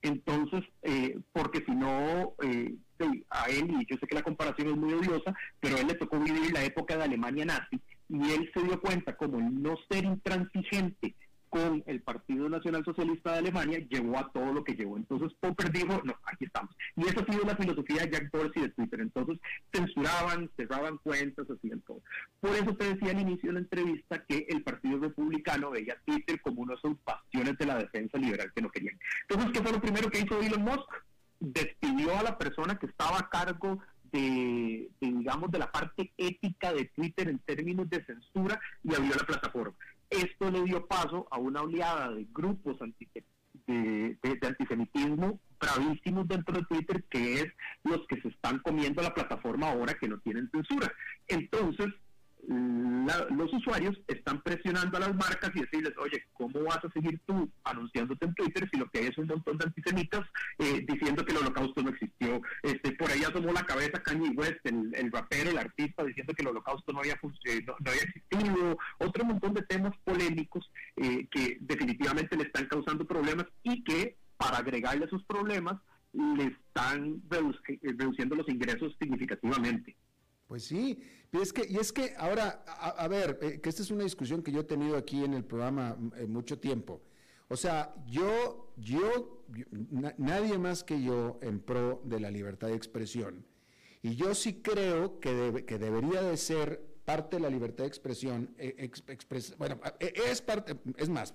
Entonces, 0.00 0.64
eh, 0.82 1.18
porque 1.32 1.62
si 1.66 1.72
no, 1.72 2.34
eh, 2.42 2.74
a 3.28 3.50
él, 3.50 3.70
y 3.78 3.86
yo 3.86 3.96
sé 3.98 4.06
que 4.06 4.14
la 4.14 4.22
comparación 4.22 4.68
es 4.68 4.76
muy 4.76 4.94
odiosa, 4.94 5.34
pero 5.60 5.76
a 5.76 5.80
él 5.80 5.88
le 5.88 5.94
tocó 5.94 6.18
vivir 6.18 6.50
la 6.52 6.64
época 6.64 6.96
de 6.96 7.04
Alemania 7.04 7.44
nazi 7.44 7.78
y 8.08 8.30
él 8.30 8.50
se 8.54 8.62
dio 8.62 8.80
cuenta 8.80 9.16
como 9.16 9.38
no 9.38 9.76
ser 9.90 10.04
intransigente 10.04 11.14
con 11.48 11.82
el 11.86 12.00
Partido 12.02 12.48
Nacional 12.48 12.84
Socialista 12.84 13.32
de 13.32 13.38
Alemania 13.38 13.78
llevó 13.88 14.18
a 14.18 14.30
todo 14.32 14.52
lo 14.52 14.64
que 14.64 14.74
llevó. 14.74 14.96
Entonces 14.96 15.32
Popper 15.40 15.70
dijo, 15.72 16.00
no, 16.04 16.14
aquí 16.24 16.44
estamos. 16.44 16.74
Y 16.96 17.02
esa 17.02 17.20
ha 17.20 17.32
sido 17.32 17.44
la 17.44 17.56
filosofía 17.56 18.02
de 18.02 18.10
Jack 18.10 18.30
Dorsey 18.30 18.62
de 18.62 18.68
Twitter. 18.70 19.00
Entonces 19.00 19.38
censuraban, 19.72 20.50
cerraban 20.56 20.98
cuentas, 20.98 21.46
hacían 21.50 21.80
todo. 21.82 22.00
Por 22.40 22.54
eso 22.54 22.74
te 22.76 22.94
decía 22.94 23.10
al 23.10 23.20
inicio 23.20 23.48
de 23.48 23.54
la 23.54 23.60
entrevista 23.60 24.24
que 24.24 24.46
el 24.48 24.62
Partido 24.62 24.98
Republicano 24.98 25.70
veía 25.70 26.00
Twitter 26.04 26.40
como 26.40 26.62
uno 26.62 26.74
de 26.74 26.80
sus 26.80 26.96
bastiones 27.04 27.56
de 27.58 27.66
la 27.66 27.78
defensa 27.78 28.18
liberal 28.18 28.52
que 28.54 28.62
no 28.62 28.70
querían. 28.70 28.98
Entonces, 29.28 29.52
¿qué 29.52 29.62
fue 29.62 29.72
lo 29.72 29.80
primero 29.80 30.10
que 30.10 30.20
hizo 30.20 30.40
Elon 30.40 30.62
Musk? 30.62 30.88
Despidió 31.40 32.18
a 32.18 32.22
la 32.22 32.36
persona 32.36 32.78
que 32.78 32.86
estaba 32.86 33.18
a 33.18 33.28
cargo 33.28 33.80
de, 34.12 34.90
digamos, 35.00 35.50
de 35.50 35.58
la 35.58 35.70
parte 35.70 36.12
ética 36.16 36.72
de 36.72 36.86
Twitter 36.86 37.28
en 37.28 37.38
términos 37.40 37.88
de 37.90 38.04
censura 38.04 38.60
y 38.82 38.94
abrió 38.94 39.14
la 39.14 39.24
plataforma. 39.24 39.76
Esto 40.10 40.50
le 40.50 40.62
dio 40.62 40.86
paso 40.86 41.26
a 41.30 41.38
una 41.38 41.62
oleada 41.62 42.10
de 42.12 42.26
grupos 42.32 42.78
de, 43.66 44.16
antisemitismo 44.42 45.40
bravísimos 45.60 46.26
dentro 46.28 46.56
de 46.56 46.64
Twitter, 46.64 47.04
que 47.10 47.34
es 47.34 47.46
los 47.84 48.06
que 48.06 48.20
se 48.22 48.28
están 48.28 48.60
comiendo 48.60 49.02
la 49.02 49.12
plataforma 49.12 49.70
ahora 49.70 49.94
que 49.94 50.08
no 50.08 50.18
tienen 50.20 50.50
censura. 50.50 50.90
Entonces, 51.26 51.88
los 52.48 53.52
usuarios 53.52 53.98
están 54.06 54.40
presionando 54.42 54.96
a 54.96 55.00
las 55.00 55.14
marcas 55.14 55.50
y 55.54 55.60
decirles, 55.60 55.92
oye, 55.98 56.24
¿cómo 56.32 56.64
vas 56.64 56.82
a 56.82 56.90
seguir 56.92 57.20
tú 57.26 57.50
anunciándote 57.64 58.24
en 58.24 58.34
Twitter 58.34 58.68
si 58.70 58.78
lo 58.78 58.88
que 58.88 59.00
hay 59.00 59.06
es 59.08 59.18
un 59.18 59.26
montón 59.26 59.58
de 59.58 59.66
antisemitas 59.66 60.22
eh, 60.58 60.84
diciendo 60.88 61.24
que 61.24 61.32
el 61.32 61.38
holocausto 61.38 61.82
no 61.82 61.90
existió? 61.90 62.40
Este, 62.62 62.92
por 62.92 63.10
ahí 63.10 63.22
asomó 63.22 63.52
la 63.52 63.64
cabeza 63.64 64.02
Kanye 64.02 64.30
West, 64.30 64.64
el, 64.64 65.12
rapero, 65.12 65.50
el 65.50 65.58
artista, 65.58 66.04
diciendo 66.04 66.32
que 66.34 66.42
el 66.42 66.48
holocausto 66.48 66.92
no 66.92 67.00
había, 67.00 67.18
no 67.22 67.74
había 67.84 68.02
existido, 68.02 68.78
otro 68.98 69.24
montón 69.24 69.54
de 69.54 69.62
temas 69.62 69.92
polémicos 70.04 70.70
eh, 70.96 71.26
que 71.30 71.58
definitivamente 71.60 72.36
le 72.36 72.44
están 72.44 72.66
causando 72.66 73.04
problemas 73.04 73.46
y 73.62 73.84
que 73.84 74.16
para 74.38 74.58
agregarle 74.58 75.04
a 75.04 75.10
sus 75.10 75.22
problemas 75.24 75.76
le 76.12 76.44
están 76.44 77.22
reduciendo 77.28 78.36
los 78.36 78.48
ingresos 78.48 78.96
significativamente. 78.98 79.96
Pues 80.48 80.64
sí, 80.64 80.98
y 81.30 81.36
es 81.36 81.52
que, 81.52 81.66
y 81.68 81.76
es 81.76 81.92
que 81.92 82.14
ahora, 82.16 82.64
a, 82.66 83.06
ver, 83.06 83.38
eh, 83.42 83.60
que 83.60 83.68
esta 83.68 83.82
es 83.82 83.90
una 83.90 84.04
discusión 84.04 84.42
que 84.42 84.50
yo 84.50 84.60
he 84.60 84.64
tenido 84.64 84.96
aquí 84.96 85.22
en 85.22 85.34
el 85.34 85.44
programa 85.44 85.94
eh, 86.16 86.26
mucho 86.26 86.58
tiempo. 86.58 87.02
O 87.48 87.56
sea, 87.56 87.94
yo, 88.06 88.72
yo, 88.78 89.44
nadie 90.16 90.56
más 90.56 90.84
que 90.84 91.02
yo 91.02 91.38
en 91.42 91.60
pro 91.60 92.00
de 92.04 92.18
la 92.18 92.30
libertad 92.30 92.68
de 92.68 92.76
expresión. 92.76 93.44
Y 94.00 94.16
yo 94.16 94.34
sí 94.34 94.62
creo 94.62 95.20
que, 95.20 95.64
que 95.66 95.78
debería 95.78 96.22
de 96.22 96.36
ser 96.38 96.82
parte 97.04 97.36
de 97.36 97.42
la 97.42 97.50
libertad 97.50 97.84
de 97.84 97.88
expresión, 97.88 98.54
eh, 98.58 98.90
bueno, 99.58 99.78
es 100.00 100.40
parte, 100.40 100.76
es 100.96 101.08
más, 101.10 101.34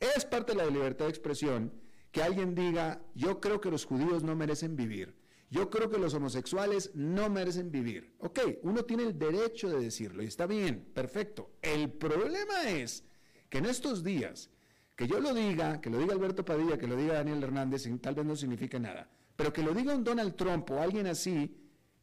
es 0.00 0.24
parte 0.26 0.52
de 0.52 0.58
la 0.58 0.66
libertad 0.66 1.06
de 1.06 1.10
expresión 1.10 1.72
que 2.10 2.22
alguien 2.22 2.54
diga, 2.54 3.00
yo 3.14 3.40
creo 3.40 3.60
que 3.60 3.70
los 3.70 3.86
judíos 3.86 4.22
no 4.22 4.36
merecen 4.36 4.76
vivir 4.76 5.23
yo 5.54 5.70
creo 5.70 5.88
que 5.88 5.98
los 5.98 6.12
homosexuales 6.14 6.90
no 6.94 7.30
merecen 7.30 7.70
vivir. 7.70 8.12
Ok, 8.18 8.40
uno 8.62 8.84
tiene 8.84 9.04
el 9.04 9.16
derecho 9.16 9.68
de 9.70 9.78
decirlo 9.78 10.24
y 10.24 10.26
está 10.26 10.48
bien, 10.48 10.84
perfecto. 10.92 11.52
El 11.62 11.92
problema 11.92 12.68
es 12.70 13.04
que 13.48 13.58
en 13.58 13.66
estos 13.66 14.02
días, 14.02 14.50
que 14.96 15.06
yo 15.06 15.20
lo 15.20 15.32
diga, 15.32 15.80
que 15.80 15.90
lo 15.90 15.98
diga 15.98 16.12
Alberto 16.12 16.44
Padilla, 16.44 16.76
que 16.76 16.88
lo 16.88 16.96
diga 16.96 17.14
Daniel 17.14 17.40
Hernández, 17.40 17.88
tal 18.02 18.16
vez 18.16 18.26
no 18.26 18.34
significa 18.34 18.80
nada, 18.80 19.08
pero 19.36 19.52
que 19.52 19.62
lo 19.62 19.72
diga 19.72 19.94
un 19.94 20.02
Donald 20.02 20.34
Trump 20.34 20.68
o 20.72 20.82
alguien 20.82 21.06
así, 21.06 21.56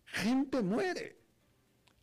gente 0.05 0.61
muere. 0.61 1.19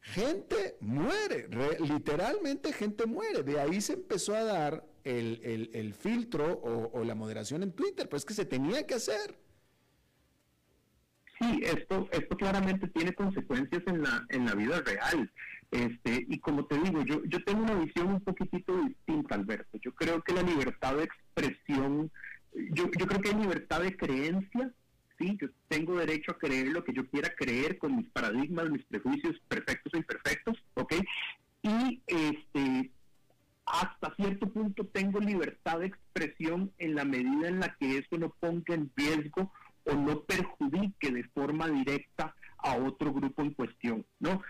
Gente 0.01 0.77
muere, 0.81 1.49
literalmente 1.81 2.75
gente 2.75 3.07
muere. 3.07 3.43
De 3.43 3.59
ahí 3.59 3.81
se 3.81 3.95
empezó 3.95 4.35
a 4.35 4.45
dar 4.45 4.87
el, 5.03 5.95
filtro 5.99 6.61
o, 6.61 7.05
la 7.05 7.15
moderación 7.15 7.63
en 7.63 7.73
Twitter, 7.73 8.07
pues 8.07 8.27
que 8.27 8.35
se 8.35 8.45
tenía 8.45 8.87
que 8.87 8.95
hacer 8.95 9.48
sí, 11.39 11.61
esto, 11.63 12.09
esto 12.13 12.37
claramente 12.37 12.89
tiene 12.89 13.15
consecuencias 13.15 13.83
en 13.87 14.03
la, 14.03 14.27
en 14.29 14.45
la 14.47 14.55
vida 14.55 14.81
real. 14.81 15.31
Este, 15.71 16.27
y 16.29 16.39
como 16.39 16.65
te 16.65 16.79
digo, 16.79 17.05
yo, 17.05 17.23
yo 17.25 17.45
tengo 17.45 17.63
una 17.63 17.75
visión 17.75 18.09
un 18.09 18.21
poquitito 18.21 18.77
distinta, 18.83 19.35
Alberto. 19.35 19.79
Yo 19.83 19.95
creo 19.95 20.23
que 20.23 20.33
la 20.33 20.43
libertad 20.43 20.97
de 20.97 21.05
expresión, 21.05 22.11
yo, 22.55 22.91
yo 22.99 23.07
creo 23.07 23.21
que 23.21 23.29
hay 23.31 23.35
libertad 23.35 23.83
de 23.83 23.97
creencia, 23.97 24.73
sí, 25.19 25.37
yo 25.41 25.49
tengo 25.69 25.99
derecho 25.99 26.33
a 26.33 26.39
creer 26.39 26.69
lo 26.69 26.85
que 26.85 26.95
yo 26.95 27.07
quiera 27.09 27.35
creer 27.35 27.79
con 27.79 27.97
mis 27.97 28.09
paradigmas, 28.11 28.71
mis 28.71 28.85
prejuicios 28.85 29.37
perfectos 29.49 29.93
e 29.93 29.99
imperfectos, 29.99 30.57
¿ok? 30.75 30.95
Y 31.63 32.03
este, 32.07 32.91
hasta 33.67 34.15
cierto 34.15 34.49
punto 34.49 34.87
tengo 34.87 35.21
libertad 35.21 35.81
de 35.81 35.87
expresión 35.87 36.73
en 36.79 36.95
la 36.95 37.05
medida 37.05 37.49
en 37.49 37.61
la 37.61 37.75
que 37.75 37.99
eso 37.99 38.17
no 38.17 38.31
ponga 38.41 38.75
en 38.75 38.91
riesgo 38.97 39.53
o 39.89 39.95
no 39.95 40.23
perjudique 40.23 41.11
de 41.11 41.25
forma 41.35 41.69
directa 41.69 42.35
a 42.59 42.77
otro 42.77 43.13
grupo 43.13 43.43
en 43.43 43.55
cuestión, 43.55 44.05
¿no? 44.21 44.43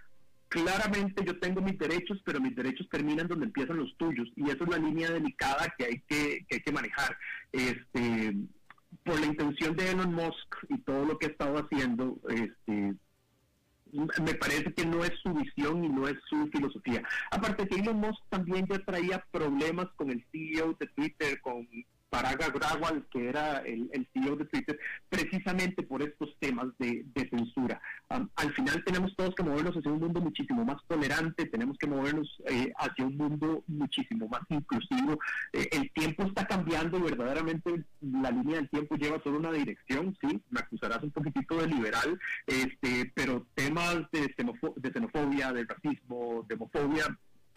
Claramente 0.48 1.24
yo 1.24 1.38
tengo 1.38 1.60
mis 1.60 1.78
derechos, 1.78 2.20
pero 2.24 2.40
mis 2.40 2.56
derechos 2.56 2.88
terminan 2.90 3.28
donde 3.28 3.46
empiezan 3.46 3.76
los 3.76 3.94
tuyos 3.98 4.28
y 4.34 4.44
esa 4.44 4.64
es 4.64 4.70
la 4.70 4.78
línea 4.78 5.10
delicada 5.10 5.74
que 5.76 5.84
hay 5.84 6.00
que, 6.08 6.46
que 6.48 6.56
hay 6.56 6.60
que 6.60 6.72
manejar. 6.72 7.16
este, 7.52 8.34
por 9.04 9.20
la 9.20 9.26
intención 9.26 9.76
de 9.76 9.90
Elon 9.90 10.14
Musk 10.14 10.56
y 10.68 10.78
todo 10.78 11.04
lo 11.04 11.18
que 11.18 11.26
ha 11.26 11.30
estado 11.30 11.58
haciendo, 11.58 12.18
este, 12.28 12.94
me 13.92 14.34
parece 14.34 14.72
que 14.74 14.84
no 14.84 15.04
es 15.04 15.12
su 15.22 15.32
visión 15.32 15.84
y 15.84 15.88
no 15.88 16.08
es 16.08 16.16
su 16.28 16.48
filosofía. 16.48 17.02
Aparte 17.30 17.66
que 17.66 17.76
Elon 17.76 18.00
Musk 18.00 18.20
también 18.28 18.66
ya 18.66 18.78
traía 18.80 19.24
problemas 19.30 19.88
con 19.96 20.10
el 20.10 20.24
CEO 20.30 20.76
de 20.78 20.86
Twitter, 20.88 21.40
con 21.40 21.68
Parag 22.10 22.42
Agrawal, 22.42 23.06
que 23.10 23.28
era 23.28 23.58
el, 23.58 24.08
CEO 24.12 24.36
de 24.36 24.46
Twitter, 24.46 24.78
precisamente 25.08 25.82
por 25.82 26.02
estos 26.02 26.34
temas 26.38 26.66
de, 26.78 27.04
censura. 27.30 27.80
al 28.08 28.54
final 28.54 28.82
tenemos 28.84 29.14
todos 29.14 29.34
que 29.34 29.42
movernos 29.42 29.76
hacia 29.76 29.92
un 29.92 30.00
mundo 30.00 30.20
muchísimo 30.20 30.64
más 30.64 30.78
tolerante, 30.86 31.46
tenemos 31.46 31.76
que 31.76 31.86
movernos 31.86 32.26
eh, 32.48 32.72
hacia 32.78 33.04
un 33.04 33.16
mundo 33.16 33.62
muchísimo 33.66 34.28
más 34.28 34.42
inclusivo. 34.48 35.18
Eh, 35.52 35.68
el 35.72 35.90
tiempo 35.92 36.24
está 36.24 36.46
cambiando 36.46 37.00
verdaderamente 37.00 37.84
la 38.00 38.30
línea 38.30 38.56
del 38.56 38.70
tiempo 38.70 38.96
lleva 38.96 39.22
solo 39.22 39.38
una 39.38 39.52
dirección, 39.52 40.16
sí, 40.20 40.40
me 40.50 40.60
acusarás 40.60 41.02
un 41.02 41.10
poquitito 41.10 41.60
de 41.60 41.66
liberal, 41.66 42.18
este, 42.46 43.12
pero 43.14 43.46
temas 43.54 44.10
de, 44.12 44.34
de 44.76 44.92
xenofobia, 44.92 45.52
de 45.52 45.64
racismo, 45.64 46.46
de 46.48 46.54
homofobia, 46.54 47.04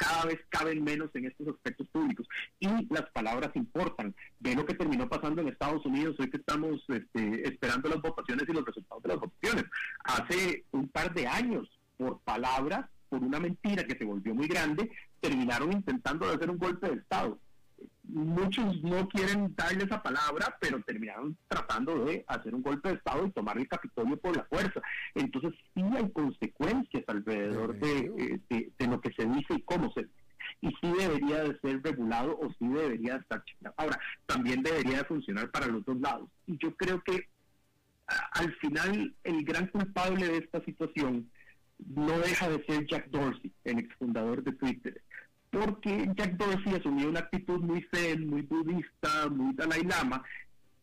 cada 0.01 0.25
vez 0.25 0.39
caben 0.49 0.83
menos 0.83 1.11
en 1.13 1.25
estos 1.25 1.47
aspectos 1.49 1.87
públicos 1.89 2.27
y 2.59 2.67
las 2.91 3.07
palabras 3.11 3.51
importan. 3.53 4.15
Ve 4.39 4.55
lo 4.55 4.65
que 4.65 4.73
terminó 4.73 5.07
pasando 5.07 5.41
en 5.41 5.49
Estados 5.49 5.85
Unidos 5.85 6.15
hoy 6.19 6.29
que 6.29 6.37
estamos 6.37 6.83
este, 6.87 7.47
esperando 7.47 7.87
las 7.87 8.01
votaciones 8.01 8.49
y 8.49 8.53
los 8.53 8.65
resultados 8.65 9.03
de 9.03 9.09
las 9.09 9.19
votaciones. 9.19 9.65
Hace 10.03 10.65
un 10.71 10.87
par 10.87 11.13
de 11.13 11.27
años, 11.27 11.69
por 11.97 12.19
palabras, 12.21 12.89
por 13.09 13.21
una 13.23 13.39
mentira 13.39 13.83
que 13.83 13.95
se 13.95 14.05
volvió 14.05 14.33
muy 14.33 14.47
grande, 14.47 14.91
terminaron 15.19 15.71
intentando 15.71 16.27
hacer 16.27 16.49
un 16.49 16.57
golpe 16.57 16.89
de 16.89 16.95
Estado 16.95 17.39
muchos 18.11 18.81
no 18.83 19.07
quieren 19.07 19.53
darle 19.55 19.85
esa 19.85 20.01
palabra, 20.01 20.57
pero 20.59 20.81
terminaron 20.81 21.37
tratando 21.47 22.05
de 22.05 22.23
hacer 22.27 22.53
un 22.53 22.61
golpe 22.61 22.89
de 22.89 22.95
Estado 22.95 23.25
y 23.25 23.31
tomar 23.31 23.57
el 23.57 23.67
Capitolio 23.67 24.17
por 24.17 24.35
la 24.35 24.43
fuerza. 24.45 24.81
Entonces 25.15 25.53
sí 25.73 25.81
hay 25.81 26.09
consecuencias 26.11 27.03
alrededor 27.07 27.77
de, 27.79 28.39
eh, 28.49 28.71
de, 28.77 28.87
lo 28.87 28.99
que 28.99 29.13
se 29.13 29.25
dice 29.25 29.53
y 29.55 29.61
cómo 29.61 29.91
se 29.93 30.01
dice. 30.01 30.13
Y 30.61 30.67
sí 30.69 30.93
debería 30.97 31.43
de 31.43 31.59
ser 31.59 31.81
regulado 31.81 32.37
o 32.37 32.49
sí 32.59 32.67
debería 32.67 33.13
de 33.13 33.19
estar 33.19 33.43
chingado. 33.45 33.75
Ahora, 33.77 33.99
también 34.25 34.61
debería 34.61 34.99
de 34.99 35.05
funcionar 35.05 35.49
para 35.49 35.67
los 35.67 35.83
dos 35.85 35.99
lados. 35.99 36.29
Y 36.45 36.57
yo 36.57 36.75
creo 36.75 37.01
que 37.01 37.27
al 38.33 38.53
final 38.55 39.15
el 39.23 39.43
gran 39.45 39.67
culpable 39.67 40.27
de 40.27 40.37
esta 40.37 40.63
situación 40.65 41.31
no 41.79 42.19
deja 42.19 42.49
de 42.49 42.63
ser 42.65 42.85
Jack 42.85 43.09
Dorsey, 43.09 43.51
el 43.63 43.79
exfundador 43.79 44.43
de 44.43 44.51
Twitter 44.51 45.01
porque 45.51 46.09
Jack 46.15 46.37
Dorsey 46.37 46.75
asumió 46.75 47.09
una 47.09 47.19
actitud 47.19 47.59
muy 47.59 47.85
zen, 47.93 48.27
muy 48.27 48.41
budista, 48.41 49.29
muy 49.29 49.53
Dalai 49.53 49.83
Lama, 49.83 50.23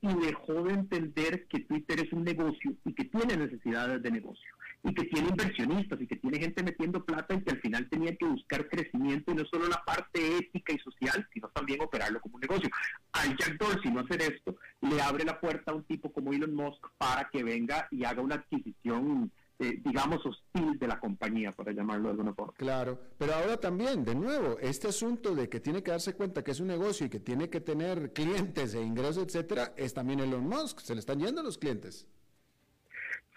y 0.01 0.14
dejó 0.14 0.62
de 0.64 0.75
entender 0.75 1.47
que 1.49 1.61
Twitter 1.61 2.01
es 2.01 2.12
un 2.12 2.23
negocio 2.23 2.75
y 2.85 2.93
que 2.93 3.07
tiene 3.07 3.37
necesidades 3.37 4.03
de 4.03 4.11
negocio, 4.11 4.49
y 4.85 4.95
que 4.95 5.05
tiene 5.05 5.31
inversionistas, 5.31 6.01
y 6.01 6.07
que 6.07 6.16
tiene 6.16 6.39
gente 6.39 6.62
metiendo 6.62 7.05
plata, 7.05 7.35
y 7.35 7.43
que 7.43 7.51
al 7.51 7.61
final 7.61 7.89
tenía 7.89 8.14
que 8.14 8.27
buscar 8.27 8.69
crecimiento, 8.69 9.33
y 9.33 9.37
no 9.37 9.45
solo 9.47 9.66
la 9.66 9.83
parte 9.85 10.37
ética 10.37 10.73
y 10.75 10.79
social, 10.79 11.27
sino 11.33 11.49
también 11.49 11.81
operarlo 11.81 12.21
como 12.21 12.37
un 12.37 12.43
negocio. 12.43 12.69
Al 13.12 13.37
Jack 13.37 13.59
Dorsey 13.59 13.91
no 13.91 14.01
hacer 14.01 14.23
esto, 14.23 14.57
le 14.83 15.01
abre 15.01 15.25
la 15.25 15.41
puerta 15.41 15.73
a 15.73 15.75
un 15.75 15.85
tipo 15.85 16.12
como 16.12 16.33
Elon 16.33 16.55
Musk 16.55 16.87
para 16.99 17.29
que 17.31 17.43
venga 17.43 17.89
y 17.91 18.05
haga 18.05 18.23
una 18.23 18.37
adquisición 18.37 19.33
eh, 19.61 19.80
digamos, 19.84 20.24
hostil 20.24 20.78
de 20.78 20.86
la 20.86 21.00
compañía, 21.00 21.50
para 21.52 21.72
llamarlo 21.72 22.04
de 22.04 22.11
alguna 22.12 22.34
forma. 22.34 22.52
Claro, 22.54 23.00
pero 23.18 23.34
ahora 23.34 23.59
también, 23.59 24.04
de 24.04 24.14
nuevo, 24.14 24.59
este 24.61 24.88
asunto 24.88 25.34
de 25.34 25.48
que 25.48 25.59
tiene 25.59 25.82
que 25.82 25.90
darse 25.90 26.14
cuenta 26.14 26.44
que 26.44 26.52
es 26.52 26.61
un 26.61 26.68
negocio 26.68 27.06
y 27.06 27.11
que 27.11 27.20
tiene 27.20 27.50
que 27.50 27.61
tener 27.61 28.12
clientes 28.14 28.74
e 28.74 28.82
ingresos, 28.82 29.24
etcétera, 29.24 29.72
es 29.76 29.94
también 29.94 30.20
Elon 30.20 30.46
Musk, 30.48 30.80
se 30.80 30.94
le 30.94 31.00
están 31.00 31.18
yendo 31.18 31.42
los 31.42 31.59
clientes. 31.59 32.06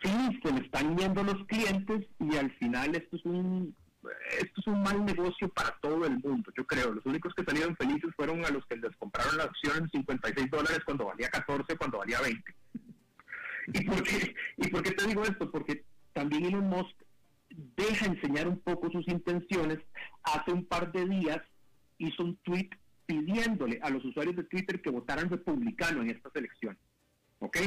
Sí, 0.03 0.39
se 0.43 0.51
le 0.51 0.61
están 0.61 0.97
yendo 0.97 1.24
los 1.24 1.45
clientes 1.45 2.07
y 2.19 2.36
al 2.36 2.51
final 2.57 2.95
esto 2.95 3.17
es 3.17 3.26
un 3.26 3.76
esto 4.39 4.61
es 4.61 4.67
un 4.67 4.82
mal 4.82 5.05
negocio 5.05 5.47
para 5.49 5.78
todo 5.80 6.05
el 6.05 6.17
mundo, 6.19 6.51
yo 6.57 6.65
creo. 6.65 6.91
Los 6.91 7.05
únicos 7.05 7.34
que 7.36 7.43
salieron 7.43 7.76
felices 7.76 8.09
fueron 8.15 8.43
a 8.45 8.49
los 8.49 8.65
que 8.65 8.76
les 8.78 8.95
compraron 8.97 9.38
la 9.38 9.43
acción 9.43 9.78
en 9.78 9.89
56 9.89 10.49
dólares 10.49 10.80
cuando 10.86 11.05
valía 11.05 11.30
14, 11.30 11.78
cuando 11.78 11.99
valía 11.99 12.19
20. 12.19 12.55
¿Y 13.74 13.84
por 13.86 14.03
qué, 14.03 14.36
¿Y 14.57 14.67
por 14.69 14.82
qué 14.82 14.91
te 14.91 15.07
digo 15.07 15.24
esto? 15.24 15.51
Porque 15.51 15.86
también 16.14 16.45
Elon 16.45 16.68
Musk 16.68 16.95
deja 17.76 18.05
enseñar 18.05 18.47
un 18.47 18.59
poco 18.59 18.89
sus 18.91 19.07
intenciones. 19.07 19.80
Hace 20.24 20.51
un 20.51 20.66
par 20.66 20.91
de 20.91 21.05
días 21.05 21.39
hizo 21.97 22.24
un 22.24 22.38
tweet 22.38 22.70
pidiéndole 23.05 23.80
a 23.82 23.89
los 23.89 24.03
usuarios 24.05 24.36
de 24.36 24.43
Twitter 24.45 24.82
que 24.82 24.89
votaran 24.89 25.30
republicano 25.30 26.01
en 26.01 26.12
estas 26.12 26.36
elecciones. 26.36 26.80
¿Ok? 27.39 27.57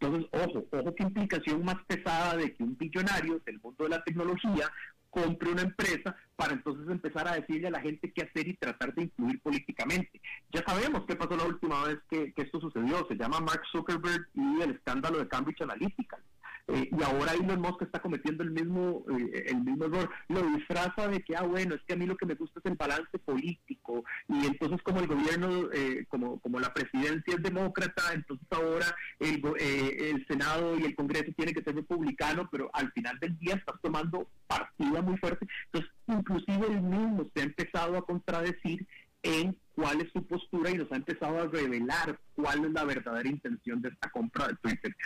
Entonces, 0.00 0.28
ojo, 0.32 0.66
ojo 0.70 0.94
qué 0.94 1.02
implicación 1.04 1.64
más 1.64 1.76
pesada 1.86 2.36
de 2.36 2.54
que 2.54 2.62
un 2.62 2.76
billonario 2.76 3.40
del 3.46 3.60
mundo 3.60 3.84
de 3.84 3.90
la 3.90 4.02
tecnología 4.02 4.70
compre 5.14 5.52
una 5.52 5.62
empresa 5.62 6.16
para 6.34 6.52
entonces 6.52 6.88
empezar 6.90 7.28
a 7.28 7.36
decirle 7.36 7.68
a 7.68 7.70
la 7.70 7.80
gente 7.80 8.12
qué 8.12 8.22
hacer 8.22 8.48
y 8.48 8.56
tratar 8.56 8.92
de 8.94 9.04
influir 9.04 9.40
políticamente. 9.40 10.20
Ya 10.52 10.62
sabemos 10.66 11.04
qué 11.06 11.14
pasó 11.14 11.36
la 11.36 11.44
última 11.44 11.84
vez 11.84 11.98
que, 12.10 12.32
que 12.32 12.42
esto 12.42 12.60
sucedió, 12.60 13.06
se 13.08 13.14
llama 13.14 13.40
Mark 13.40 13.62
Zuckerberg 13.70 14.28
y 14.34 14.60
el 14.60 14.72
escándalo 14.72 15.18
de 15.18 15.28
Cambridge 15.28 15.62
Analytica. 15.62 16.18
Eh, 16.66 16.88
y 16.90 17.02
ahora 17.02 17.32
Elon 17.34 17.60
Musk 17.60 17.82
está 17.82 18.00
cometiendo 18.00 18.42
el 18.42 18.50
mismo 18.50 19.04
eh, 19.10 19.44
el 19.48 19.60
mismo 19.60 19.84
error. 19.84 20.08
Lo 20.28 20.42
disfraza 20.42 21.08
de 21.08 21.20
que 21.20 21.36
ah 21.36 21.42
bueno 21.42 21.74
es 21.74 21.82
que 21.82 21.92
a 21.92 21.96
mí 21.96 22.06
lo 22.06 22.16
que 22.16 22.24
me 22.24 22.34
gusta 22.34 22.58
es 22.58 22.66
el 22.70 22.76
balance 22.76 23.18
político 23.18 24.02
y 24.28 24.46
entonces 24.46 24.80
como 24.82 25.00
el 25.00 25.06
gobierno 25.06 25.68
eh, 25.72 26.06
como 26.08 26.40
como 26.40 26.58
la 26.60 26.72
presidencia 26.72 27.34
es 27.34 27.42
demócrata 27.42 28.14
entonces 28.14 28.46
ahora 28.50 28.86
el, 29.18 29.42
el 29.60 30.26
senado 30.26 30.78
y 30.78 30.84
el 30.84 30.94
congreso 30.94 31.32
tienen 31.36 31.54
que 31.54 31.62
ser 31.62 31.74
republicano 31.74 32.48
pero 32.50 32.70
al 32.72 32.90
final 32.92 33.18
del 33.18 33.38
día 33.38 33.56
estás 33.56 33.78
tomando 33.82 34.26
partida 34.46 35.02
muy 35.02 35.18
fuerte. 35.18 35.46
Entonces 35.66 35.92
inclusive 36.06 36.66
él 36.66 36.80
mismo 36.80 37.30
se 37.34 37.42
ha 37.42 37.44
empezado 37.44 37.98
a 37.98 38.06
contradecir 38.06 38.86
en 39.22 39.58
cuál 39.74 40.00
es 40.00 40.10
su 40.12 40.26
postura 40.26 40.70
y 40.70 40.78
nos 40.78 40.90
ha 40.92 40.96
empezado 40.96 41.42
a 41.42 41.46
revelar 41.46 42.18
cuál 42.34 42.64
es 42.64 42.72
la 42.72 42.84
verdadera 42.84 43.28
intención 43.28 43.82
de 43.82 43.90
esta 43.90 44.08
compra 44.10 44.48
de 44.48 44.54
Twitter 44.56 44.96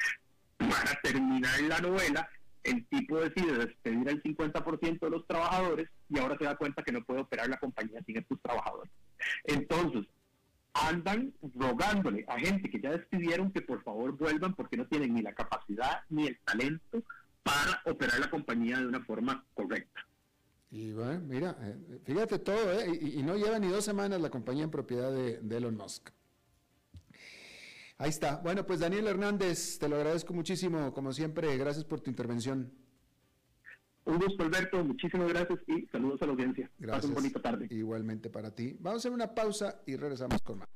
para 0.58 1.00
terminar 1.02 1.60
la 1.62 1.78
novela, 1.80 2.28
el 2.64 2.86
tipo 2.86 3.20
decide 3.20 3.66
despedir 3.66 4.08
al 4.08 4.22
50% 4.22 4.98
de 5.00 5.10
los 5.10 5.26
trabajadores 5.26 5.88
y 6.08 6.18
ahora 6.18 6.36
se 6.36 6.44
da 6.44 6.56
cuenta 6.56 6.82
que 6.82 6.92
no 6.92 7.04
puede 7.04 7.20
operar 7.20 7.48
la 7.48 7.58
compañía 7.58 8.02
sin 8.04 8.18
estos 8.18 8.40
trabajadores. 8.42 8.92
Entonces, 9.44 10.06
andan 10.74 11.32
rogándole 11.54 12.24
a 12.28 12.38
gente 12.38 12.70
que 12.70 12.80
ya 12.80 12.90
despidieron 12.90 13.52
que 13.52 13.62
por 13.62 13.82
favor 13.82 14.16
vuelvan 14.16 14.54
porque 14.54 14.76
no 14.76 14.86
tienen 14.86 15.14
ni 15.14 15.22
la 15.22 15.32
capacidad 15.32 16.02
ni 16.08 16.26
el 16.26 16.38
talento 16.40 17.02
para 17.42 17.80
operar 17.86 18.18
la 18.18 18.30
compañía 18.30 18.78
de 18.78 18.86
una 18.86 19.04
forma 19.04 19.44
correcta. 19.54 20.06
Y 20.70 20.92
bueno, 20.92 21.20
mira, 21.26 21.56
eh, 21.62 22.00
fíjate 22.04 22.38
todo, 22.40 22.78
¿eh? 22.78 22.98
y, 23.00 23.22
no 23.22 23.36
lleva 23.36 23.58
ni 23.58 23.68
dos 23.68 23.84
semanas 23.84 24.20
la 24.20 24.28
compañía 24.28 24.64
en 24.64 24.70
propiedad 24.70 25.10
de 25.10 25.56
Elon 25.56 25.76
Musk. 25.76 26.10
Ahí 27.98 28.10
está. 28.10 28.36
Bueno, 28.36 28.64
pues 28.64 28.78
Daniel 28.78 29.08
Hernández, 29.08 29.78
te 29.78 29.88
lo 29.88 29.96
agradezco 29.96 30.32
muchísimo, 30.32 30.94
como 30.94 31.12
siempre. 31.12 31.56
Gracias 31.56 31.84
por 31.84 32.00
tu 32.00 32.08
intervención. 32.10 32.72
Un 34.04 34.18
gusto, 34.18 34.44
Alberto. 34.44 34.84
Muchísimas 34.84 35.28
gracias 35.28 35.58
y 35.66 35.84
saludos 35.88 36.22
a 36.22 36.26
la 36.26 36.32
audiencia. 36.32 36.70
Gracias. 36.78 37.06
un 37.06 37.14
bonita 37.14 37.42
tarde. 37.42 37.66
Igualmente 37.70 38.30
para 38.30 38.54
ti. 38.54 38.76
Vamos 38.78 38.98
a 38.98 39.00
hacer 39.00 39.12
una 39.12 39.34
pausa 39.34 39.82
y 39.84 39.96
regresamos 39.96 40.40
con 40.42 40.60
más. 40.60 40.68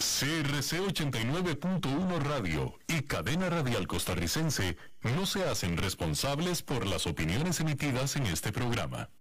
CRC 0.02 0.80
89.1 0.80 2.20
Radio 2.24 2.74
y 2.88 3.04
Cadena 3.04 3.52
Radial 3.52 3.86
Costarricense 3.86 4.76
no 5.04 5.28
se 5.28 5.44
hacen 5.44 5.78
responsables 5.78 6.64
por 6.64 6.88
las 6.88 7.06
opiniones 7.06 7.60
emitidas 7.60 8.16
en 8.16 8.26
este 8.26 8.52
programa. 8.52 9.12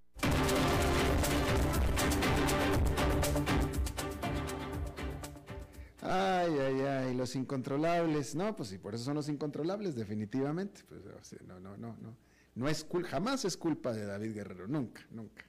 Ay, 6.00 6.58
ay, 6.58 6.80
ay, 6.80 7.14
los 7.14 7.36
incontrolables. 7.36 8.34
No, 8.34 8.56
pues 8.56 8.70
sí, 8.70 8.78
por 8.78 8.94
eso 8.94 9.04
son 9.04 9.16
los 9.16 9.28
incontrolables, 9.28 9.94
definitivamente. 9.94 10.80
Pues, 10.88 11.02
no, 11.46 11.60
no, 11.60 11.76
no, 11.76 11.94
no. 12.00 12.16
No 12.54 12.68
es 12.70 12.86
jamás 13.06 13.44
es 13.44 13.58
culpa 13.58 13.92
de 13.92 14.06
David 14.06 14.32
Guerrero, 14.32 14.66
nunca, 14.66 15.06
nunca. 15.10 15.44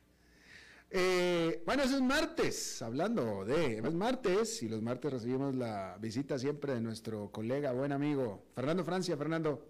Eh, 0.94 1.64
bueno, 1.66 1.84
es 1.84 2.02
martes, 2.02 2.82
hablando 2.82 3.46
de, 3.46 3.78
es 3.78 3.94
martes 3.94 4.62
y 4.62 4.68
los 4.68 4.82
martes 4.82 5.14
recibimos 5.14 5.56
la 5.56 5.98
visita 6.02 6.38
siempre 6.38 6.74
de 6.74 6.82
nuestro 6.82 7.32
colega, 7.32 7.72
buen 7.72 7.94
amigo, 7.94 8.44
Fernando 8.54 8.84
Francia. 8.84 9.16
Fernando. 9.16 9.68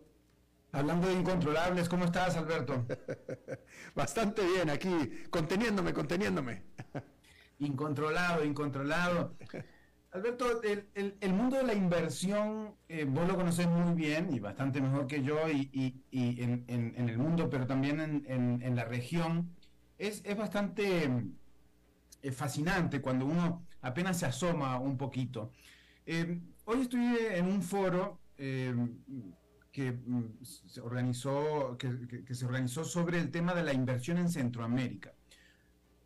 Hablando 0.72 1.08
de 1.08 1.14
incontrolables, 1.14 1.88
¿cómo 1.90 2.06
estás, 2.06 2.38
Alberto? 2.38 2.86
Bastante 3.96 4.42
bien, 4.44 4.70
aquí, 4.70 5.12
conteniéndome, 5.30 5.94
conteniéndome. 5.94 6.64
incontrolado, 7.60 8.44
incontrolado. 8.44 9.36
Alberto, 10.14 10.62
el, 10.64 11.34
mundo 11.34 11.58
de 11.58 11.64
la 11.64 11.74
inversión, 11.74 12.76
eh, 12.90 13.06
vos 13.08 13.28
lo 13.28 13.36
conocés 13.36 13.68
muy 13.68 13.94
bien 13.94 14.34
y 14.34 14.40
bastante 14.40 14.82
mejor 14.82 15.08
que 15.08 15.24
yo 15.24 15.38
y, 15.50 16.04
en, 16.12 17.10
el 17.10 17.18
mundo, 17.18 17.50
pero 17.50 17.68
también 17.68 18.26
en, 18.28 18.76
la 18.76 18.86
región, 18.86 19.56
es, 20.02 20.36
bastante 20.36 21.10
eh, 22.22 22.32
fascinante 22.32 23.02
cuando 23.02 23.26
uno 23.26 23.68
apenas 23.82 24.18
se 24.20 24.26
asoma 24.26 24.80
un 24.80 24.98
poquito. 24.98 25.52
Eh, 26.06 26.40
hoy 26.66 26.82
estoy 26.82 27.18
en 27.32 27.46
un 27.46 27.62
foro 27.62 28.20
que, 28.36 29.92
mm, 29.92 30.44
se 30.44 30.82
organizó, 30.82 31.78
que, 31.78 32.34
se 32.34 32.46
organizó 32.46 32.84
sobre 32.84 33.20
el 33.20 33.30
tema 33.30 33.54
de 33.54 33.64
la 33.64 33.74
inversión 33.74 34.18
en 34.18 34.30
Centroamérica. 34.30 35.14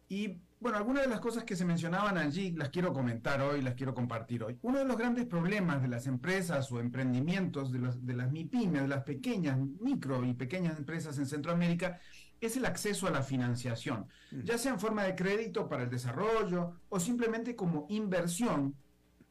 Y 0.10 0.42
bueno, 0.60 0.78
algunas 0.78 1.04
de 1.04 1.10
las 1.10 1.20
cosas 1.20 1.44
que 1.46 1.56
se 1.56 1.64
mencionaban 1.64 2.18
allí 2.18 2.52
las 2.52 2.70
quiero 2.70 2.92
comentar 2.92 3.42
hoy, 3.42 3.62
las 3.62 3.76
quiero 3.76 3.94
compartir 3.94 4.44
hoy. 4.44 4.58
Uno 4.62 4.80
de 4.80 4.86
los 4.86 4.98
grandes 4.98 5.26
problemas 5.26 5.82
de 5.82 5.88
las 5.88 6.06
empresas 6.06 6.72
o 6.72 6.80
emprendimientos, 6.80 7.72
de, 7.72 7.80
los, 7.80 8.06
de 8.06 8.14
las 8.14 8.32
MIPIMES, 8.32 8.84
de 8.84 8.88
las 8.88 9.04
pequeñas, 9.04 9.58
micro 9.58 10.26
y 10.26 10.34
pequeñas 10.34 10.78
empresas 10.78 11.18
en 11.18 11.26
Centroamérica, 11.26 12.00
es 12.42 12.58
el 12.58 12.66
acceso 12.66 13.08
a 13.08 13.12
la 13.12 13.24
financiación, 13.24 14.08
mm. 14.32 14.42
ya 14.42 14.58
sea 14.58 14.74
en 14.74 14.80
forma 14.80 15.04
de 15.04 15.16
crédito 15.16 15.68
para 15.68 15.84
el 15.84 15.90
desarrollo 15.90 16.82
o 16.90 17.00
simplemente 17.00 17.56
como 17.56 17.86
inversión 17.90 18.76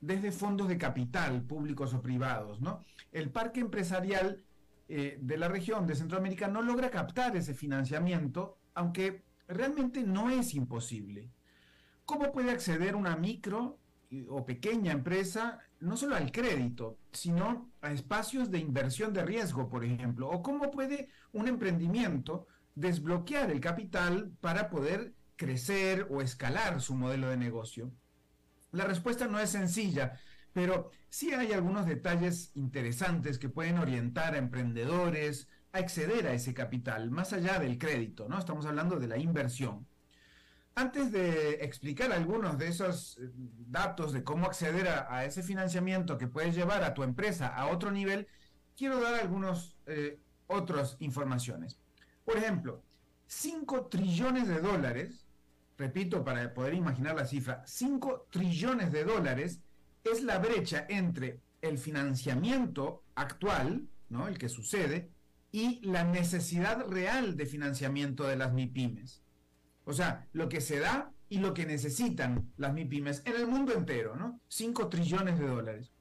desde 0.01 0.33
fondos 0.33 0.69
de 0.69 0.79
capital, 0.79 1.43
públicos 1.43 1.95
o 1.95 2.03
privados, 2.03 2.61
¿no? 2.61 2.85
El 3.11 3.31
parque 3.31 3.61
empresarial 3.61 4.45
eh, 4.87 5.19
de 5.21 5.39
la 5.39 5.49
región 5.49 5.87
de 5.87 5.95
Centroamérica 5.95 6.47
no 6.49 6.61
logra 6.61 6.91
captar 6.91 7.37
ese 7.37 7.55
financiamiento, 7.55 8.59
aunque 8.75 9.25
realmente 9.49 10.03
no 10.03 10.29
es 10.29 10.55
imposible. 10.55 11.31
¿Cómo 12.05 12.33
puede 12.33 12.51
acceder 12.51 12.95
una 12.97 13.17
micro 13.17 13.79
o 14.29 14.45
pequeña 14.45 14.93
empresa 14.93 15.59
no 15.81 15.97
solo 15.97 16.17
al 16.17 16.31
crédito, 16.31 16.99
sino 17.13 17.73
a 17.81 17.93
espacios 17.93 18.51
de 18.51 18.59
inversión 18.59 19.13
de 19.15 19.25
riesgo, 19.25 19.69
por 19.71 19.85
ejemplo? 19.85 20.29
¿O 20.29 20.43
cómo 20.43 20.71
puede 20.71 21.09
un 21.33 21.49
emprendimiento 21.49 22.47
desbloquear 22.75 23.51
el 23.51 23.61
capital 23.61 24.33
para 24.41 24.71
poder 24.71 25.15
crecer 25.37 26.07
o 26.11 26.23
escalar 26.23 26.81
su 26.81 26.95
modelo 26.95 27.29
de 27.29 27.37
negocio? 27.37 27.93
La 28.73 28.85
respuesta 28.85 29.27
no 29.27 29.39
es 29.39 29.51
sencilla, 29.51 30.19
pero 30.53 30.91
sí 31.09 31.33
hay 31.33 31.53
algunos 31.53 31.87
detalles 31.87 32.51
interesantes 32.55 33.39
que 33.39 33.49
pueden 33.49 33.79
orientar 33.79 34.35
a 34.35 34.39
emprendedores 34.39 35.49
a 35.73 35.79
acceder 35.79 36.27
a 36.27 36.33
ese 36.33 36.55
capital, 36.55 37.11
más 37.11 37.33
allá 37.33 37.59
del 37.59 37.79
crédito, 37.79 38.29
¿no? 38.29 38.39
Estamos 38.39 38.67
hablando 38.67 38.99
de 38.99 39.09
la 39.09 39.19
inversión. 39.19 39.87
Antes 40.77 41.13
de 41.13 41.65
explicar 41.65 42.11
algunos 42.13 42.59
de 42.59 42.69
esos 42.69 43.19
eh, 43.19 43.31
datos 43.69 44.13
de 44.13 44.25
cómo 44.25 44.47
acceder 44.47 44.89
a, 44.89 45.25
ese 45.25 45.43
financiamiento 45.43 46.19
que 46.19 46.27
puedes 46.27 46.55
llevar 46.55 46.83
a 46.83 46.95
tu 46.95 47.05
empresa 47.05 47.47
a 47.47 47.69
otro 47.69 47.93
nivel, 47.93 48.27
quiero 48.77 49.01
dar 49.01 49.15
algunas 49.15 49.77
eh, 49.87 50.19
otras 50.49 50.97
informaciones. 50.99 51.79
Por 52.25 52.37
ejemplo, 52.37 52.83
5 53.27 53.87
trillones 53.87 54.49
de 54.49 54.61
dólares 54.61 55.25
repito, 55.77 56.25
para 56.25 56.53
poder 56.55 56.75
imaginar 56.75 57.17
la 57.17 57.27
cifra, 57.27 57.63
5 57.67 58.29
trillones 58.31 58.93
de 58.93 59.05
dólares 59.05 59.61
es 60.05 60.23
la 60.23 60.39
brecha 60.39 60.87
entre 60.89 61.41
el 61.63 61.79
financiamiento 61.79 63.03
actual, 63.15 63.89
¿no? 64.09 64.29
el 64.29 64.39
que 64.39 64.49
sucede, 64.49 65.11
y 65.51 65.81
la 65.87 66.05
necesidad 66.05 66.87
real 66.89 67.37
de 67.37 67.47
financiamiento 67.47 68.25
de 68.25 68.37
las 68.37 68.53
MIPIMES. 68.53 69.23
O 69.85 69.93
sea, 69.93 70.27
lo 70.33 70.49
que 70.49 70.61
se 70.61 70.81
da 70.81 71.13
y 71.29 71.39
lo 71.39 71.55
que 71.55 71.65
necesitan 71.65 72.53
las 72.57 72.73
MIPIMES 72.73 73.23
en 73.25 73.37
el 73.37 73.47
mundo 73.47 73.73
entero, 73.73 74.17
¿no? 74.17 74.41
5 74.49 74.89
trillones 74.89 75.39
de 75.39 75.47
dólares. 75.47 75.93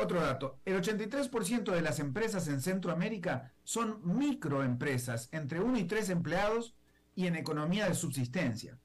Otro 0.00 0.20
dato, 0.20 0.60
el 0.64 0.80
83% 0.80 1.72
de 1.72 1.82
las 1.82 1.98
empresas 1.98 2.46
en 2.48 2.60
Centroamérica 2.60 3.52
son 3.64 4.00
microempresas, 4.04 5.28
entre 5.32 5.60
1 5.60 5.78
y 5.78 5.84
3 5.84 6.10
empleados 6.10 6.76
y 7.14 7.26
en 7.26 7.36
economía 7.36 7.88
de 7.88 7.94
subsistencia 7.94 8.78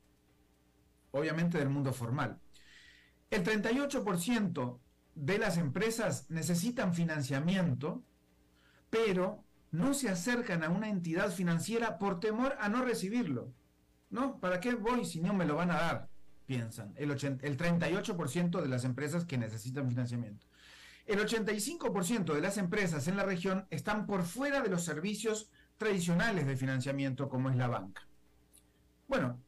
obviamente 1.14 1.57
del 1.57 1.70
mundo 1.70 1.93
formal. 1.93 2.39
El 3.30 3.43
38% 3.43 4.80
de 5.16 5.38
las 5.38 5.57
empresas 5.57 6.30
necesitan 6.30 6.93
financiamiento, 6.93 8.03
pero 8.89 9.43
no 9.72 9.93
se 9.93 10.09
acercan 10.09 10.64
a 10.64 10.70
una 10.70 10.89
entidad 10.89 11.32
financiera 11.32 11.97
por 11.97 12.20
temor 12.20 12.55
a 12.59 12.70
no 12.70 12.84
recibirlo. 12.84 13.53
¿No? 14.09 14.39
¿Para 14.39 14.59
qué 14.59 14.76
voy 14.76 15.05
si 15.05 15.22
no 15.22 15.34
me 15.34 15.45
lo 15.45 15.55
van 15.55 15.72
a 15.72 15.76
dar? 15.76 16.09
Piensan. 16.45 16.93
El, 16.95 17.11
el 17.11 17.57
38% 17.57 18.61
de 18.61 18.68
las 18.68 18.84
empresas 18.84 19.26
que 19.26 19.38
necesitan 19.38 19.88
financiamiento. 19.88 20.45
El 21.06 21.20
85% 21.20 22.34
de 22.34 22.41
las 22.41 22.58
empresas 22.58 23.08
en 23.08 23.18
la 23.18 23.26
región 23.26 23.68
están 23.70 24.06
por 24.06 24.24
fuera 24.24 24.62
de 24.62 24.70
los 24.70 24.86
servicios 24.86 25.49
tradicionales 25.78 26.45
de 26.47 26.56
financiamiento 26.56 27.28
como 27.28 27.49
es 27.49 27.58
la 27.58 27.68
banca. 27.68 28.08
Bueno, 29.08 29.41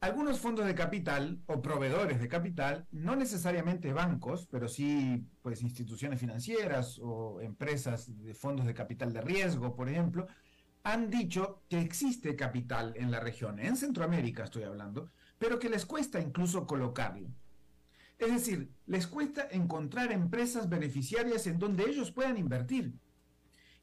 algunos 0.00 0.38
fondos 0.38 0.66
de 0.66 0.74
capital 0.74 1.40
o 1.46 1.62
proveedores 1.62 2.20
de 2.20 2.28
capital, 2.28 2.86
no 2.92 3.16
necesariamente 3.16 3.92
bancos, 3.92 4.46
pero 4.50 4.68
sí 4.68 5.26
pues 5.42 5.62
instituciones 5.62 6.20
financieras 6.20 7.00
o 7.02 7.40
empresas 7.40 8.14
de 8.22 8.34
fondos 8.34 8.66
de 8.66 8.74
capital 8.74 9.12
de 9.12 9.22
riesgo, 9.22 9.74
por 9.74 9.88
ejemplo, 9.88 10.26
han 10.84 11.08
dicho 11.10 11.62
que 11.68 11.80
existe 11.80 12.36
capital 12.36 12.92
en 12.96 13.10
la 13.10 13.18
región, 13.18 13.58
en 13.58 13.76
Centroamérica 13.76 14.44
estoy 14.44 14.64
hablando, 14.64 15.10
pero 15.38 15.58
que 15.58 15.70
les 15.70 15.86
cuesta 15.86 16.20
incluso 16.20 16.66
colocarlo. 16.66 17.30
Es 18.18 18.32
decir, 18.32 18.70
les 18.86 19.06
cuesta 19.06 19.48
encontrar 19.50 20.12
empresas 20.12 20.68
beneficiarias 20.68 21.46
en 21.46 21.58
donde 21.58 21.84
ellos 21.84 22.10
puedan 22.12 22.36
invertir. 22.36 22.94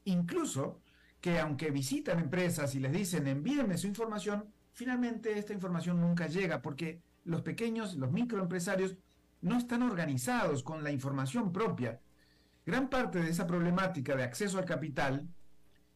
Incluso 0.04 0.80
que 1.20 1.38
aunque 1.38 1.70
visitan 1.70 2.18
empresas 2.18 2.74
y 2.74 2.80
les 2.80 2.92
dicen 2.92 3.26
envíenme 3.26 3.78
su 3.78 3.86
información, 3.86 4.52
finalmente 4.72 5.38
esta 5.38 5.52
información 5.52 6.00
nunca 6.00 6.26
llega 6.26 6.62
porque 6.62 7.02
los 7.24 7.42
pequeños, 7.42 7.94
los 7.94 8.10
microempresarios, 8.10 8.96
no 9.42 9.58
están 9.58 9.82
organizados 9.82 10.62
con 10.62 10.82
la 10.82 10.90
información 10.90 11.52
propia. 11.52 12.00
Gran 12.64 12.88
parte 12.88 13.20
de 13.20 13.30
esa 13.30 13.46
problemática 13.46 14.16
de 14.16 14.24
acceso 14.24 14.58
al 14.58 14.64
capital, 14.64 15.28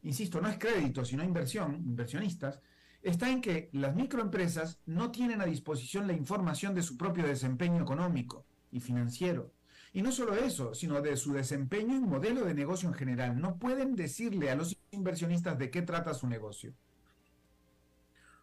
insisto, 0.03 0.41
no 0.41 0.49
es 0.49 0.59
crédito, 0.59 1.05
sino 1.05 1.24
inversión, 1.24 1.74
inversionistas, 1.76 2.61
está 3.07 3.30
en 3.30 3.40
que 3.40 3.70
las 3.72 3.94
microempresas 3.94 4.80
no 4.84 5.12
tienen 5.12 5.40
a 5.40 5.46
disposición 5.46 6.09
la 6.09 6.12
información 6.12 6.74
de 6.74 6.82
su 6.82 6.96
propio 6.96 7.24
desempeño 7.24 7.80
económico 7.80 8.44
y 8.72 8.80
financiero. 8.80 9.52
Y 9.92 10.02
no 10.02 10.11
solo 10.11 10.34
eso, 10.34 10.74
sino 10.74 11.00
de 11.00 11.16
su 11.16 11.32
desempeño 11.32 11.94
y 11.94 12.00
modelo 12.00 12.44
de 12.44 12.52
negocio 12.52 12.88
en 12.88 12.96
general. 12.96 13.40
No 13.40 13.59
pueden 13.59 13.94
decirle 13.94 14.50
a 14.50 14.57
los 14.57 14.76
inversionistas 14.90 15.57
de 15.57 15.70
qué 15.70 15.82
trata 15.82 16.14
su 16.14 16.26
negocio. 16.26 16.74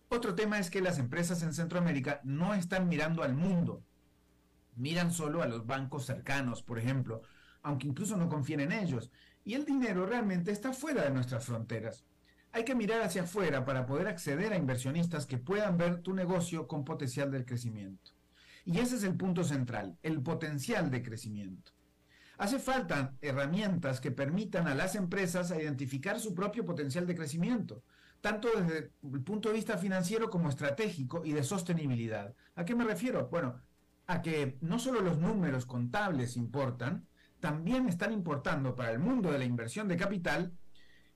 Otro 0.07 0.33
tema 0.33 0.57
es 0.59 0.69
que 0.69 0.81
las 0.81 0.97
empresas 0.97 1.43
en 1.43 1.53
Centroamérica 1.53 2.21
no 2.23 2.53
están 2.53 2.87
mirando 2.87 3.21
al 3.21 3.33
mundo, 3.33 3.83
miran 4.77 5.11
solo 5.11 5.41
a 5.41 5.47
los 5.47 5.65
bancos 5.65 6.05
cercanos, 6.05 6.63
por 6.63 6.79
ejemplo, 6.79 7.23
aunque 7.63 7.87
incluso 7.87 8.15
no 8.15 8.29
confíen 8.29 8.61
en 8.61 8.71
ellos. 8.71 9.11
Y 9.43 9.55
el 9.55 9.65
dinero 9.65 10.05
realmente 10.05 10.51
está 10.51 10.71
fuera 10.71 11.03
de 11.03 11.11
nuestras 11.11 11.45
fronteras. 11.45 12.05
Hay 12.53 12.63
que 12.63 12.75
mirar 12.75 13.01
hacia 13.01 13.23
afuera 13.23 13.65
para 13.65 13.85
poder 13.85 14.07
acceder 14.07 14.53
a 14.53 14.57
inversionistas 14.57 15.25
que 15.25 15.37
puedan 15.37 15.77
ver 15.77 16.01
tu 16.01 16.13
negocio 16.13 16.67
con 16.67 16.85
potencial 16.85 17.29
de 17.31 17.43
crecimiento. 17.43 18.11
Y 18.63 18.79
ese 18.79 18.95
es 18.95 19.03
el 19.03 19.17
punto 19.17 19.43
central, 19.43 19.97
el 20.03 20.21
potencial 20.21 20.89
de 20.89 21.03
crecimiento. 21.03 21.73
Hace 22.37 22.59
falta 22.59 23.13
herramientas 23.21 23.99
que 23.99 24.11
permitan 24.11 24.67
a 24.67 24.75
las 24.75 24.95
empresas 24.95 25.51
identificar 25.51 26.19
su 26.19 26.33
propio 26.33 26.65
potencial 26.65 27.05
de 27.05 27.15
crecimiento 27.15 27.83
tanto 28.23 28.47
desde 28.55 28.93
el 29.03 29.21
punto 29.21 29.49
de 29.49 29.55
vista 29.55 29.77
financiero 29.77 30.29
como 30.29 30.47
estratégico 30.47 31.25
y 31.25 31.33
de 31.33 31.43
sostenibilidad. 31.43 32.33
¿A 32.55 32.63
qué 32.63 32.73
me 32.73 32.85
refiero? 32.85 33.27
Bueno, 33.29 33.59
a 34.07 34.21
que 34.21 34.57
no 34.61 34.79
solo 34.79 35.01
los 35.01 35.17
números 35.17 35.65
contables 35.65 36.37
importan, 36.37 37.05
también 37.41 37.89
están 37.89 38.13
importando 38.13 38.75
para 38.75 38.91
el 38.91 38.99
mundo 38.99 39.29
de 39.29 39.39
la 39.39 39.43
inversión 39.43 39.89
de 39.89 39.97
capital 39.97 40.53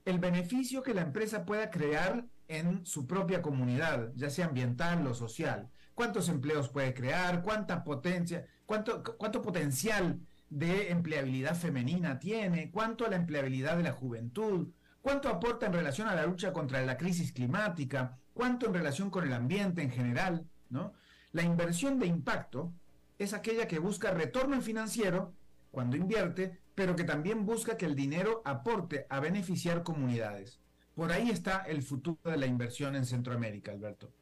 el 0.08 0.18
beneficio 0.18 0.82
que 0.82 0.94
la 0.94 1.02
empresa 1.02 1.44
pueda 1.44 1.70
crear 1.70 2.24
en 2.48 2.86
su 2.86 3.06
propia 3.06 3.42
comunidad, 3.42 4.10
ya 4.14 4.30
sea 4.30 4.46
ambiental 4.46 5.06
o 5.06 5.12
social. 5.14 5.68
¿Cuántos 5.94 6.30
empleos 6.30 6.70
puede 6.70 6.94
crear? 6.94 7.42
¿Cuánta 7.42 7.84
potencia? 7.84 8.46
¿Cuánto, 8.64 9.02
cuánto 9.02 9.42
potencial 9.42 10.18
de 10.48 10.90
empleabilidad 10.90 11.54
femenina 11.54 12.18
tiene? 12.18 12.70
¿Cuánto 12.70 13.04
a 13.04 13.10
la 13.10 13.16
empleabilidad 13.16 13.76
de 13.76 13.82
la 13.82 13.92
juventud? 13.92 14.68
¿Cuánto 15.02 15.28
aporta 15.28 15.66
en 15.66 15.74
relación 15.74 16.08
a 16.08 16.14
la 16.14 16.24
lucha 16.24 16.54
contra 16.54 16.80
la 16.86 16.96
crisis 16.96 17.32
climática? 17.32 18.18
¿Cuánto 18.32 18.66
en 18.66 18.74
relación 18.74 19.10
con 19.10 19.26
el 19.26 19.32
ambiente 19.34 19.82
en 19.82 19.90
general? 19.90 20.46
¿no? 20.70 20.94
La 21.32 21.42
inversión 21.42 21.98
de 21.98 22.06
impacto 22.06 22.72
es 23.18 23.34
aquella 23.34 23.68
que 23.68 23.78
busca 23.78 24.10
retorno 24.12 24.60
financiero 24.62 25.34
cuando 25.70 25.98
invierte, 25.98 26.60
pero 26.78 26.94
que 26.94 27.02
también 27.02 27.44
busca 27.44 27.76
que 27.76 27.86
el 27.86 27.96
dinero 27.96 28.40
aporte 28.44 29.04
a 29.10 29.18
beneficiar 29.18 29.82
comunidades. 29.82 30.60
Por 30.94 31.10
ahí 31.10 31.28
está 31.28 31.64
el 31.66 31.82
futuro 31.82 32.20
de 32.30 32.36
la 32.36 32.46
inversión 32.46 32.94
en 32.94 33.04
Centroamérica, 33.04 33.72
Alberto. 33.72 34.12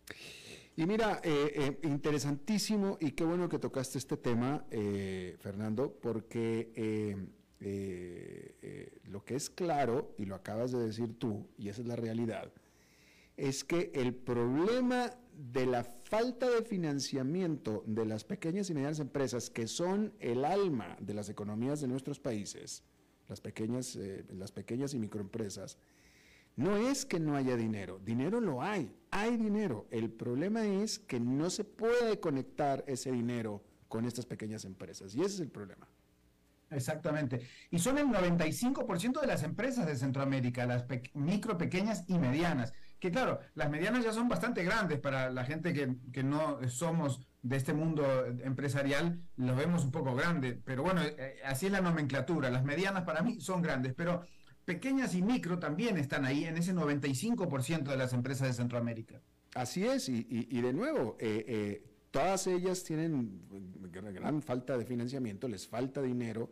Y 0.75 0.87
mira, 0.87 1.21
eh, 1.23 1.53
eh, 1.55 1.79
interesantísimo 1.87 2.97
y 2.99 3.11
qué 3.11 3.25
bueno 3.25 3.51
que 3.51 3.59
tocaste 3.59 3.99
este 3.99 4.17
tema, 4.17 4.65
eh, 4.71 5.37
Fernando, 5.39 5.99
porque 6.01 7.29
lo 9.05 9.23
que 9.23 9.35
es 9.35 9.51
claro, 9.51 10.15
y 10.17 10.25
lo 10.25 10.35
acabas 10.35 10.73
de 10.73 10.79
decir 10.79 11.19
tú, 11.19 11.51
y 11.59 11.69
esa 11.69 11.83
es 11.83 11.87
la 11.87 11.97
realidad, 11.97 12.51
es 13.37 13.65
que 13.65 13.93
el 13.95 14.15
problema 14.15 15.11
de 15.37 15.67
la 15.67 15.85
falta 15.85 16.49
de 16.49 16.63
financiamiento 16.63 17.85
de 17.87 18.07
las 18.07 18.25
pequeñas 18.25 18.71
y 18.71 18.75
medianas 18.75 19.01
empresas, 19.01 19.51
que 19.51 19.69
son 19.69 20.15
el 20.19 20.45
alma 20.45 20.97
de 21.01 21.15
las 21.15 21.29
economías 21.29 21.81
de 21.81 21.89
nuestros 21.89 22.19
países, 22.19 22.83
las 23.29 23.41
pequeñas, 23.41 23.99
las 24.31 24.51
pequeñas 24.51 24.95
y 24.95 24.99
microempresas, 24.99 25.79
no 26.57 26.79
es 26.79 27.05
que 27.05 27.21
no 27.21 27.37
haya 27.37 27.55
dinero, 27.55 28.01
dinero 28.03 28.41
lo 28.41 28.63
hay, 28.63 28.97
hay 29.11 29.37
dinero. 29.37 29.87
El 29.91 30.11
problema 30.11 30.67
es 30.67 30.99
que 30.99 31.21
no 31.21 31.51
se 31.51 31.65
puede 31.65 32.19
conectar 32.19 32.83
ese 32.87 33.13
dinero 33.13 33.63
con 33.89 34.07
estas 34.07 34.25
pequeñas 34.25 34.65
empresas 34.65 35.15
y 35.15 35.21
ese 35.21 35.35
es 35.35 35.41
el 35.41 35.51
problema. 35.51 35.87
Exactamente. 36.71 37.47
Y 37.71 37.79
son 37.79 37.99
el 37.99 38.07
95% 38.07 39.21
de 39.21 39.27
las 39.27 39.43
empresas 39.43 39.87
de 39.87 39.97
Centroamérica, 39.97 40.67
las 40.67 40.87
micro, 41.15 41.59
pequeñas 41.59 42.05
y 42.09 42.19
medianas. 42.19 42.73
Que 42.99 43.11
claro, 43.11 43.41
las 43.55 43.71
medianas 43.71 44.05
ya 44.05 44.13
son 44.13 44.29
bastante 44.29 44.65
grandes 44.65 44.99
para 44.99 45.31
la 45.31 45.45
gente 45.45 45.73
que, 45.73 46.23
no 46.23 46.59
somos 46.69 47.21
de 47.43 47.57
este 47.57 47.73
mundo 47.75 48.27
empresarial, 48.43 49.21
lo 49.37 49.55
vemos 49.55 49.85
un 49.85 49.91
poco 49.91 50.15
grande. 50.15 50.61
Pero 50.65 50.83
bueno, 50.83 51.03
eh, 51.03 51.39
así 51.45 51.67
es 51.67 51.73
la 51.73 51.81
nomenclatura. 51.81 52.51
Las 52.51 52.65
medianas 52.65 53.05
para 53.05 53.23
mí 53.23 53.41
son 53.41 53.63
grandes, 53.63 53.95
pero 53.95 54.23
pequeñas 54.65 55.15
y 55.15 55.23
micro 55.23 55.59
también 55.59 55.97
están 55.97 56.25
ahí 56.25 56.45
en 56.45 56.57
ese 56.57 56.75
95% 56.75 57.85
de 57.85 57.97
las 57.97 58.13
empresas 58.13 58.49
de 58.49 58.55
Centroamérica. 58.55 59.23
Así 59.57 59.87
es, 59.87 60.11
y, 60.11 60.61
de 60.61 60.73
nuevo, 60.75 61.17
eh, 61.19 61.45
eh, 61.49 61.83
todas 62.11 62.47
ellas 62.47 62.85
tienen 62.85 63.41
gran 63.91 64.43
falta 64.43 64.77
de 64.77 64.85
financiamiento, 64.85 65.49
les 65.49 65.67
falta 65.67 66.03
dinero, 66.03 66.51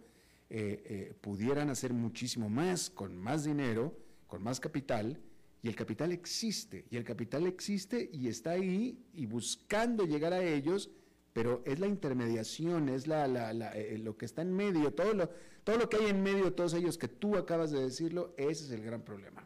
eh, 0.48 1.14
pudieran 1.20 1.68
hacer 1.68 1.92
muchísimo 1.92 2.48
más 2.48 2.88
con 2.88 3.18
más 3.18 3.44
dinero, 3.44 3.94
con 4.26 4.42
más 4.42 4.58
capital, 4.58 5.20
y 5.64 5.68
el 5.68 5.74
capital 5.74 6.12
existe, 6.12 6.86
y 6.90 6.96
el 6.96 7.04
capital 7.04 7.46
existe 7.46 8.10
y 8.12 8.28
está 8.28 8.50
ahí 8.50 9.02
y 9.14 9.26
buscando 9.26 10.04
llegar 10.04 10.32
a 10.32 10.44
ellos 10.44 10.90
pero 11.34 11.62
es 11.66 11.80
la 11.80 11.88
intermediación, 11.88 12.88
es 12.88 13.08
la, 13.08 13.26
eh, 13.74 13.98
lo 13.98 14.16
que 14.16 14.24
está 14.24 14.40
en 14.40 14.54
medio, 14.54 14.94
todo 14.94 15.12
lo, 15.14 15.28
todo 15.64 15.76
lo 15.78 15.88
que 15.88 15.96
hay 15.96 16.06
en 16.06 16.22
medio 16.22 16.44
de 16.44 16.50
todos 16.52 16.74
ellos 16.74 16.96
que 16.96 17.08
tú 17.08 17.36
acabas 17.36 17.72
de 17.72 17.80
decirlo, 17.80 18.34
ese 18.38 18.64
es 18.64 18.70
el 18.70 18.84
gran 18.84 19.02
problema. 19.02 19.44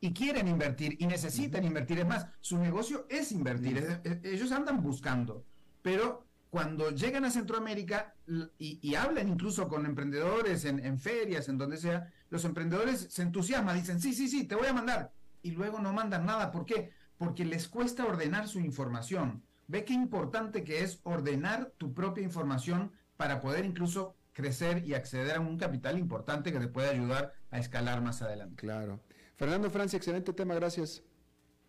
Y 0.00 0.12
quieren 0.12 0.48
invertir 0.48 0.96
y 0.98 1.06
necesitan 1.06 1.64
invertir. 1.64 2.00
Es 2.00 2.06
más, 2.06 2.26
su 2.40 2.58
negocio 2.58 3.06
es 3.08 3.30
invertir. 3.30 4.00
ellos 4.24 4.50
andan 4.50 4.82
buscando. 4.82 5.46
Pero 5.80 6.26
cuando 6.50 6.90
llegan 6.90 7.24
a 7.24 7.30
Centroamérica 7.30 8.14
y, 8.58 8.94
hablan 8.96 9.28
incluso 9.28 9.68
con 9.68 9.86
emprendedores 9.86 10.64
en, 10.64 10.84
en, 10.84 10.98
ferias, 10.98 11.48
en 11.48 11.56
donde 11.56 11.76
sea, 11.76 12.12
los 12.34 12.44
emprendedores 12.44 13.06
se 13.10 13.22
entusiasman, 13.22 13.76
dicen, 13.76 14.00
sí, 14.00 14.12
sí, 14.12 14.28
sí, 14.28 14.44
te 14.44 14.54
voy 14.54 14.66
a 14.66 14.74
mandar. 14.74 15.12
Y 15.40 15.52
luego 15.52 15.78
no 15.78 15.92
mandan 15.92 16.26
nada. 16.26 16.50
¿Por 16.50 16.66
qué? 16.66 16.90
Porque 17.16 17.44
les 17.44 17.68
cuesta 17.68 18.04
ordenar 18.04 18.48
su 18.48 18.58
información 18.58 19.42
Ve 19.66 19.84
qué 19.84 19.94
importante 19.94 20.62
que 20.62 20.82
es 20.82 21.00
ordenar 21.04 21.72
tu 21.78 21.94
propia 21.94 22.22
información 22.22 22.92
para 23.16 23.40
poder 23.40 23.64
incluso 23.64 24.14
crecer 24.32 24.84
y 24.86 24.94
acceder 24.94 25.36
a 25.36 25.40
un 25.40 25.56
capital 25.56 25.98
importante 25.98 26.52
que 26.52 26.60
te 26.60 26.68
puede 26.68 26.90
ayudar 26.90 27.32
a 27.50 27.58
escalar 27.58 28.02
más 28.02 28.20
adelante. 28.20 28.56
Claro. 28.56 29.00
Fernando 29.36 29.70
Francia, 29.70 29.96
excelente 29.96 30.32
tema, 30.32 30.54
gracias. 30.54 31.02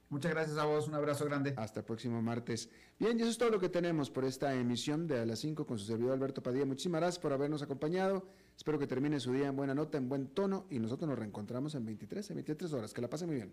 Muchas 0.10 0.32
gracias 0.32 0.58
a 0.58 0.66
vos, 0.66 0.88
un 0.88 0.96
abrazo 0.96 1.26
grande. 1.26 1.54
Hasta 1.58 1.80
el 1.80 1.86
próximo 1.86 2.22
martes. 2.22 2.70
Bien, 3.00 3.18
y 3.18 3.22
eso 3.22 3.32
es 3.32 3.38
todo 3.38 3.50
lo 3.50 3.60
que 3.60 3.70
tenemos 3.70 4.10
por 4.10 4.26
esta 4.26 4.54
emisión 4.54 5.08
de 5.08 5.22
a 5.22 5.26
las 5.26 5.40
5 5.40 5.66
con 5.66 5.80
su 5.80 5.86
servidor 5.86 6.14
Alberto 6.14 6.44
Padilla. 6.44 6.66
Muchísimas 6.66 7.02
gracias 7.02 7.20
por 7.20 7.34
habernos 7.34 7.62
acompañado. 7.62 8.28
Espero 8.56 8.80
que 8.80 8.88
termine 8.88 9.20
su 9.20 9.34
día 9.34 9.48
en 9.48 9.56
buena 9.56 9.76
nota, 9.76 9.98
en 9.98 10.10
buen 10.10 10.28
tono 10.28 10.66
y 10.70 10.80
nosotros 10.80 11.10
nos 11.10 11.20
reencontramos 11.20 11.76
en 11.76 11.86
23, 11.86 12.30
en 12.32 12.36
23 12.38 12.74
horas. 12.74 12.94
Que 12.94 13.02
la 13.02 13.10
pasen 13.10 13.28
muy 13.28 13.36
bien 13.36 13.52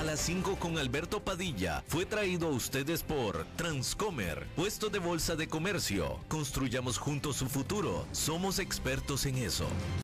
a 0.00 0.04
las 0.04 0.20
5 0.20 0.56
con 0.56 0.78
Alberto 0.78 1.20
Padilla 1.20 1.84
fue 1.86 2.06
traído 2.06 2.46
a 2.46 2.50
ustedes 2.52 3.02
por 3.02 3.44
Transcomer, 3.56 4.46
puesto 4.56 4.88
de 4.88 4.98
bolsa 4.98 5.36
de 5.36 5.46
comercio. 5.46 6.18
Construyamos 6.28 6.96
juntos 6.96 7.36
su 7.36 7.48
futuro. 7.48 8.06
Somos 8.12 8.60
expertos 8.60 9.26
en 9.26 9.36
eso. 9.36 9.66